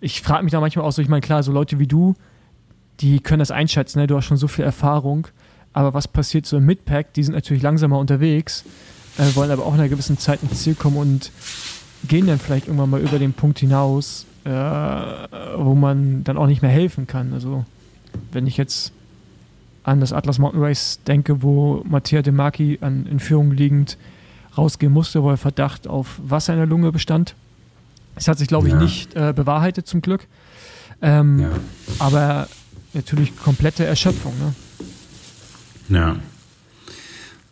[0.00, 2.14] ich frage mich da manchmal auch so, ich meine, klar, so Leute wie du,
[3.00, 4.06] die können das einschätzen, ne?
[4.06, 5.28] du hast schon so viel Erfahrung,
[5.76, 7.12] aber was passiert so im Midpack?
[7.12, 8.64] Die sind natürlich langsamer unterwegs,
[9.18, 11.30] äh, wollen aber auch in einer gewissen Zeit ins Ziel kommen und
[12.08, 16.62] gehen dann vielleicht irgendwann mal über den Punkt hinaus, äh, wo man dann auch nicht
[16.62, 17.34] mehr helfen kann.
[17.34, 17.66] Also
[18.32, 18.90] wenn ich jetzt
[19.84, 23.98] an das Atlas Mountain Race denke, wo Mattia De Marchi an, in Führung liegend
[24.56, 27.34] rausgehen musste, wo er Verdacht auf Wasser in der Lunge bestand.
[28.14, 28.80] Es hat sich, glaube ich, ja.
[28.80, 30.26] nicht äh, bewahrheitet zum Glück.
[31.02, 31.50] Ähm, ja.
[31.98, 32.48] Aber
[32.94, 34.32] natürlich komplette Erschöpfung.
[34.38, 34.54] Ne?
[35.88, 36.16] Ja.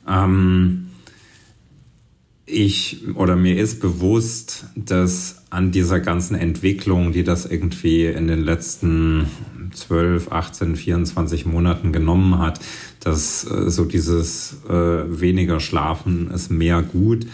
[0.08, 0.84] Ähm,
[2.46, 8.40] ich oder mir ist bewusst, dass an dieser ganzen Entwicklung, die das irgendwie in den
[8.40, 9.26] letzten
[9.72, 12.60] 12, 18, 24 Monaten genommen hat,
[13.00, 17.26] dass äh, so dieses äh, weniger Schlafen ist mehr gut,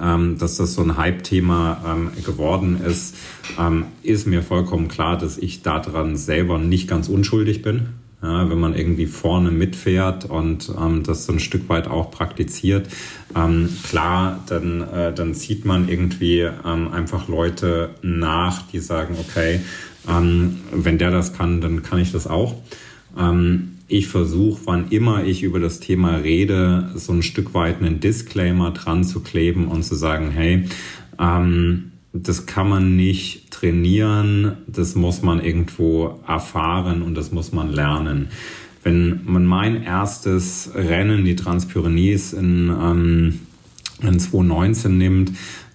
[0.00, 3.16] ähm, dass das so ein Hype-Thema ähm, geworden ist,
[3.58, 7.88] ähm, ist mir vollkommen klar, dass ich daran selber nicht ganz unschuldig bin.
[8.24, 12.88] Ja, wenn man irgendwie vorne mitfährt und ähm, das so ein Stück weit auch praktiziert,
[13.36, 19.60] ähm, klar, dann, äh, dann zieht man irgendwie ähm, einfach Leute nach, die sagen, okay,
[20.08, 22.54] ähm, wenn der das kann, dann kann ich das auch.
[23.18, 28.00] Ähm, ich versuche, wann immer ich über das Thema rede, so ein Stück weit einen
[28.00, 30.64] Disclaimer dran zu kleben und zu sagen, hey,
[31.20, 37.72] ähm, das kann man nicht trainieren, das muss man irgendwo erfahren und das muss man
[37.72, 38.28] lernen.
[38.84, 43.40] Wenn man mein erstes Rennen, die Transpyrenees in, ähm,
[44.00, 45.32] in 2019 nimmt,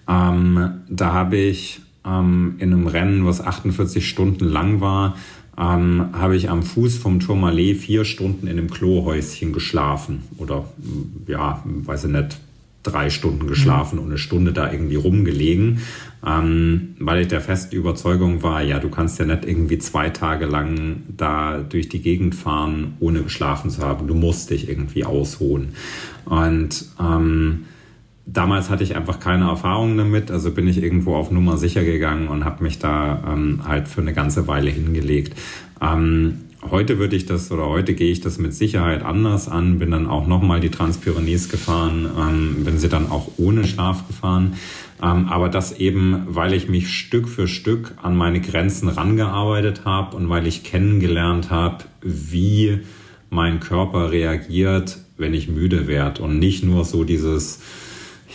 [0.08, 5.16] ähm, da habe ich ähm, in einem Rennen, was 48 Stunden lang war,
[5.58, 10.22] ähm, habe ich am Fuß vom Tourmalet vier Stunden in einem Klohäuschen geschlafen.
[10.38, 10.64] Oder
[11.26, 12.40] ja, weiß ich nicht,
[12.82, 14.02] drei Stunden geschlafen mhm.
[14.02, 15.80] und eine Stunde da irgendwie rumgelegen,
[16.26, 20.46] ähm, weil ich der festen Überzeugung war, ja, du kannst ja nicht irgendwie zwei Tage
[20.46, 24.06] lang da durch die Gegend fahren, ohne geschlafen zu haben.
[24.06, 25.74] Du musst dich irgendwie ausruhen.
[26.24, 27.64] Und ähm,
[28.26, 32.28] damals hatte ich einfach keine Erfahrung damit, also bin ich irgendwo auf Nummer sicher gegangen
[32.28, 35.34] und habe mich da ähm, halt für eine ganze Weile hingelegt.
[35.80, 39.90] Ähm, heute würde ich das oder heute gehe ich das mit Sicherheit anders an, bin
[39.90, 44.54] dann auch nochmal die Transpyrenees gefahren, ähm, bin sie dann auch ohne Schlaf gefahren.
[45.02, 50.16] Ähm, aber das eben, weil ich mich Stück für Stück an meine Grenzen rangearbeitet habe
[50.16, 52.80] und weil ich kennengelernt habe, wie
[53.30, 57.60] mein Körper reagiert, wenn ich müde werde und nicht nur so dieses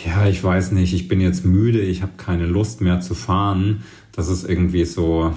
[0.04, 3.82] ja, ich weiß nicht, ich bin jetzt müde, ich habe keine Lust mehr zu fahren.
[4.12, 5.32] Das ist irgendwie so,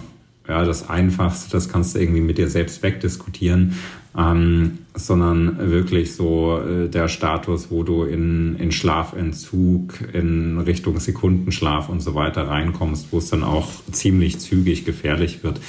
[0.49, 3.75] ja, das Einfachste, das kannst du irgendwie mit dir selbst wegdiskutieren,
[4.17, 11.87] ähm, sondern wirklich so äh, der Status, wo du in, in Schlafentzug, in Richtung Sekundenschlaf
[11.87, 15.61] und so weiter reinkommst, wo es dann auch ziemlich zügig gefährlich wird.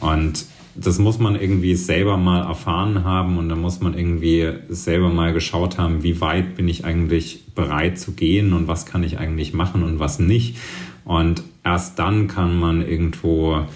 [0.00, 0.46] Und
[0.76, 5.32] das muss man irgendwie selber mal erfahren haben und da muss man irgendwie selber mal
[5.32, 9.52] geschaut haben, wie weit bin ich eigentlich bereit zu gehen und was kann ich eigentlich
[9.52, 10.56] machen und was nicht.
[11.04, 13.66] Und erst dann kann man irgendwo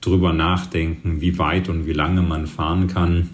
[0.00, 3.30] drüber nachdenken, wie weit und wie lange man fahren kann,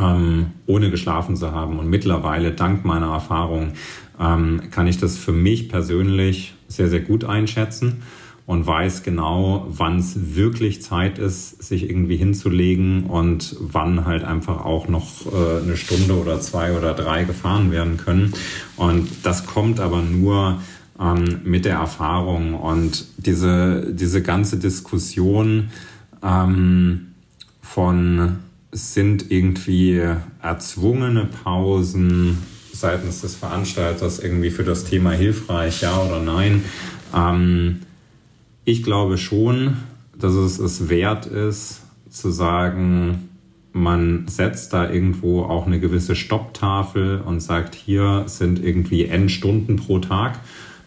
[0.00, 1.78] ähm, ohne geschlafen zu haben.
[1.78, 3.72] Und mittlerweile, dank meiner Erfahrung,
[4.20, 8.02] ähm, kann ich das für mich persönlich sehr, sehr gut einschätzen
[8.46, 14.64] und weiß genau, wann es wirklich Zeit ist, sich irgendwie hinzulegen und wann halt einfach
[14.64, 18.34] auch noch äh, eine Stunde oder zwei oder drei gefahren werden können.
[18.76, 20.60] Und das kommt aber nur
[21.00, 25.70] ähm, mit der Erfahrung und diese, diese ganze Diskussion
[26.22, 27.14] ähm,
[27.60, 28.38] von
[28.72, 30.02] sind irgendwie
[30.42, 32.38] erzwungene Pausen
[32.72, 36.64] seitens des Veranstalters irgendwie für das Thema hilfreich, ja oder nein.
[37.14, 37.80] Ähm,
[38.64, 39.76] ich glaube schon,
[40.18, 43.28] dass es es wert ist, zu sagen,
[43.72, 49.76] man setzt da irgendwo auch eine gewisse Stopptafel und sagt, hier sind irgendwie N Stunden
[49.76, 50.40] pro Tag.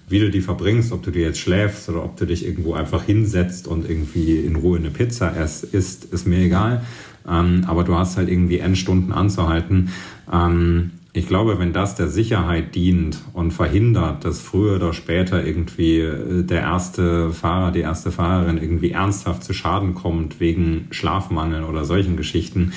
[0.09, 3.03] Wie du die verbringst, ob du dir jetzt schläfst oder ob du dich irgendwo einfach
[3.03, 6.85] hinsetzt und irgendwie in Ruhe eine Pizza isst, ist mir egal.
[7.27, 9.89] Ähm, aber du hast halt irgendwie N Stunden anzuhalten.
[10.31, 15.99] Ähm, ich glaube, wenn das der Sicherheit dient und verhindert, dass früher oder später irgendwie
[15.99, 21.85] äh, der erste Fahrer, die erste Fahrerin irgendwie ernsthaft zu Schaden kommt wegen Schlafmangel oder
[21.85, 22.73] solchen Geschichten,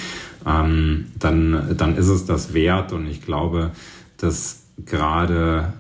[0.47, 2.93] ähm, dann, dann ist es das wert.
[2.93, 3.73] Und ich glaube,
[4.17, 5.75] dass gerade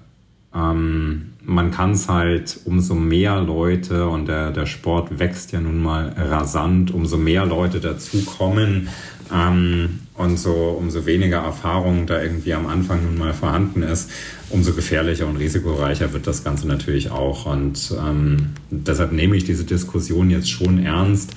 [0.55, 5.83] ähm, man kann es halt, umso mehr Leute, und der, der Sport wächst ja nun
[5.83, 8.89] mal rasant, umso mehr Leute dazukommen,
[9.33, 14.11] ähm, und so umso weniger Erfahrung da irgendwie am Anfang nun mal vorhanden ist,
[14.51, 17.47] umso gefährlicher und risikoreicher wird das Ganze natürlich auch.
[17.47, 21.31] Und ähm, deshalb nehme ich diese Diskussion jetzt schon ernst.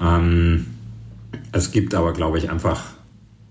[0.00, 0.66] Ähm,
[1.52, 2.84] es gibt aber, glaube ich, einfach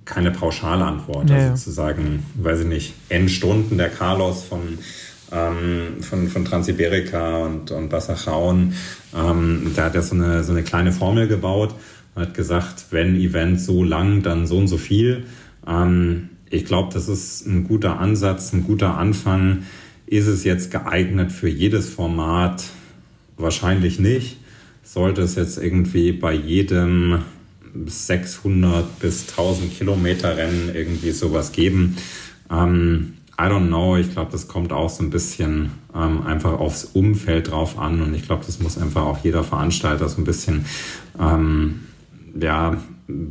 [0.03, 1.29] keine pauschale Antwort.
[1.31, 4.77] Ja, also zu sagen, weiß ich nicht, Endstunden der Carlos von
[5.35, 8.73] ähm, von, von Transiberica und, und Bassachauen,
[9.15, 11.75] ähm, der hat ja so eine, so eine kleine Formel gebaut
[12.15, 15.25] hat gesagt, wenn Event so lang, dann so und so viel.
[15.67, 19.63] Ähm, ich glaube, das ist ein guter Ansatz, ein guter Anfang.
[20.05, 22.63] Ist es jetzt geeignet für jedes Format?
[23.37, 24.37] Wahrscheinlich nicht.
[24.83, 27.19] Sollte es jetzt irgendwie bei jedem
[27.85, 31.97] 600 bis 1000 Kilometer Rennen irgendwie sowas geben.
[32.49, 36.85] Ähm, I don't know, ich glaube, das kommt auch so ein bisschen ähm, einfach aufs
[36.85, 40.65] Umfeld drauf an und ich glaube, das muss einfach auch jeder Veranstalter so ein bisschen
[41.19, 41.81] ähm,
[42.39, 42.77] ja,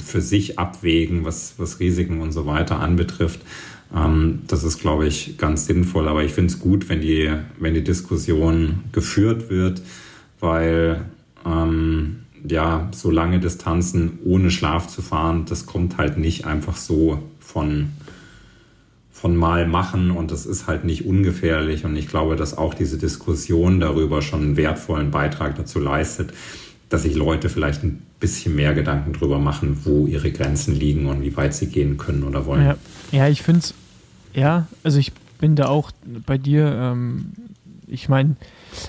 [0.05, 3.41] für sich abwägen, was, was Risiken und so weiter anbetrifft.
[3.95, 7.73] Ähm, das ist, glaube ich, ganz sinnvoll, aber ich finde es gut, wenn die, wenn
[7.73, 9.81] die Diskussion geführt wird,
[10.39, 11.07] weil
[11.47, 17.23] ähm, ja, so lange Distanzen ohne Schlaf zu fahren, das kommt halt nicht einfach so
[17.41, 17.91] von
[19.25, 22.99] von mal machen und das ist halt nicht ungefährlich und ich glaube, dass auch diese
[22.99, 26.35] Diskussion darüber schon einen wertvollen Beitrag dazu leistet,
[26.91, 31.23] dass sich Leute vielleicht ein bisschen mehr Gedanken darüber machen, wo ihre Grenzen liegen und
[31.23, 32.67] wie weit sie gehen können oder wollen.
[32.67, 32.77] Ja,
[33.13, 33.75] ja ich finde es,
[34.35, 35.91] ja, also ich bin da auch
[36.27, 37.33] bei dir, ähm,
[37.87, 38.37] ich meine,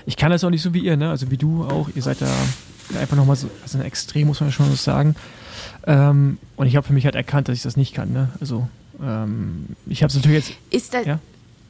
[0.06, 1.12] ich kann das auch nicht so wie ihr, ne?
[1.12, 2.28] also wie du auch, ihr seid da
[3.00, 5.16] einfach nochmal so, also ein Extrem, muss man schon so sagen.
[5.88, 8.12] Ähm, und ich habe für mich halt erkannt, dass ich das nicht kann.
[8.12, 8.32] Ne?
[8.42, 8.68] Also
[9.02, 10.58] ähm, ich habe es natürlich jetzt.
[10.70, 11.20] Ist das, ja?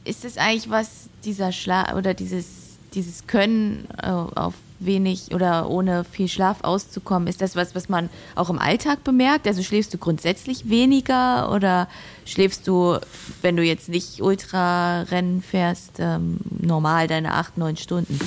[0.04, 2.46] ist das eigentlich was, dieser Schlaf oder dieses,
[2.94, 8.10] dieses Können äh, auf wenig oder ohne viel Schlaf auszukommen, ist das was, was man
[8.34, 9.46] auch im Alltag bemerkt?
[9.46, 11.88] Also schläfst du grundsätzlich weniger oder
[12.24, 12.98] schläfst du,
[13.42, 18.18] wenn du jetzt nicht Ultrarennen fährst, ähm, normal deine acht, neun Stunden?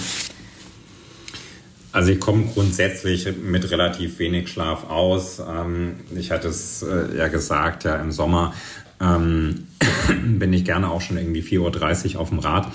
[1.91, 5.39] Also ich komme grundsätzlich mit relativ wenig Schlaf aus.
[5.39, 8.53] Ähm, ich hatte es äh, ja gesagt, ja im Sommer
[9.01, 9.67] ähm,
[10.39, 12.67] bin ich gerne auch schon irgendwie 4.30 Uhr auf dem Rad.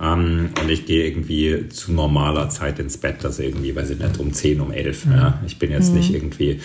[0.00, 4.18] Ähm, und ich gehe irgendwie zu normaler Zeit ins Bett, also irgendwie, weiß ich nicht,
[4.18, 5.06] um 10, um 11.
[5.06, 5.12] Mhm.
[5.12, 5.40] Ja.
[5.46, 5.98] Ich bin jetzt mhm.
[5.98, 6.60] nicht irgendwie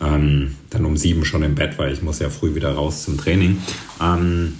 [0.00, 3.18] ähm, dann um 7 schon im Bett, weil ich muss ja früh wieder raus zum
[3.18, 3.58] Training.
[4.00, 4.54] Ähm,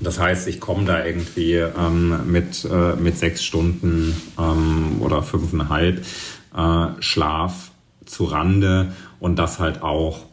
[0.00, 6.04] das heißt, ich komme da irgendwie ähm, mit, äh, mit sechs Stunden ähm, oder fünfeinhalb
[6.54, 7.70] äh, Schlaf
[8.04, 10.26] zu Rande und das halt auch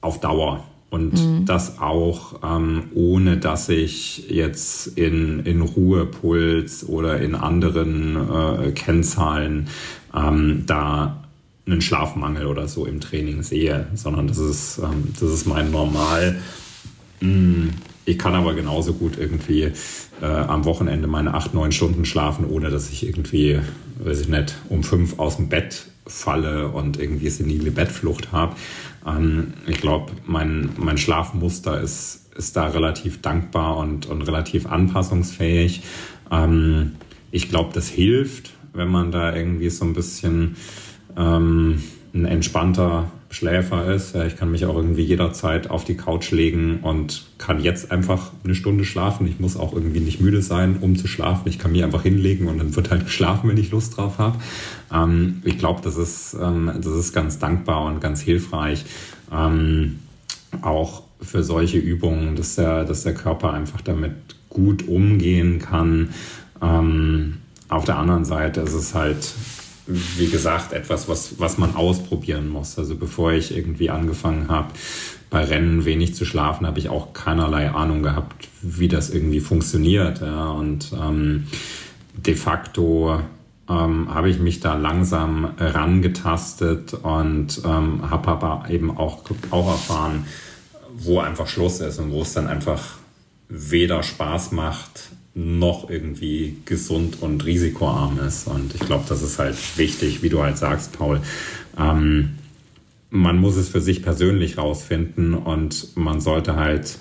[0.00, 0.64] auf Dauer.
[0.94, 1.44] Und mhm.
[1.44, 9.66] das auch ähm, ohne, dass ich jetzt in, in Ruhepuls oder in anderen äh, Kennzahlen
[10.14, 11.24] ähm, da
[11.66, 16.36] einen Schlafmangel oder so im Training sehe, sondern das ist, ähm, das ist mein Normal.
[17.20, 17.70] Mm,
[18.04, 19.72] ich kann aber genauso gut irgendwie
[20.22, 23.58] äh, am Wochenende meine acht, neun Stunden schlafen, ohne dass ich irgendwie,
[23.98, 28.56] weiß ich nicht, um fünf aus dem Bett falle und irgendwie senile Bettflucht habe.
[29.06, 35.82] Ähm, ich glaube, mein, mein Schlafmuster ist, ist da relativ dankbar und, und relativ anpassungsfähig.
[36.30, 36.96] Ähm,
[37.30, 40.56] ich glaube, das hilft, wenn man da irgendwie so ein bisschen
[41.16, 41.82] ähm,
[42.12, 44.14] ein entspannter Schläfer ist.
[44.14, 48.54] Ich kann mich auch irgendwie jederzeit auf die Couch legen und kann jetzt einfach eine
[48.54, 49.26] Stunde schlafen.
[49.26, 51.48] Ich muss auch irgendwie nicht müde sein, um zu schlafen.
[51.48, 54.38] Ich kann mich einfach hinlegen und dann wird halt geschlafen, wenn ich Lust drauf habe.
[54.92, 58.84] Ähm, ich glaube, das, ist, ähm, das ist ganz dankbar und ganz hilfreich.
[59.32, 59.98] Ähm,
[60.62, 64.12] auch für solche Übungen, dass der, dass der Körper einfach damit
[64.48, 66.10] gut umgehen kann.
[66.60, 69.34] Auf der anderen Seite ist es halt
[69.86, 72.78] wie gesagt, etwas, was, was man ausprobieren muss.
[72.78, 74.68] Also bevor ich irgendwie angefangen habe,
[75.30, 80.20] bei Rennen wenig zu schlafen, habe ich auch keinerlei Ahnung gehabt, wie das irgendwie funktioniert.
[80.20, 80.50] Ja.
[80.50, 81.48] Und ähm,
[82.16, 83.20] de facto
[83.68, 90.26] ähm, habe ich mich da langsam rangetastet und ähm, habe aber eben auch, auch erfahren,
[90.96, 92.98] wo einfach Schluss ist und wo es dann einfach
[93.48, 98.46] weder Spaß macht, noch irgendwie gesund und risikoarm ist.
[98.46, 101.20] Und ich glaube, das ist halt wichtig, wie du halt sagst, Paul.
[101.78, 102.36] Ähm,
[103.10, 106.98] man muss es für sich persönlich rausfinden und man sollte halt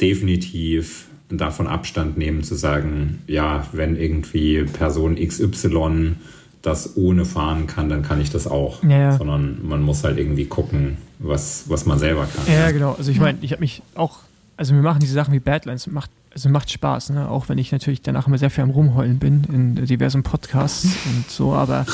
[0.00, 6.14] definitiv davon Abstand nehmen zu sagen, ja, wenn irgendwie Person XY
[6.62, 8.82] das ohne fahren kann, dann kann ich das auch.
[8.82, 9.18] Ja, ja.
[9.18, 12.52] Sondern man muss halt irgendwie gucken, was, was man selber kann.
[12.52, 12.94] Ja, genau.
[12.94, 14.20] Also ich meine, ich habe mich auch,
[14.58, 17.28] also mir machen diese Sachen wie Badlands, macht also macht Spaß, ne?
[17.28, 21.30] auch wenn ich natürlich danach immer sehr viel am Rumheulen bin in diversen Podcasts und
[21.30, 21.86] so, aber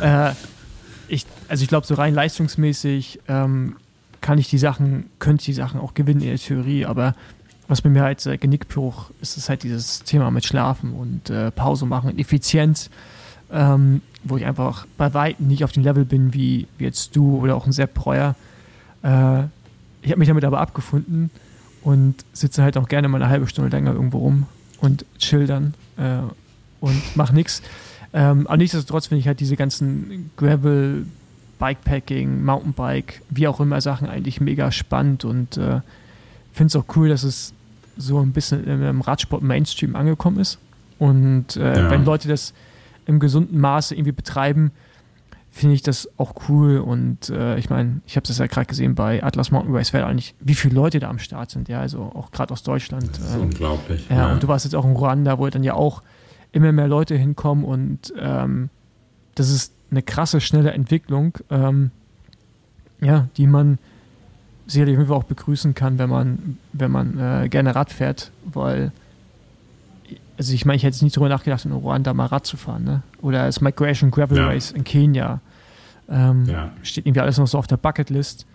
[0.00, 0.32] äh,
[1.08, 3.76] ich, also ich glaube, so rein leistungsmäßig ähm,
[4.20, 7.14] kann ich die Sachen, könnte ich die Sachen auch gewinnen in der Theorie, aber
[7.68, 11.50] was bei mir halt äh, Genickbruch ist, ist halt dieses Thema mit Schlafen und äh,
[11.50, 12.90] Pause machen, Effizienz,
[13.50, 17.38] ähm, wo ich einfach bei weitem nicht auf dem Level bin wie, wie jetzt du
[17.38, 18.34] oder auch ein Sepp Breuer.
[19.02, 19.44] Äh,
[20.02, 21.30] ich habe mich damit aber abgefunden
[21.82, 24.46] und sitze halt auch gerne mal eine halbe Stunde länger irgendwo rum
[24.80, 26.20] und chill dann äh,
[26.80, 27.62] und mach nichts.
[28.12, 31.06] Ähm, aber nichtsdestotrotz finde ich halt diese ganzen Gravel,
[31.58, 35.80] Bikepacking, Mountainbike, wie auch immer Sachen eigentlich mega spannend und äh,
[36.52, 37.52] finde es auch cool, dass es
[37.96, 40.58] so ein bisschen im Radsport Mainstream angekommen ist.
[40.98, 41.90] Und äh, ja.
[41.90, 42.54] wenn Leute das
[43.06, 44.70] im gesunden Maße irgendwie betreiben,
[45.60, 46.78] finde ich das auch cool.
[46.78, 50.34] Und äh, ich meine, ich habe das ja gerade gesehen bei Atlas Mountain Race, eigentlich,
[50.40, 53.08] wie viele Leute da am Start sind, ja, also auch gerade aus Deutschland.
[53.10, 54.08] Das ist ähm, unglaublich.
[54.08, 56.02] Ja, ja, und du warst jetzt auch in Ruanda, wo dann ja auch
[56.52, 58.70] immer mehr Leute hinkommen und ähm,
[59.34, 61.90] das ist eine krasse, schnelle Entwicklung, ähm,
[63.00, 63.78] ja, die man
[64.66, 68.92] sicherlich auch begrüßen kann, wenn man, wenn man äh, gerne Rad fährt, weil
[70.40, 72.84] also ich meine, ich hätte jetzt nicht darüber nachgedacht, in Ruanda mal Rad zu fahren,
[72.84, 73.02] ne?
[73.20, 74.46] Oder das Migration Gravel ja.
[74.46, 75.40] Race in Kenia.
[76.10, 76.72] Ähm, ja.
[76.82, 78.46] Steht irgendwie alles noch so auf der Bucketlist.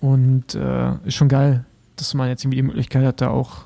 [0.00, 1.64] Und äh, ist schon geil,
[1.96, 3.64] dass man jetzt irgendwie die Möglichkeit hat, da auch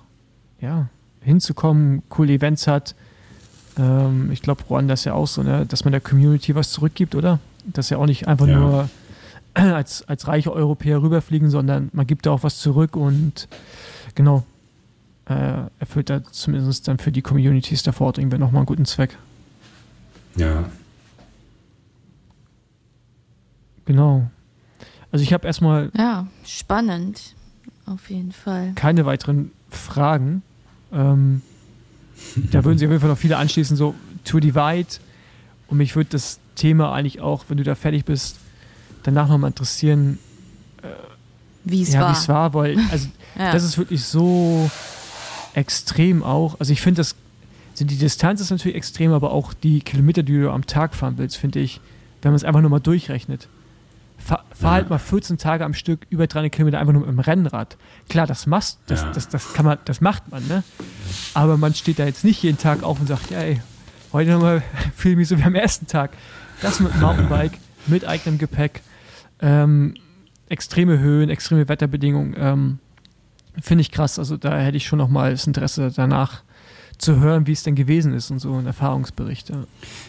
[0.61, 0.89] ja,
[1.21, 2.95] hinzukommen, coole Events hat.
[3.79, 7.15] Ähm, ich glaube, Ruanda ist ja auch so, ne, dass man der Community was zurückgibt,
[7.15, 7.39] oder?
[7.67, 8.59] Dass ja auch nicht einfach ja.
[8.59, 8.89] nur
[9.55, 13.49] als, als reiche Europäer rüberfliegen, sondern man gibt da auch was zurück und
[14.15, 14.45] genau,
[15.27, 18.85] äh, erfüllt da zumindest dann für die Communities da vor Ort irgendwie nochmal einen guten
[18.85, 19.17] Zweck.
[20.37, 20.65] Ja.
[23.85, 24.31] Genau.
[25.13, 25.91] Also ich habe erstmal.
[25.97, 27.35] Ja, spannend.
[27.87, 28.73] Auf jeden Fall.
[28.75, 30.43] Keine weiteren Fragen.
[30.93, 31.43] Ähm,
[32.51, 33.95] da würden sich auf jeden Fall noch viele anschließen, so
[34.25, 34.89] To Divide.
[35.69, 38.37] Und mich würde das Thema eigentlich auch, wenn du da fertig bist,
[39.03, 40.19] danach nochmal interessieren.
[40.83, 40.89] Äh,
[41.65, 42.09] wie es ja, war.
[42.11, 43.09] Wie es war, weil, also,
[43.39, 43.53] ja.
[43.53, 44.71] das ist wirklich so
[45.55, 46.59] extrem auch.
[46.59, 47.15] Also ich finde das,
[47.73, 51.15] also die Distanz ist natürlich extrem, aber auch die Kilometer, die du am Tag fahren
[51.17, 51.81] willst, finde ich,
[52.23, 53.49] wenn man es einfach nur mal durchrechnet.
[54.25, 57.19] Fahr, fahr halt mal 14 Tage am Stück über 300 Kilometer einfach nur mit dem
[57.19, 57.77] Rennrad.
[58.09, 59.11] Klar, das machst, das, ja.
[59.13, 60.63] das, das, kann man, das macht man, ne?
[61.35, 63.61] Aber man steht da jetzt nicht jeden Tag auf und sagt, ja, ey,
[64.13, 64.63] heute nochmal
[64.97, 66.13] fühle ich mich so wie am ersten Tag.
[66.63, 68.81] Das mit Mountainbike, mit eigenem Gepäck,
[69.41, 69.95] ähm,
[70.49, 72.79] extreme Höhen, extreme Wetterbedingungen, ähm,
[73.61, 74.19] Finde ich krass.
[74.19, 76.43] Also da hätte ich schon noch mal das Interesse danach
[76.99, 79.51] zu hören, wie es denn gewesen ist und so ein Erfahrungsbericht.
[79.51, 79.65] Ja,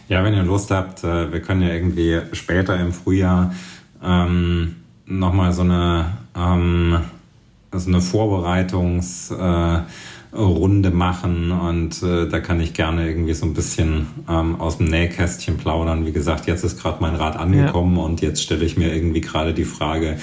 [0.08, 3.54] ja wenn ihr Lust habt, äh, wir können ja irgendwie später im Frühjahr
[4.04, 7.00] ähm, nochmal so eine, ähm,
[7.72, 14.08] so eine Vorbereitungsrunde äh, machen und äh, da kann ich gerne irgendwie so ein bisschen
[14.30, 16.06] ähm, aus dem Nähkästchen plaudern.
[16.06, 18.04] Wie gesagt, jetzt ist gerade mein Rad angekommen ja.
[18.04, 20.18] und jetzt stelle ich mir irgendwie gerade die Frage,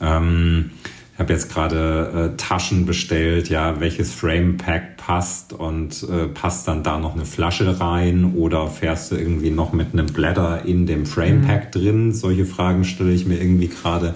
[0.00, 0.70] ähm,
[1.18, 6.82] habe jetzt gerade äh, Taschen bestellt, ja, welches Frame Pack passt und äh, passt dann
[6.82, 11.06] da noch eine Flasche rein oder fährst du irgendwie noch mit einem Blätter in dem
[11.06, 11.80] Frame Pack mhm.
[11.80, 12.12] drin?
[12.12, 14.14] Solche Fragen stelle ich mir irgendwie gerade.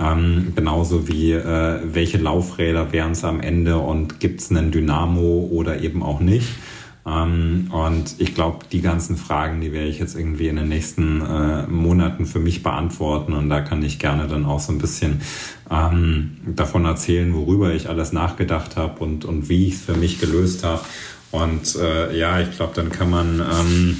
[0.00, 5.48] Ähm, genauso wie äh, welche Laufräder wären es am Ende und gibt es einen Dynamo
[5.50, 6.48] oder eben auch nicht?
[7.06, 11.20] Ähm, und ich glaube, die ganzen Fragen, die werde ich jetzt irgendwie in den nächsten
[11.20, 13.32] äh, Monaten für mich beantworten.
[13.32, 15.20] Und da kann ich gerne dann auch so ein bisschen
[15.70, 20.20] ähm, davon erzählen, worüber ich alles nachgedacht habe und, und wie ich es für mich
[20.20, 20.82] gelöst habe.
[21.30, 23.96] Und äh, ja, ich glaube, dann kann man ähm,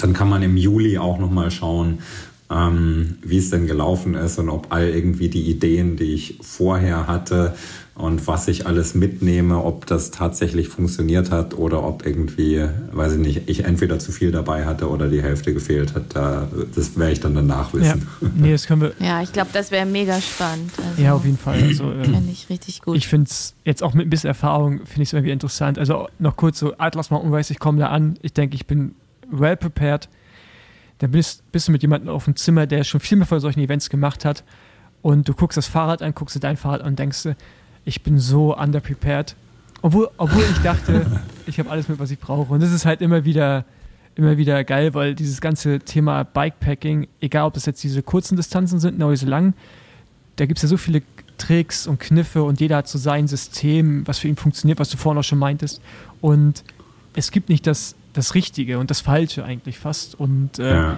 [0.00, 1.98] dann kann man im Juli auch nochmal schauen,
[2.50, 7.06] ähm, wie es denn gelaufen ist und ob all irgendwie die Ideen, die ich vorher
[7.06, 7.54] hatte,
[7.94, 13.18] und was ich alles mitnehme, ob das tatsächlich funktioniert hat oder ob irgendwie, weiß ich
[13.18, 16.14] nicht, ich entweder zu viel dabei hatte oder die Hälfte gefehlt hat.
[16.14, 18.08] Da, das werde ich dann danach wissen.
[18.20, 18.92] Ja, nee, das können wir.
[19.00, 20.72] Ja, ich glaube, das wäre mega spannend.
[20.78, 21.62] Also, ja, auf jeden Fall.
[21.62, 22.96] Also, ähm, Fände ich richtig gut.
[22.96, 25.78] Ich finde es jetzt auch mit ein bisschen Erfahrung, finde ich es irgendwie interessant.
[25.78, 28.94] Also noch kurz so, Atlas Mountain Race, ich komme da an, ich denke, ich bin
[29.30, 30.08] well prepared.
[30.98, 33.60] Dann bist, bist du mit jemandem auf dem Zimmer, der schon viel mehr von solchen
[33.60, 34.44] Events gemacht hat
[35.02, 37.28] und du guckst das Fahrrad an, guckst du dein Fahrrad an und denkst,
[37.84, 39.36] ich bin so underprepared.
[39.82, 41.06] Obwohl, obwohl ich dachte,
[41.46, 42.52] ich habe alles mit, was ich brauche.
[42.52, 43.64] Und das ist halt immer wieder,
[44.14, 48.78] immer wieder geil, weil dieses ganze Thema Bikepacking, egal ob das jetzt diese kurzen Distanzen
[48.78, 49.54] sind, noch diese lang,
[50.36, 51.02] da gibt es ja so viele
[51.38, 54.96] Tricks und Kniffe und jeder hat so sein System, was für ihn funktioniert, was du
[54.96, 55.80] vorhin auch schon meintest.
[56.20, 56.64] Und
[57.14, 60.14] es gibt nicht das, das Richtige und das Falsche eigentlich fast.
[60.18, 60.96] Und äh, ja.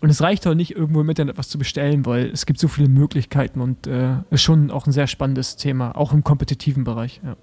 [0.00, 2.68] Und es reicht auch nicht, irgendwo im Internet was zu bestellen, weil es gibt so
[2.68, 7.20] viele Möglichkeiten und äh, ist schon auch ein sehr spannendes Thema, auch im kompetitiven Bereich.
[7.22, 7.36] Ja,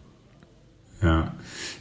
[1.02, 1.36] ja,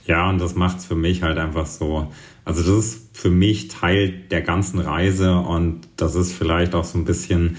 [0.06, 2.12] ja und das macht es für mich halt einfach so.
[2.44, 6.98] Also das ist für mich Teil der ganzen Reise und das ist vielleicht auch so
[6.98, 7.56] ein bisschen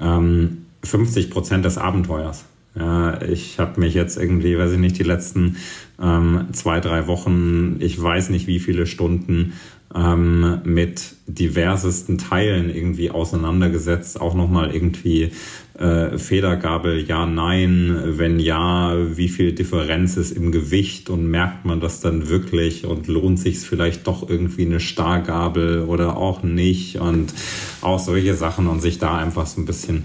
[0.00, 2.44] ähm, 50 Prozent des Abenteuers.
[2.74, 5.56] Ja, ich habe mich jetzt irgendwie, weiß ich nicht, die letzten
[6.00, 9.54] ähm, zwei, drei Wochen, ich weiß nicht wie viele Stunden
[9.94, 15.30] ähm, mit diversesten Teilen irgendwie auseinandergesetzt, auch nochmal irgendwie
[15.78, 21.80] äh, Federgabel, ja, nein, wenn ja, wie viel Differenz ist im Gewicht und merkt man
[21.80, 26.96] das dann wirklich und lohnt sich vielleicht doch irgendwie eine Stargabel oder auch nicht?
[26.96, 27.32] Und
[27.80, 30.04] auch solche Sachen und sich da einfach so ein bisschen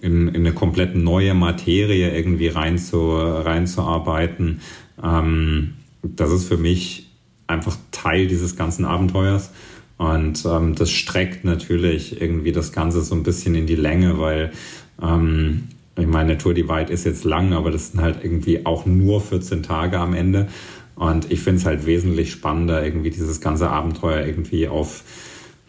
[0.00, 4.60] in, in eine komplett neue Materie irgendwie rein zu, reinzuarbeiten.
[5.02, 7.03] Ähm, das ist für mich
[7.46, 9.50] einfach Teil dieses ganzen Abenteuers.
[9.96, 14.52] Und ähm, das streckt natürlich irgendwie das Ganze so ein bisschen in die Länge, weil
[15.00, 19.20] ähm, ich meine, Tour Divide ist jetzt lang, aber das sind halt irgendwie auch nur
[19.20, 20.48] 14 Tage am Ende.
[20.96, 25.04] Und ich finde es halt wesentlich spannender, irgendwie dieses ganze Abenteuer irgendwie auf,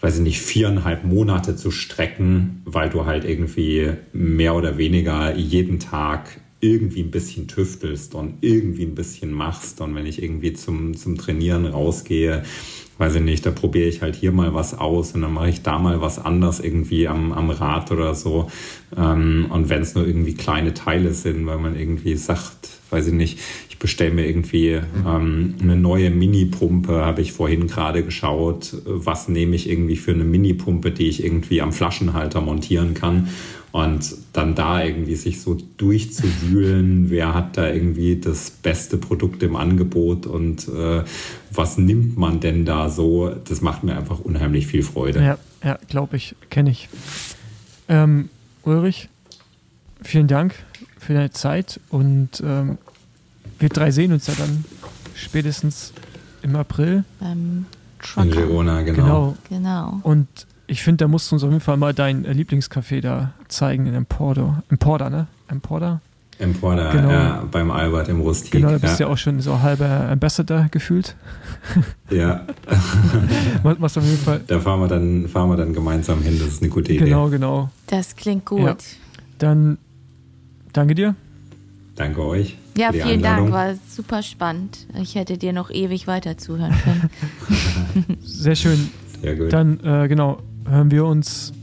[0.02, 5.80] weiß ich nicht, viereinhalb Monate zu strecken, weil du halt irgendwie mehr oder weniger jeden
[5.80, 9.82] Tag irgendwie ein bisschen tüftelst und irgendwie ein bisschen machst.
[9.82, 12.44] Und wenn ich irgendwie zum, zum Trainieren rausgehe,
[12.98, 15.62] weiß ich nicht, da probiere ich halt hier mal was aus und dann mache ich
[15.64, 18.50] da mal was anders irgendwie am, am Rad oder so.
[18.96, 23.14] Ähm, und wenn es nur irgendwie kleine Teile sind, weil man irgendwie sagt, weiß ich
[23.14, 23.40] nicht,
[23.70, 29.56] ich bestelle mir irgendwie ähm, eine neue Mini-Pumpe, habe ich vorhin gerade geschaut, was nehme
[29.56, 33.28] ich irgendwie für eine Mini-Pumpe, die ich irgendwie am Flaschenhalter montieren kann.
[33.76, 39.58] Und dann da irgendwie sich so durchzuwühlen, wer hat da irgendwie das beste Produkt im
[39.58, 41.04] Angebot und äh,
[41.52, 45.22] was nimmt man denn da so, das macht mir einfach unheimlich viel Freude.
[45.22, 46.88] Ja, ja glaube ich, kenne ich.
[47.90, 48.30] Ähm,
[48.64, 49.10] Ulrich,
[50.02, 50.56] vielen Dank
[50.98, 52.78] für deine Zeit und ähm,
[53.60, 54.64] wir drei sehen uns ja dann
[55.16, 55.92] spätestens
[56.44, 57.04] im April.
[57.20, 57.66] Beim
[58.16, 58.96] In Girona, genau.
[59.04, 59.38] Genau.
[59.50, 60.00] Genau.
[60.04, 60.30] Und
[60.68, 63.86] ich finde, da musst du uns auf jeden Fall mal dein äh, Lieblingscafé da zeigen
[63.86, 64.56] in Empordo.
[64.70, 65.28] Emporda, ne?
[65.48, 66.02] Emporda?
[66.38, 67.10] Emporda, Genau.
[67.10, 68.52] ja, beim Albert im Rustik.
[68.52, 69.08] Genau, da bist du ja.
[69.08, 71.16] ja auch schon so halber Ambassador gefühlt.
[72.10, 72.46] ja.
[73.64, 74.42] Was machst du auf jeden Fall.
[74.46, 77.06] Da fahren wir, dann, fahren wir dann gemeinsam hin, das ist eine gute Idee.
[77.06, 77.70] Genau, genau.
[77.88, 78.60] Das klingt gut.
[78.60, 78.76] Ja.
[79.40, 79.78] Dann
[80.74, 81.16] danke dir.
[81.96, 82.58] Danke euch.
[82.78, 83.52] Ja, für die vielen Einladung.
[83.52, 84.86] Dank, war super spannend.
[85.02, 88.18] Ich hätte dir noch ewig weiter zuhören können.
[88.22, 88.90] Sehr schön.
[89.22, 89.54] Sehr gut.
[89.54, 91.54] Dann, äh, genau, hören wir uns,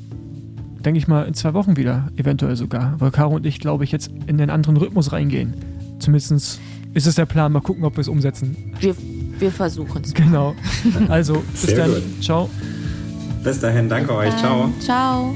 [0.82, 2.94] denke ich mal, in zwei Wochen wieder, eventuell sogar.
[2.98, 5.54] Weil Caro und ich, glaube ich, jetzt in den anderen Rhythmus reingehen.
[5.98, 6.60] Zumindest
[6.94, 7.52] ist es der Plan.
[7.52, 8.56] Mal gucken, ob wir es umsetzen.
[8.80, 8.94] Wir,
[9.38, 10.14] wir versuchen es.
[10.14, 10.54] Genau.
[11.08, 11.90] Also, bis Sehr dann.
[11.94, 12.02] gut.
[12.22, 12.50] Ciao.
[13.42, 14.36] Bis dahin, danke euch.
[14.36, 14.70] Ciao.
[14.80, 15.34] Ciao.